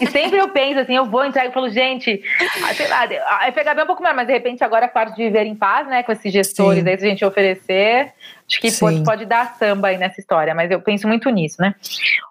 E 0.00 0.06
sempre 0.06 0.38
eu 0.38 0.48
penso 0.48 0.80
assim, 0.80 0.96
eu 0.96 1.04
vou 1.04 1.24
entrar 1.24 1.46
e 1.46 1.52
falo, 1.52 1.68
gente, 1.68 2.22
ah, 2.64 2.74
sei 2.74 2.88
lá, 2.88 3.02
a 3.02 3.52
FHB 3.52 3.80
é 3.80 3.82
um 3.82 3.86
pouco 3.86 4.02
mais, 4.02 4.16
mas 4.16 4.26
de 4.26 4.32
repente 4.32 4.64
agora 4.64 4.86
é 4.86 4.88
quarto 4.88 5.14
de 5.14 5.24
viver 5.24 5.44
em 5.44 5.54
paz, 5.54 5.86
né? 5.88 6.02
Com 6.02 6.12
esses 6.12 6.32
gestores 6.32 6.82
Sim. 6.82 6.88
aí, 6.88 6.94
a 6.94 6.98
gente 6.98 7.24
oferecer, 7.24 7.95
acho 8.02 8.60
que 8.60 8.72
pode, 8.72 9.02
pode 9.04 9.24
dar 9.24 9.54
samba 9.54 9.88
aí 9.88 9.98
nessa 9.98 10.20
história, 10.20 10.54
mas 10.54 10.70
eu 10.70 10.80
penso 10.80 11.06
muito 11.06 11.28
nisso, 11.30 11.60
né? 11.60 11.74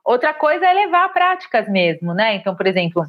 Outra 0.03 0.33
coisa 0.33 0.65
é 0.65 0.73
levar 0.73 1.09
práticas 1.13 1.67
mesmo, 1.67 2.13
né? 2.13 2.35
Então, 2.35 2.55
por 2.55 2.67
exemplo, 2.67 3.05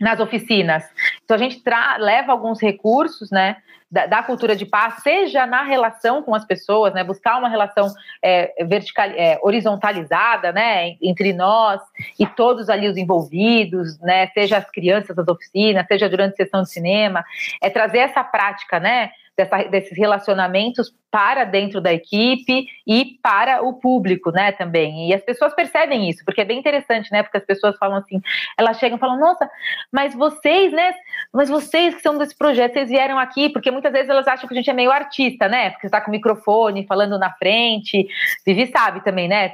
nas 0.00 0.20
oficinas. 0.20 0.84
Então 1.24 1.36
a 1.36 1.38
gente 1.38 1.62
leva 1.98 2.32
alguns 2.32 2.60
recursos, 2.60 3.30
né, 3.30 3.56
da, 3.90 4.06
da, 4.06 4.22
cultura 4.22 4.56
de 4.56 4.66
paz, 4.66 5.02
seja 5.02 5.46
na 5.46 5.62
relação 5.62 6.20
com 6.20 6.34
as 6.34 6.44
pessoas, 6.44 6.92
né, 6.92 7.04
buscar 7.04 7.38
uma 7.38 7.48
relação 7.48 7.86
é, 8.20 8.64
vertical, 8.64 9.06
é, 9.06 9.38
horizontalizada, 9.40 10.52
né, 10.52 10.96
entre 11.00 11.32
nós 11.32 11.80
e 12.18 12.26
todos 12.26 12.68
ali 12.68 12.88
os 12.88 12.96
envolvidos, 12.96 13.98
né, 14.00 14.26
seja 14.28 14.58
as 14.58 14.68
crianças 14.68 15.14
das 15.14 15.28
oficinas, 15.28 15.86
seja 15.86 16.08
durante 16.08 16.34
a 16.34 16.44
sessão 16.44 16.62
de 16.62 16.70
cinema, 16.70 17.24
é 17.62 17.70
trazer 17.70 17.98
essa 17.98 18.24
prática, 18.24 18.80
né, 18.80 19.10
dessa, 19.36 19.64
desses 19.64 19.96
relacionamentos 19.96 20.92
para 21.10 21.44
dentro 21.44 21.80
da 21.80 21.92
equipe 21.92 22.66
e 22.84 23.18
para 23.22 23.62
o 23.62 23.74
público, 23.74 24.32
né, 24.32 24.50
também. 24.50 25.08
E 25.08 25.14
as 25.14 25.22
pessoas 25.22 25.54
percebem 25.54 26.10
isso, 26.10 26.24
porque 26.24 26.40
é 26.40 26.44
bem 26.44 26.58
interessante, 26.58 27.12
né, 27.12 27.22
porque 27.22 27.36
as 27.36 27.44
pessoas 27.44 27.76
falam 27.78 27.98
assim, 27.98 28.20
elas 28.58 28.78
chegam 28.78 28.96
e 28.96 29.00
falam, 29.00 29.20
nossa, 29.20 29.48
mas 29.92 30.12
vocês, 30.12 30.72
né, 30.72 30.92
mas 31.32 31.48
vocês 31.48 31.94
que 31.94 32.02
são 32.02 32.18
desse 32.18 32.36
projeto, 32.36 32.72
vocês 32.72 32.88
vieram 32.88 33.16
aqui, 33.16 33.48
porque 33.48 33.70
muitas 33.70 33.92
vezes 33.92 34.08
elas 34.08 34.26
acham 34.26 34.48
que 34.48 34.54
a 34.54 34.56
gente 34.56 34.70
é 34.70 34.72
meio 34.72 34.90
artista, 34.90 35.48
né, 35.48 35.70
porque 35.70 35.86
está 35.86 36.00
com 36.00 36.08
o 36.08 36.10
microfone, 36.10 36.84
falando 36.84 37.16
na 37.16 37.30
frente, 37.30 38.08
Vivi 38.44 38.66
sabe 38.66 39.04
também, 39.04 39.28
né, 39.28 39.52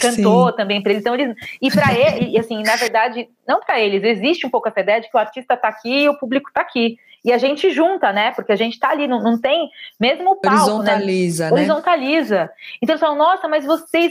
cantou 0.00 0.48
Sim. 0.48 0.56
também 0.56 0.82
para 0.82 0.92
eles, 0.92 1.02
então 1.02 1.14
eles, 1.14 1.36
e 1.60 1.70
para 1.70 1.92
ele, 1.92 2.30
e 2.30 2.38
assim, 2.38 2.62
na 2.62 2.76
verdade, 2.76 3.28
não 3.46 3.60
para 3.60 3.78
eles, 3.78 4.02
existe 4.02 4.46
um 4.46 4.50
pouco 4.50 4.68
essa 4.68 4.80
ideia 4.80 5.02
de 5.02 5.10
que 5.10 5.16
o 5.16 5.20
artista 5.20 5.52
está 5.52 5.68
aqui 5.68 6.04
e 6.04 6.08
o 6.08 6.18
público 6.18 6.48
está 6.48 6.62
aqui 6.62 6.96
e 7.24 7.32
a 7.32 7.38
gente 7.38 7.70
junta, 7.70 8.12
né? 8.12 8.32
Porque 8.32 8.52
a 8.52 8.56
gente 8.56 8.78
tá 8.78 8.90
ali, 8.90 9.06
não, 9.06 9.22
não 9.22 9.40
tem 9.40 9.70
mesmo 9.98 10.32
o 10.32 10.36
palco, 10.36 10.56
Horizontaliza, 10.56 11.44
né? 11.44 11.50
né? 11.50 11.56
Horizontaliza. 11.56 12.50
Então 12.82 12.94
eles 12.94 13.00
falam, 13.00 13.16
nossa, 13.16 13.46
mas 13.46 13.64
vocês, 13.64 14.10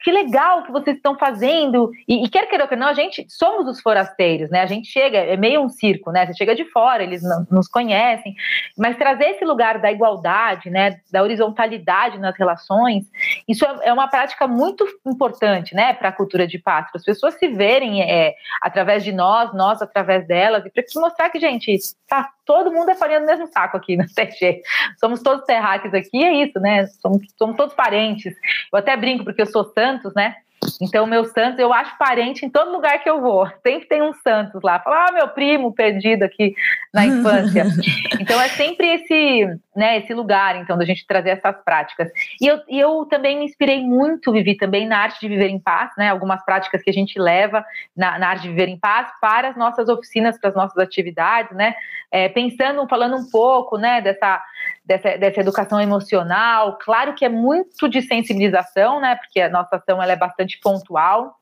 que 0.00 0.10
legal 0.10 0.62
que 0.62 0.72
vocês 0.72 0.96
estão 0.96 1.16
fazendo. 1.18 1.90
E, 2.06 2.24
e 2.24 2.28
quer 2.28 2.48
queira 2.48 2.68
ou 2.70 2.76
não, 2.76 2.88
a 2.88 2.94
gente 2.94 3.26
somos 3.28 3.66
os 3.66 3.80
forasteiros, 3.80 4.50
né? 4.50 4.60
A 4.60 4.66
gente 4.66 4.88
chega, 4.88 5.18
é 5.18 5.36
meio 5.36 5.62
um 5.62 5.68
circo, 5.68 6.12
né? 6.12 6.26
Você 6.26 6.34
chega 6.34 6.54
de 6.54 6.64
fora, 6.66 7.02
eles 7.02 7.22
não, 7.22 7.46
nos 7.50 7.66
conhecem, 7.66 8.34
mas 8.78 8.96
trazer 8.96 9.30
esse 9.30 9.44
lugar 9.44 9.80
da 9.80 9.90
igualdade, 9.90 10.70
né? 10.70 10.98
Da 11.10 11.22
horizontalidade 11.22 12.18
nas 12.18 12.36
relações, 12.36 13.04
isso 13.48 13.64
é, 13.64 13.88
é 13.88 13.92
uma 13.92 14.08
prática 14.08 14.46
muito 14.46 14.86
importante, 15.04 15.74
né? 15.74 15.92
Para 15.94 16.10
a 16.10 16.12
cultura 16.12 16.46
de 16.46 16.58
paz, 16.58 16.90
para 16.90 16.98
as 16.98 17.04
pessoas 17.04 17.34
se 17.34 17.48
verem 17.48 18.02
é, 18.02 18.34
através 18.60 19.02
de 19.02 19.12
nós, 19.12 19.52
nós 19.52 19.82
através 19.82 20.26
delas, 20.26 20.64
e 20.64 20.70
para 20.70 20.84
mostrar 20.96 21.30
que, 21.30 21.40
gente, 21.40 21.76
tá 22.08 22.30
todo 22.44 22.72
mundo 22.72 22.90
é 22.90 22.94
farinha 22.94 23.20
do 23.20 23.26
mesmo 23.26 23.46
saco 23.48 23.76
aqui, 23.76 23.96
não 23.98 24.06
tem. 24.06 24.62
Somos 24.98 25.22
todos 25.22 25.44
terráqueos 25.44 25.94
aqui, 25.94 26.24
é 26.24 26.32
isso, 26.44 26.58
né? 26.60 26.86
Somos, 26.86 27.22
somos 27.38 27.56
todos 27.56 27.74
parentes. 27.74 28.34
Eu 28.72 28.78
até 28.78 28.96
brinco, 28.96 29.24
porque 29.24 29.42
eu 29.42 29.46
sou 29.46 29.64
Santos, 29.64 30.14
né? 30.14 30.36
Então, 30.80 31.06
meu 31.06 31.24
Santos, 31.24 31.58
eu 31.58 31.72
acho 31.72 31.96
parente 31.98 32.44
em 32.44 32.50
todo 32.50 32.72
lugar 32.72 33.02
que 33.02 33.08
eu 33.08 33.20
vou. 33.20 33.46
Sempre 33.62 33.88
tem 33.88 34.02
um 34.02 34.12
Santos 34.12 34.60
lá. 34.62 34.80
Fala, 34.80 35.06
ah, 35.08 35.12
meu 35.12 35.28
primo 35.28 35.72
perdido 35.72 36.22
aqui 36.22 36.54
na 36.92 37.04
infância. 37.06 37.64
então, 38.20 38.40
é 38.40 38.48
sempre 38.48 38.86
esse, 38.94 39.58
né, 39.74 39.98
esse 39.98 40.12
lugar, 40.14 40.56
então, 40.56 40.76
da 40.76 40.84
gente 40.84 41.06
trazer 41.06 41.30
essas 41.30 41.56
práticas. 41.64 42.10
E 42.40 42.46
eu, 42.46 42.60
e 42.68 42.78
eu 42.78 43.06
também 43.06 43.38
me 43.38 43.44
inspirei 43.44 43.82
muito, 43.82 44.32
Vivi, 44.32 44.56
também 44.56 44.86
na 44.86 44.98
arte 44.98 45.20
de 45.20 45.28
viver 45.28 45.48
em 45.48 45.58
paz, 45.58 45.90
né? 45.96 46.10
Algumas 46.10 46.44
práticas 46.44 46.82
que 46.82 46.90
a 46.90 46.94
gente 46.94 47.18
leva 47.18 47.64
na, 47.96 48.18
na 48.18 48.28
arte 48.28 48.42
de 48.42 48.48
viver 48.48 48.68
em 48.68 48.78
paz 48.78 49.08
para 49.20 49.48
as 49.48 49.56
nossas 49.56 49.88
oficinas, 49.88 50.38
para 50.38 50.50
as 50.50 50.56
nossas 50.56 50.78
atividades, 50.78 51.56
né? 51.56 51.74
É, 52.10 52.28
pensando, 52.28 52.86
falando 52.88 53.16
um 53.16 53.28
pouco, 53.28 53.76
né, 53.76 54.00
dessa 54.00 54.40
dessa, 54.84 55.16
dessa 55.16 55.40
educação 55.40 55.80
emocional. 55.80 56.78
Claro 56.78 57.14
que 57.14 57.24
é 57.24 57.28
muito 57.28 57.88
de 57.88 58.02
sensibilização, 58.02 59.00
né? 59.00 59.16
Porque 59.16 59.40
a 59.40 59.48
nossa 59.48 59.76
ação 59.76 60.02
ela 60.02 60.12
é 60.12 60.16
bastante 60.16 60.58
pontual. 60.60 61.38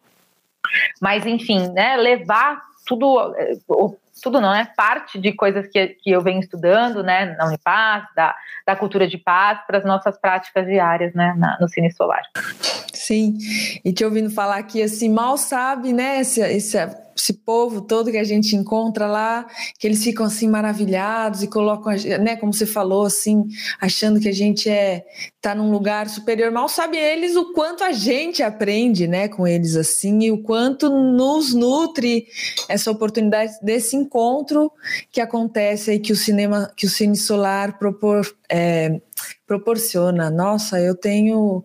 Mas, 1.01 1.27
enfim, 1.27 1.69
né, 1.73 1.97
levar 1.97 2.63
tudo, 2.87 3.35
eh, 3.37 3.55
tudo 4.23 4.41
não, 4.41 4.55
é 4.55 4.65
parte 4.65 5.19
de 5.19 5.33
coisas 5.33 5.67
que, 5.67 5.89
que 5.89 6.11
eu 6.11 6.21
venho 6.21 6.41
estudando, 6.41 7.03
né, 7.03 7.35
na 7.37 7.47
Unipaz, 7.47 8.05
da, 8.15 8.35
da 8.67 8.77
cultura 8.77 9.07
de 9.07 9.19
paz, 9.19 9.61
para 9.67 9.79
as 9.79 9.85
nossas 9.85 10.19
práticas 10.19 10.67
diárias, 10.67 11.13
né, 11.15 11.35
na, 11.37 11.59
no 11.61 11.69
Cine 11.69 11.91
Solar. 11.93 12.23
Sim, 13.05 13.37
e 13.85 13.93
te 13.93 14.05
ouvindo 14.05 14.31
falar 14.31 14.59
aqui, 14.59 14.81
assim, 14.81 15.09
mal 15.09 15.37
sabe, 15.37 15.93
né, 15.93 16.21
esse, 16.21 16.41
esse 16.41 16.79
esse 17.17 17.33
povo 17.33 17.83
todo 17.83 18.11
que 18.11 18.17
a 18.17 18.25
gente 18.25 18.57
encontra 18.57 19.07
lá, 19.07 19.47
que 19.79 19.87
eles 19.87 20.03
ficam 20.03 20.27
assim 20.27 20.49
maravilhados 20.49 21.43
e 21.43 21.47
colocam, 21.47 21.93
né, 22.21 22.37
como 22.37 22.53
você 22.53 22.67
falou, 22.67 23.05
assim, 23.05 23.45
achando 23.81 24.19
que 24.19 24.29
a 24.29 24.33
gente 24.33 24.69
é 24.69 25.05
tá 25.41 25.55
num 25.55 25.71
lugar 25.71 26.09
superior. 26.09 26.51
Mal 26.51 26.69
sabem 26.69 27.01
eles 27.01 27.37
o 27.37 27.53
quanto 27.53 27.83
a 27.85 27.93
gente 27.93 28.43
aprende, 28.43 29.07
né, 29.07 29.29
com 29.29 29.47
eles 29.47 29.77
assim 29.77 30.21
e 30.23 30.31
o 30.33 30.43
quanto 30.43 30.89
nos 30.89 31.53
nutre 31.53 32.27
essa 32.69 32.91
oportunidade 32.91 33.53
desse 33.63 33.97
encontro 33.97 34.73
que 35.11 35.21
acontece 35.21 35.91
aí 35.91 35.99
que 35.99 36.13
o 36.13 36.17
cinema, 36.17 36.73
que 36.77 36.87
o 36.87 36.91
Cine 36.91 37.17
Solar 37.17 37.79
propor, 37.79 38.27
é, 38.49 39.01
proporciona. 39.47 40.31
Nossa, 40.31 40.81
eu 40.81 40.95
tenho 40.95 41.65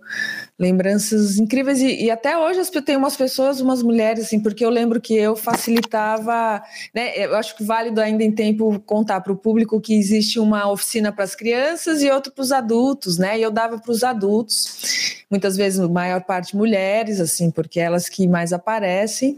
lembranças 0.59 1.37
incríveis 1.37 1.81
e, 1.81 2.05
e, 2.05 2.09
até 2.09 2.35
hoje 2.35 2.61
eu 2.73 2.81
tenho 2.81 2.97
umas 2.97 3.15
pessoas, 3.15 3.61
umas 3.61 3.83
mulheres 3.83 4.25
assim, 4.25 4.39
porque 4.39 4.65
eu 4.65 4.69
lembro 4.71 4.99
que 4.99 5.13
eu 5.13 5.35
facilitava, 5.35 6.63
né? 6.93 7.15
Eu 7.15 7.35
acho 7.35 7.55
que 7.55 7.63
válido 7.63 8.01
ainda 8.01 8.23
em 8.23 8.31
tempo 8.31 8.79
contar 8.79 9.21
para 9.21 9.31
o 9.31 9.37
público 9.37 9.79
que 9.79 9.93
existe 9.93 10.39
uma 10.39 10.69
oficina 10.69 11.11
para 11.11 11.23
as 11.23 11.35
crianças 11.35 12.01
e 12.01 12.09
outra 12.09 12.31
para 12.31 12.41
os 12.41 12.51
adultos, 12.51 13.19
né? 13.19 13.37
E 13.37 13.43
eu 13.43 13.51
dava 13.51 13.77
para 13.77 13.91
os 13.91 14.03
adultos, 14.03 15.15
muitas 15.29 15.55
vezes 15.55 15.79
maior 15.87 16.23
parte 16.23 16.55
mulheres, 16.55 17.19
assim, 17.19 17.51
porque 17.51 17.79
elas 17.79 18.09
que 18.09 18.27
mais 18.27 18.51
aparecem. 18.51 19.37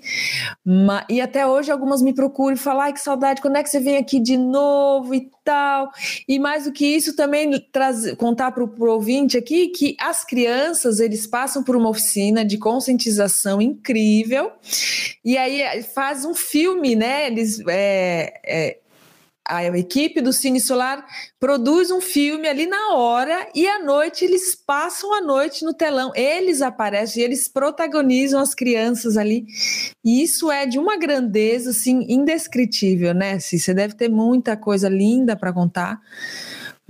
e 1.09 1.19
até 1.19 1.45
hoje 1.45 1.69
algumas 1.69 2.01
me 2.01 2.13
procuram 2.13 2.55
e 2.55 2.57
falam: 2.59 2.81
"Ai, 2.83 2.93
que 2.93 3.01
saudade, 3.01 3.41
quando 3.41 3.57
é 3.57 3.63
que 3.63 3.69
você 3.69 3.79
vem 3.79 3.97
aqui 3.97 4.21
de 4.21 4.37
novo 4.37 5.13
e 5.13 5.29
tal?". 5.43 5.91
E 6.27 6.39
mais 6.39 6.63
do 6.63 6.71
que 6.71 6.85
isso 6.85 7.13
também 7.13 7.59
trazer, 7.73 8.15
contar 8.15 8.51
para 8.51 8.63
o 8.63 8.89
ouvinte 8.89 9.37
aqui 9.37 9.67
que 9.67 9.97
as 9.99 10.23
crianças 10.23 10.99
eles 11.09 11.27
passam 11.27 11.63
por 11.63 11.75
uma 11.75 11.89
oficina 11.89 12.45
de 12.45 12.57
conscientização 12.57 13.61
incrível 13.61 14.51
e 15.25 15.37
aí 15.37 15.83
faz 15.83 16.23
um 16.23 16.33
filme, 16.33 16.95
né? 16.95 17.27
Eles 17.27 17.59
é, 17.67 18.33
é, 18.45 18.77
a 19.49 19.65
equipe 19.77 20.21
do 20.21 20.31
Cine 20.31 20.61
Solar 20.61 21.03
produz 21.39 21.89
um 21.89 21.99
filme 21.99 22.47
ali 22.47 22.67
na 22.67 22.93
hora 22.93 23.49
e 23.55 23.67
à 23.67 23.83
noite 23.83 24.23
eles 24.23 24.53
passam 24.53 25.11
a 25.13 25.21
noite 25.21 25.65
no 25.65 25.73
telão. 25.73 26.11
Eles 26.15 26.61
aparecem, 26.61 27.23
eles 27.23 27.47
protagonizam 27.47 28.39
as 28.39 28.53
crianças 28.53 29.17
ali. 29.17 29.47
E 30.05 30.21
isso 30.21 30.51
é 30.51 30.67
de 30.67 30.77
uma 30.77 30.97
grandeza 30.97 31.71
assim 31.71 32.05
indescritível, 32.07 33.13
né? 33.15 33.39
Você 33.39 33.73
deve 33.73 33.95
ter 33.95 34.07
muita 34.07 34.55
coisa 34.55 34.87
linda 34.87 35.35
para 35.35 35.51
contar 35.51 35.99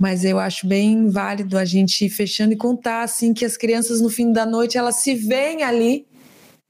mas 0.00 0.24
eu 0.24 0.38
acho 0.38 0.66
bem 0.66 1.10
válido 1.10 1.58
a 1.58 1.64
gente 1.66 2.06
ir 2.06 2.08
fechando 2.08 2.54
e 2.54 2.56
contar 2.56 3.02
assim 3.02 3.34
que 3.34 3.44
as 3.44 3.58
crianças 3.58 4.00
no 4.00 4.08
fim 4.08 4.32
da 4.32 4.46
noite 4.46 4.78
elas 4.78 4.96
se 4.96 5.14
veem 5.14 5.62
ali 5.62 6.06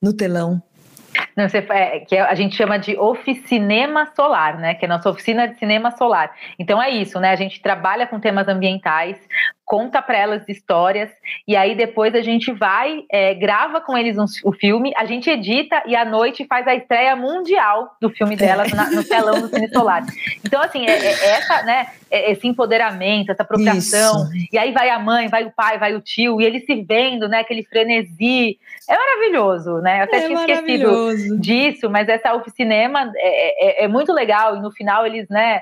no 0.03 0.12
telão. 0.12 0.61
Não, 1.37 1.49
você, 1.49 1.59
é, 1.59 2.01
que 2.01 2.16
a 2.16 2.35
gente 2.35 2.57
chama 2.57 2.76
de 2.76 2.99
oficinema 2.99 4.11
solar, 4.16 4.59
né? 4.59 4.74
Que 4.74 4.85
é 4.85 4.89
a 4.89 4.97
nossa 4.97 5.09
oficina 5.09 5.47
de 5.47 5.59
cinema 5.59 5.91
solar. 5.93 6.35
Então 6.59 6.83
é 6.83 6.91
isso, 6.91 7.20
né? 7.20 7.31
A 7.31 7.37
gente 7.37 7.62
trabalha 7.62 8.07
com 8.07 8.18
temas 8.18 8.49
ambientais, 8.49 9.16
conta 9.70 10.02
para 10.02 10.18
elas 10.18 10.48
histórias, 10.48 11.12
e 11.46 11.54
aí 11.54 11.76
depois 11.76 12.12
a 12.16 12.20
gente 12.20 12.50
vai, 12.50 13.04
é, 13.08 13.32
grava 13.34 13.80
com 13.80 13.96
eles 13.96 14.18
um, 14.18 14.24
o 14.42 14.52
filme, 14.52 14.92
a 14.96 15.04
gente 15.04 15.30
edita 15.30 15.80
e 15.86 15.94
à 15.94 16.04
noite 16.04 16.44
faz 16.44 16.66
a 16.66 16.74
estreia 16.74 17.14
mundial 17.14 17.96
do 18.00 18.10
filme 18.10 18.34
delas 18.34 18.72
na, 18.72 18.90
no 18.90 19.04
telão 19.04 19.40
do 19.40 19.46
Cine 19.46 19.68
Solar. 19.68 20.04
Então, 20.44 20.60
assim, 20.60 20.88
é, 20.88 20.96
é 20.96 21.30
essa, 21.36 21.62
né, 21.62 21.86
é, 22.10 22.32
esse 22.32 22.48
empoderamento, 22.48 23.30
essa 23.30 23.44
apropriação, 23.44 24.24
Isso. 24.34 24.48
e 24.52 24.58
aí 24.58 24.72
vai 24.72 24.90
a 24.90 24.98
mãe, 24.98 25.28
vai 25.28 25.44
o 25.44 25.52
pai, 25.52 25.78
vai 25.78 25.94
o 25.94 26.00
tio, 26.00 26.40
e 26.40 26.44
eles 26.44 26.66
se 26.66 26.74
vendo, 26.82 27.28
né, 27.28 27.38
aquele 27.38 27.62
frenesi, 27.62 28.58
é 28.88 28.96
maravilhoso, 28.96 29.78
né, 29.78 30.00
eu 30.00 30.04
até 30.04 30.16
é 30.16 30.26
tinha 30.26 30.40
esquecido 30.40 31.38
disso, 31.38 31.88
mas 31.88 32.08
essa 32.08 32.34
oficinema 32.34 33.12
é, 33.14 33.82
é, 33.82 33.84
é, 33.84 33.88
muito 33.88 34.12
legal, 34.12 34.56
e 34.56 34.60
no 34.60 34.72
final 34.72 35.06
eles, 35.06 35.28
né, 35.28 35.60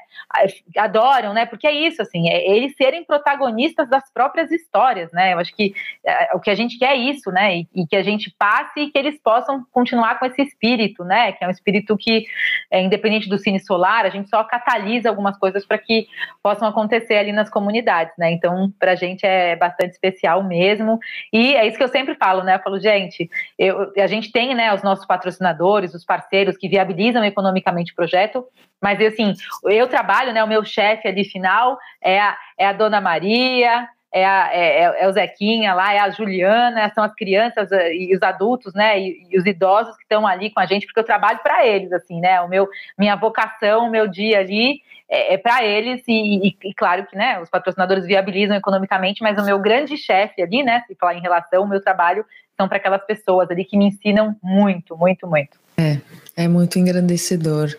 adoram, 0.78 1.34
né, 1.34 1.44
porque 1.44 1.66
é 1.66 1.72
isso, 1.72 2.00
assim, 2.00 2.30
é 2.30 2.50
eles 2.50 2.74
serem 2.74 3.04
protagonistas 3.04 3.86
das 3.98 4.10
próprias 4.12 4.50
histórias, 4.52 5.10
né, 5.12 5.32
eu 5.32 5.38
acho 5.38 5.54
que 5.54 5.74
é, 6.06 6.34
o 6.34 6.40
que 6.40 6.50
a 6.50 6.54
gente 6.54 6.78
quer 6.78 6.92
é 6.92 6.96
isso, 6.96 7.30
né, 7.30 7.58
e, 7.58 7.68
e, 7.74 7.86
que 7.86 7.96
a 7.96 8.02
gente 8.02 8.32
passe 8.38 8.80
e 8.80 8.90
que 8.90 8.98
eles 8.98 9.20
possam 9.20 9.64
continuar 9.72 10.18
com 10.18 10.26
esse 10.26 10.40
espírito, 10.40 11.04
né, 11.04 11.32
que 11.32 11.44
é 11.44 11.48
um 11.48 11.50
espírito 11.50 11.96
que, 11.96 12.24
é, 12.70 12.80
independente 12.80 13.28
do 13.28 13.38
cine 13.38 13.58
solar, 13.58 14.06
a 14.06 14.08
gente 14.08 14.28
só 14.28 14.44
catalisa 14.44 15.08
algumas 15.08 15.36
coisas 15.36 15.66
para 15.66 15.78
que 15.78 16.06
possam 16.42 16.68
acontecer 16.68 17.16
ali 17.16 17.32
nas 17.32 17.50
comunidades, 17.50 18.14
né, 18.16 18.30
então 18.30 18.72
para 18.78 18.92
a 18.92 18.96
gente 18.96 19.26
é 19.26 19.56
bastante 19.56 19.92
especial 19.92 20.44
mesmo, 20.44 20.98
e 21.32 21.54
é 21.54 21.66
isso 21.66 21.76
que 21.76 21.84
eu 21.84 21.88
sempre 21.88 22.14
falo, 22.14 22.44
né, 22.44 22.54
eu 22.54 22.60
falo, 22.60 22.78
gente, 22.78 23.28
eu, 23.58 23.92
a 23.96 24.06
gente 24.06 24.30
tem, 24.30 24.54
né, 24.54 24.72
os 24.72 24.82
nossos 24.82 25.06
patrocinadores, 25.06 25.94
os 25.94 26.04
parceiros 26.04 26.56
que 26.56 26.68
viabilizam 26.68 27.24
economicamente 27.24 27.92
o 27.92 27.96
projeto, 27.96 28.44
mas 28.80 29.00
assim, 29.00 29.34
eu 29.64 29.88
trabalho, 29.88 30.32
né? 30.32 30.42
O 30.42 30.48
meu 30.48 30.64
chefe 30.64 31.08
ali 31.08 31.24
final 31.24 31.78
é 32.00 32.20
a, 32.20 32.36
é 32.56 32.66
a 32.66 32.72
Dona 32.72 33.00
Maria, 33.00 33.88
é, 34.12 34.24
a, 34.24 34.50
é, 34.52 34.82
é, 34.82 35.02
é, 35.02 35.08
o 35.08 35.12
Zequinha 35.12 35.74
lá, 35.74 35.92
é 35.92 35.98
a 35.98 36.10
Juliana, 36.10 36.90
são 36.94 37.04
as 37.04 37.14
crianças 37.14 37.70
eh, 37.70 37.94
e 37.94 38.16
os 38.16 38.22
adultos, 38.22 38.72
né, 38.72 38.98
e, 38.98 39.26
e 39.30 39.38
os 39.38 39.44
idosos 39.44 39.94
que 39.96 40.02
estão 40.02 40.26
ali 40.26 40.50
com 40.50 40.60
a 40.60 40.66
gente, 40.66 40.86
porque 40.86 41.00
eu 41.00 41.04
trabalho 41.04 41.40
para 41.42 41.66
eles, 41.66 41.92
assim, 41.92 42.18
né, 42.20 42.40
o 42.40 42.48
meu, 42.48 42.68
minha 42.98 43.14
vocação, 43.16 43.86
o 43.86 43.90
meu 43.90 44.08
dia 44.08 44.38
ali 44.40 44.80
é, 45.10 45.34
é 45.34 45.38
para 45.38 45.62
eles 45.62 46.02
e, 46.08 46.48
e, 46.48 46.56
e, 46.64 46.74
claro 46.74 47.06
que, 47.06 47.16
né, 47.16 47.38
os 47.40 47.50
patrocinadores 47.50 48.06
viabilizam 48.06 48.56
economicamente, 48.56 49.22
mas 49.22 49.40
o 49.40 49.44
meu 49.44 49.58
grande 49.58 49.96
chefe 49.98 50.40
ali, 50.40 50.62
né, 50.62 50.82
se 50.86 50.94
falar 50.94 51.14
em 51.14 51.20
relação 51.20 51.60
ao 51.60 51.68
meu 51.68 51.80
trabalho, 51.80 52.24
são 52.56 52.66
para 52.66 52.78
aquelas 52.78 53.04
pessoas 53.04 53.50
ali 53.50 53.64
que 53.64 53.76
me 53.76 53.86
ensinam 53.86 54.34
muito, 54.42 54.96
muito, 54.96 55.26
muito. 55.26 55.58
É, 55.76 55.98
é 56.38 56.46
muito 56.46 56.78
engrandecedor. 56.78 57.76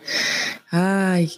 Ai, 0.69 1.29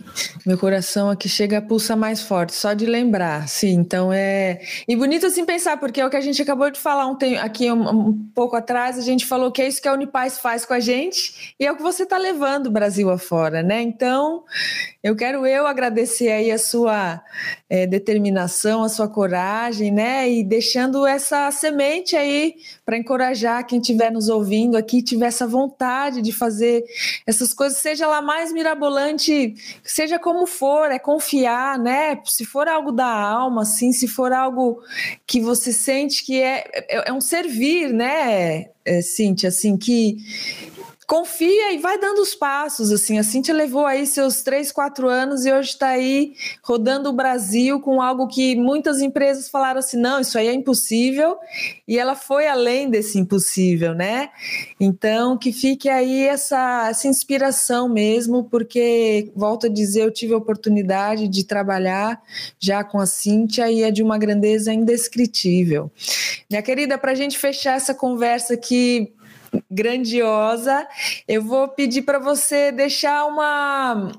meu 0.43 0.57
coração 0.57 1.09
aqui 1.09 1.29
chega 1.29 1.59
a 1.59 1.61
pulsar 1.61 1.95
mais 1.95 2.21
forte, 2.21 2.53
só 2.53 2.73
de 2.73 2.85
lembrar, 2.87 3.47
sim. 3.47 3.73
Então 3.75 4.11
é. 4.11 4.59
E 4.87 4.95
bonito 4.95 5.27
assim 5.27 5.45
pensar, 5.45 5.77
porque 5.77 6.01
é 6.01 6.05
o 6.05 6.09
que 6.09 6.17
a 6.17 6.21
gente 6.21 6.41
acabou 6.41 6.71
de 6.71 6.79
falar 6.79 7.05
um 7.05 7.15
tempo, 7.15 7.39
aqui 7.39 7.71
um, 7.71 7.89
um, 7.89 8.29
pouco 8.33 8.55
atrás, 8.55 8.97
a 8.97 9.01
gente 9.01 9.25
falou 9.25 9.51
que 9.51 9.61
é 9.61 9.67
isso 9.67 9.81
que 9.81 9.87
a 9.87 9.93
Unipaz 9.93 10.39
faz 10.39 10.65
com 10.65 10.73
a 10.73 10.79
gente 10.79 11.55
e 11.59 11.65
é 11.65 11.71
o 11.71 11.77
que 11.77 11.83
você 11.83 12.03
está 12.03 12.17
levando 12.17 12.67
o 12.67 12.71
Brasil 12.71 13.09
afora, 13.09 13.61
né? 13.61 13.81
Então, 13.81 14.43
eu 15.03 15.15
quero 15.15 15.45
eu 15.45 15.65
agradecer 15.67 16.29
aí 16.29 16.51
a 16.51 16.57
sua 16.57 17.23
é, 17.69 17.85
determinação, 17.85 18.83
a 18.83 18.89
sua 18.89 19.07
coragem, 19.07 19.91
né? 19.91 20.29
E 20.29 20.43
deixando 20.43 21.05
essa 21.05 21.49
semente 21.51 22.15
aí 22.15 22.55
para 22.91 22.97
encorajar 22.97 23.65
quem 23.65 23.79
estiver 23.79 24.11
nos 24.11 24.27
ouvindo 24.27 24.75
aqui, 24.75 25.01
tiver 25.01 25.27
essa 25.27 25.47
vontade 25.47 26.21
de 26.21 26.33
fazer 26.33 26.83
essas 27.25 27.53
coisas, 27.53 27.77
seja 27.77 28.05
lá 28.05 28.21
mais 28.21 28.51
mirabolante 28.51 29.53
seja 29.81 30.19
como 30.19 30.45
for, 30.45 30.91
é 30.91 30.99
confiar, 30.99 31.79
né? 31.79 32.19
Se 32.25 32.43
for 32.43 32.67
algo 32.67 32.91
da 32.91 33.07
alma, 33.07 33.61
assim, 33.61 33.93
se 33.93 34.09
for 34.09 34.33
algo 34.33 34.83
que 35.25 35.39
você 35.39 35.71
sente 35.71 36.25
que 36.25 36.41
é, 36.41 36.65
é, 36.73 37.09
é 37.09 37.13
um 37.13 37.21
servir, 37.21 37.93
né, 37.93 38.65
é, 38.83 39.01
Cíntia, 39.01 39.47
assim, 39.47 39.77
que 39.77 40.17
confia 41.11 41.73
e 41.73 41.77
vai 41.77 41.99
dando 41.99 42.21
os 42.21 42.33
passos, 42.33 42.89
assim. 42.89 43.19
A 43.19 43.23
Cintia 43.23 43.53
levou 43.53 43.85
aí 43.85 44.07
seus 44.07 44.43
três, 44.43 44.71
quatro 44.71 45.09
anos 45.09 45.45
e 45.45 45.51
hoje 45.51 45.71
está 45.71 45.89
aí 45.89 46.35
rodando 46.63 47.09
o 47.09 47.13
Brasil 47.13 47.81
com 47.81 48.01
algo 48.01 48.29
que 48.29 48.55
muitas 48.55 49.01
empresas 49.01 49.49
falaram 49.49 49.79
assim, 49.79 49.97
não, 49.97 50.21
isso 50.21 50.37
aí 50.37 50.47
é 50.47 50.53
impossível, 50.53 51.37
e 51.85 51.99
ela 51.99 52.15
foi 52.15 52.47
além 52.47 52.89
desse 52.89 53.19
impossível, 53.19 53.93
né? 53.93 54.29
Então, 54.79 55.37
que 55.37 55.51
fique 55.51 55.89
aí 55.89 56.25
essa, 56.25 56.87
essa 56.87 57.09
inspiração 57.09 57.89
mesmo, 57.89 58.45
porque, 58.45 59.33
volto 59.35 59.65
a 59.65 59.69
dizer, 59.69 60.03
eu 60.03 60.11
tive 60.11 60.33
a 60.33 60.37
oportunidade 60.37 61.27
de 61.27 61.43
trabalhar 61.43 62.21
já 62.57 62.85
com 62.85 63.01
a 63.01 63.05
Cintia 63.05 63.69
e 63.69 63.83
é 63.83 63.91
de 63.91 64.01
uma 64.01 64.17
grandeza 64.17 64.71
indescritível. 64.71 65.91
Minha 66.49 66.61
querida, 66.61 66.97
para 66.97 67.11
a 67.11 67.15
gente 67.15 67.37
fechar 67.37 67.75
essa 67.75 67.93
conversa 67.93 68.53
aqui 68.53 69.11
grandiosa. 69.71 70.85
Eu 71.27 71.41
vou 71.41 71.69
pedir 71.69 72.01
para 72.01 72.19
você 72.19 72.71
deixar 72.71 73.25
uma 73.25 74.11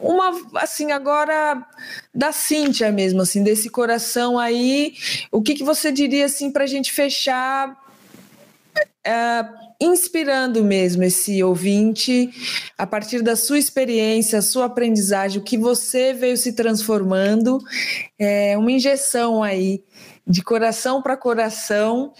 uma 0.00 0.30
assim 0.54 0.92
agora 0.92 1.66
da 2.14 2.30
Cíntia 2.30 2.92
mesmo 2.92 3.20
assim 3.20 3.42
desse 3.42 3.68
coração 3.68 4.38
aí 4.38 4.94
o 5.32 5.42
que, 5.42 5.56
que 5.56 5.64
você 5.64 5.90
diria 5.90 6.26
assim 6.26 6.52
para 6.52 6.62
a 6.62 6.68
gente 6.68 6.92
fechar 6.92 7.76
é, 9.04 9.44
inspirando 9.80 10.64
mesmo 10.64 11.04
esse 11.04 11.42
ouvinte 11.42 12.30
a 12.76 12.86
partir 12.86 13.22
da 13.22 13.36
sua 13.36 13.58
experiência, 13.58 14.42
sua 14.42 14.66
aprendizagem, 14.66 15.40
o 15.40 15.44
que 15.44 15.56
você 15.56 16.12
veio 16.12 16.36
se 16.36 16.52
transformando, 16.52 17.58
é 18.18 18.56
uma 18.58 18.72
injeção 18.72 19.42
aí 19.42 19.82
de 20.26 20.42
coração 20.42 21.00
para 21.00 21.16
coração, 21.16 22.12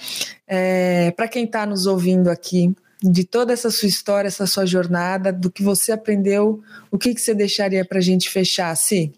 é, 0.49 1.11
para 1.12 1.28
quem 1.28 1.44
está 1.44 1.66
nos 1.66 1.86
ouvindo 1.86 2.28
aqui, 2.28 2.74
de 3.03 3.24
toda 3.24 3.53
essa 3.53 3.70
sua 3.70 3.88
história, 3.88 4.26
essa 4.26 4.46
sua 4.46 4.66
jornada, 4.66 5.32
do 5.32 5.51
que 5.51 5.62
você 5.62 5.92
aprendeu, 5.92 6.62
o 6.90 6.99
que, 6.99 7.14
que 7.14 7.20
você 7.20 7.34
deixaria 7.34 7.84
para 7.84 7.99
a 7.99 8.03
gente 8.03 8.28
fechar, 8.28 8.74
Si? 8.74 9.12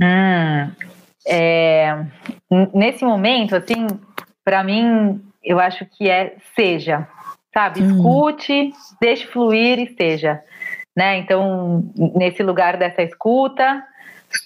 Hum, 0.00 0.70
é, 1.26 2.04
nesse 2.72 3.04
momento, 3.04 3.56
assim, 3.56 3.86
para 4.44 4.62
mim, 4.62 5.20
eu 5.42 5.58
acho 5.58 5.86
que 5.86 6.08
é 6.08 6.36
seja, 6.54 7.08
sabe? 7.52 7.82
Hum. 7.82 7.96
Escute, 7.96 8.72
deixe 9.00 9.26
fluir 9.26 9.78
e 9.78 9.94
seja. 9.96 10.42
Né? 10.96 11.18
Então, 11.18 11.90
nesse 12.14 12.42
lugar 12.42 12.76
dessa 12.76 13.02
escuta, 13.02 13.82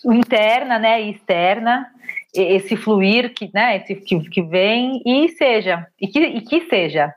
interna 0.05 0.78
né, 0.78 1.03
e 1.03 1.11
externa, 1.12 1.91
esse 2.43 2.76
fluir 2.76 3.32
que, 3.34 3.51
né, 3.53 3.76
esse, 3.78 3.95
que, 3.95 4.20
que 4.28 4.43
vem 4.43 5.03
e 5.05 5.28
seja, 5.30 5.86
e 6.01 6.07
que, 6.07 6.20
e 6.20 6.41
que 6.41 6.68
seja. 6.68 7.14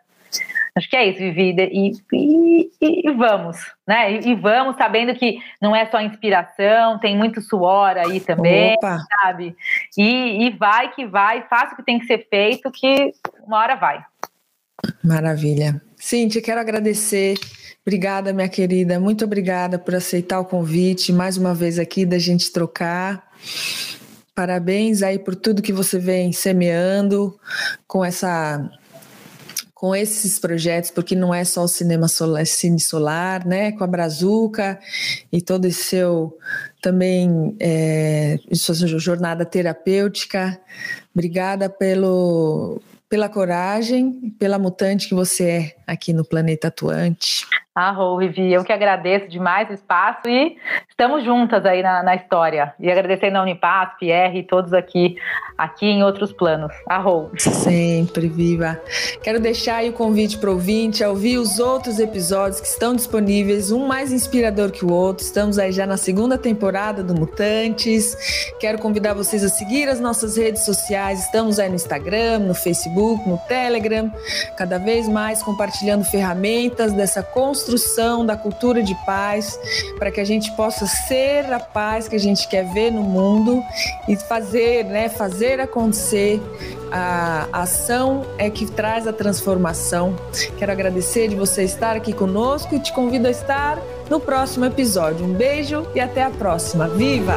Acho 0.74 0.90
que 0.90 0.96
é 0.96 1.10
isso, 1.10 1.20
Vivida, 1.20 1.64
e, 1.64 1.92
e, 2.14 2.72
e, 2.82 3.12
vamos, 3.12 3.58
né? 3.86 4.14
E, 4.14 4.30
e, 4.30 4.36
vamos 4.36 4.78
sabendo 4.78 5.14
que 5.14 5.38
não 5.62 5.76
é 5.76 5.86
só 5.88 6.00
inspiração, 6.00 6.98
tem 6.98 7.18
muito 7.18 7.42
suor 7.42 7.98
aí 7.98 8.22
também, 8.22 8.74
Opa. 8.76 8.98
sabe? 9.22 9.54
E, 9.98 10.46
e 10.46 10.50
vai 10.52 10.94
que 10.94 11.06
vai, 11.06 11.46
faça 11.50 11.74
o 11.74 11.76
que 11.76 11.84
tem 11.84 12.00
que 12.00 12.06
ser 12.06 12.26
feito, 12.30 12.72
que 12.72 13.12
uma 13.46 13.58
hora 13.58 13.76
vai. 13.76 14.02
Maravilha. 15.04 15.82
Cintia, 15.98 16.42
quero 16.42 16.62
agradecer. 16.62 17.38
Obrigada, 17.86 18.32
minha 18.32 18.48
querida. 18.48 19.00
Muito 19.00 19.26
obrigada 19.26 19.78
por 19.78 19.94
aceitar 19.96 20.40
o 20.40 20.46
convite 20.46 21.12
mais 21.12 21.36
uma 21.36 21.54
vez 21.54 21.80
aqui 21.80 22.06
da 22.06 22.18
gente 22.18 22.52
trocar. 22.52 23.30
Parabéns 24.34 25.04
aí 25.04 25.20
por 25.20 25.36
tudo 25.36 25.62
que 25.62 25.74
você 25.74 26.00
vem 26.00 26.32
semeando 26.32 27.38
com 27.88 28.04
essa 28.04 28.70
com 29.82 29.96
esses 29.96 30.38
projetos, 30.38 30.92
porque 30.92 31.16
não 31.16 31.34
é 31.34 31.44
só 31.44 31.64
o 31.64 31.68
cinema 31.68 32.08
solar, 32.08 32.46
cine 32.46 32.80
solar, 32.80 33.48
né? 33.48 33.72
Com 33.72 33.84
a 33.84 33.88
Brazuca 33.88 34.80
e 35.32 35.42
todo 35.42 35.66
esse 35.66 35.84
seu 35.86 36.38
também 36.80 37.56
é, 37.60 38.38
sua 38.54 38.76
jornada 38.76 39.44
terapêutica. 39.44 40.62
Obrigada 41.12 41.68
pelo 41.68 42.80
pela 43.10 43.28
coragem, 43.28 44.34
pela 44.40 44.58
mutante 44.58 45.10
que 45.10 45.16
você 45.16 45.50
é 45.50 45.76
aqui 45.86 46.14
no 46.14 46.24
Planeta 46.24 46.70
Atuante. 46.70 47.46
Arro, 47.74 48.18
Vivi, 48.18 48.52
eu 48.52 48.66
que 48.66 48.74
agradeço 48.74 49.30
demais 49.30 49.70
o 49.70 49.74
espaço 49.74 50.28
e 50.28 50.58
estamos 50.90 51.24
juntas 51.24 51.66
aí 51.66 51.82
na, 51.82 52.04
na 52.04 52.16
história. 52.16 52.74
E 52.78 52.92
agradecendo 52.92 53.38
a 53.38 53.44
Unipaz, 53.44 53.92
Pierre 53.98 54.40
e 54.40 54.44
todos 54.44 54.74
aqui, 54.74 55.16
aqui 55.58 55.86
em 55.86 56.04
outros 56.04 56.34
planos. 56.34 56.74
Arro. 56.90 57.32
Sempre, 57.38 58.28
viva. 58.28 58.78
Quero 59.24 59.40
deixar 59.40 59.78
aí 59.78 59.90
o 59.90 59.94
convite 59.94 60.38
para 60.38 60.50
o 60.50 60.54
ouvinte 60.54 61.02
a 61.02 61.10
ouvir 61.10 61.38
os 61.38 61.60
outros 61.60 61.98
episódios 61.98 62.60
que 62.60 62.68
estão 62.68 62.94
disponíveis, 62.94 63.72
um 63.72 63.88
mais 63.88 64.12
inspirador 64.12 64.70
que 64.70 64.84
o 64.84 64.92
outro. 64.92 65.24
Estamos 65.24 65.58
aí 65.58 65.72
já 65.72 65.86
na 65.86 65.96
segunda 65.96 66.38
temporada 66.38 67.02
do 67.02 67.16
Mutantes. 67.16 68.52
Quero 68.60 68.80
convidar 68.80 69.14
vocês 69.14 69.46
a 69.46 69.50
seguir 69.50 69.88
as 69.88 70.02
nossas 70.02 70.36
redes 70.36 70.66
sociais. 70.66 71.24
Estamos 71.24 71.58
aí 71.58 71.70
no 71.70 71.76
Instagram, 71.76 72.40
no 72.40 72.54
Facebook, 72.54 73.30
no 73.30 73.38
Telegram, 73.48 74.12
cada 74.58 74.78
vez 74.78 75.08
mais 75.08 75.42
compartilhando 75.42 76.04
ferramentas 76.04 76.92
dessa 76.92 77.24
construção 77.24 77.61
construção 77.62 78.26
da 78.26 78.36
cultura 78.36 78.82
de 78.82 78.96
paz, 79.06 79.60
para 79.98 80.12
que 80.12 80.20
a 80.20 80.26
gente 80.26 80.52
possa 80.56 80.88
ser 80.88 81.52
a 81.54 81.60
paz 81.60 82.08
que 82.08 82.16
a 82.16 82.20
gente 82.20 82.48
quer 82.48 82.66
ver 82.74 82.92
no 82.92 83.04
mundo 83.04 83.64
e 84.08 84.16
fazer, 84.16 84.86
né, 84.86 85.10
fazer 85.10 85.60
acontecer. 85.60 86.42
A 86.92 87.48
ação 87.54 88.26
é 88.38 88.50
que 88.50 88.66
traz 88.66 89.08
a 89.08 89.14
transformação. 89.14 90.16
Quero 90.58 90.72
agradecer 90.72 91.30
de 91.30 91.36
você 91.36 91.64
estar 91.64 91.96
aqui 91.96 92.12
conosco 92.12 92.76
e 92.76 92.80
te 92.80 92.92
convido 92.92 93.28
a 93.28 93.32
estar 93.32 93.80
no 94.10 94.20
próximo 94.20 94.66
episódio. 94.66 95.26
Um 95.26 95.34
beijo 95.34 95.88
e 95.96 96.00
até 96.00 96.24
a 96.24 96.30
próxima. 96.30 96.88
Viva! 96.88 97.36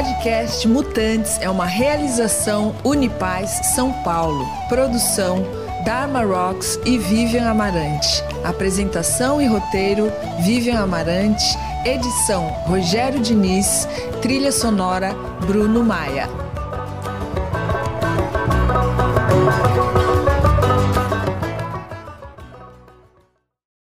Podcast 0.00 0.66
Mutantes 0.66 1.38
é 1.42 1.50
uma 1.50 1.66
realização 1.66 2.74
Unipaz 2.82 3.50
São 3.74 3.92
Paulo. 4.02 4.46
Produção 4.66 5.44
Dharma 5.84 6.22
Rocks 6.22 6.80
e 6.86 6.96
Vivian 6.96 7.50
Amarante. 7.50 8.24
Apresentação 8.42 9.42
e 9.42 9.46
roteiro 9.46 10.10
Vivian 10.40 10.80
Amarante. 10.80 11.44
Edição 11.84 12.48
Rogério 12.66 13.20
Diniz. 13.20 13.86
Trilha 14.22 14.50
sonora 14.50 15.14
Bruno 15.46 15.84
Maia. 15.84 16.49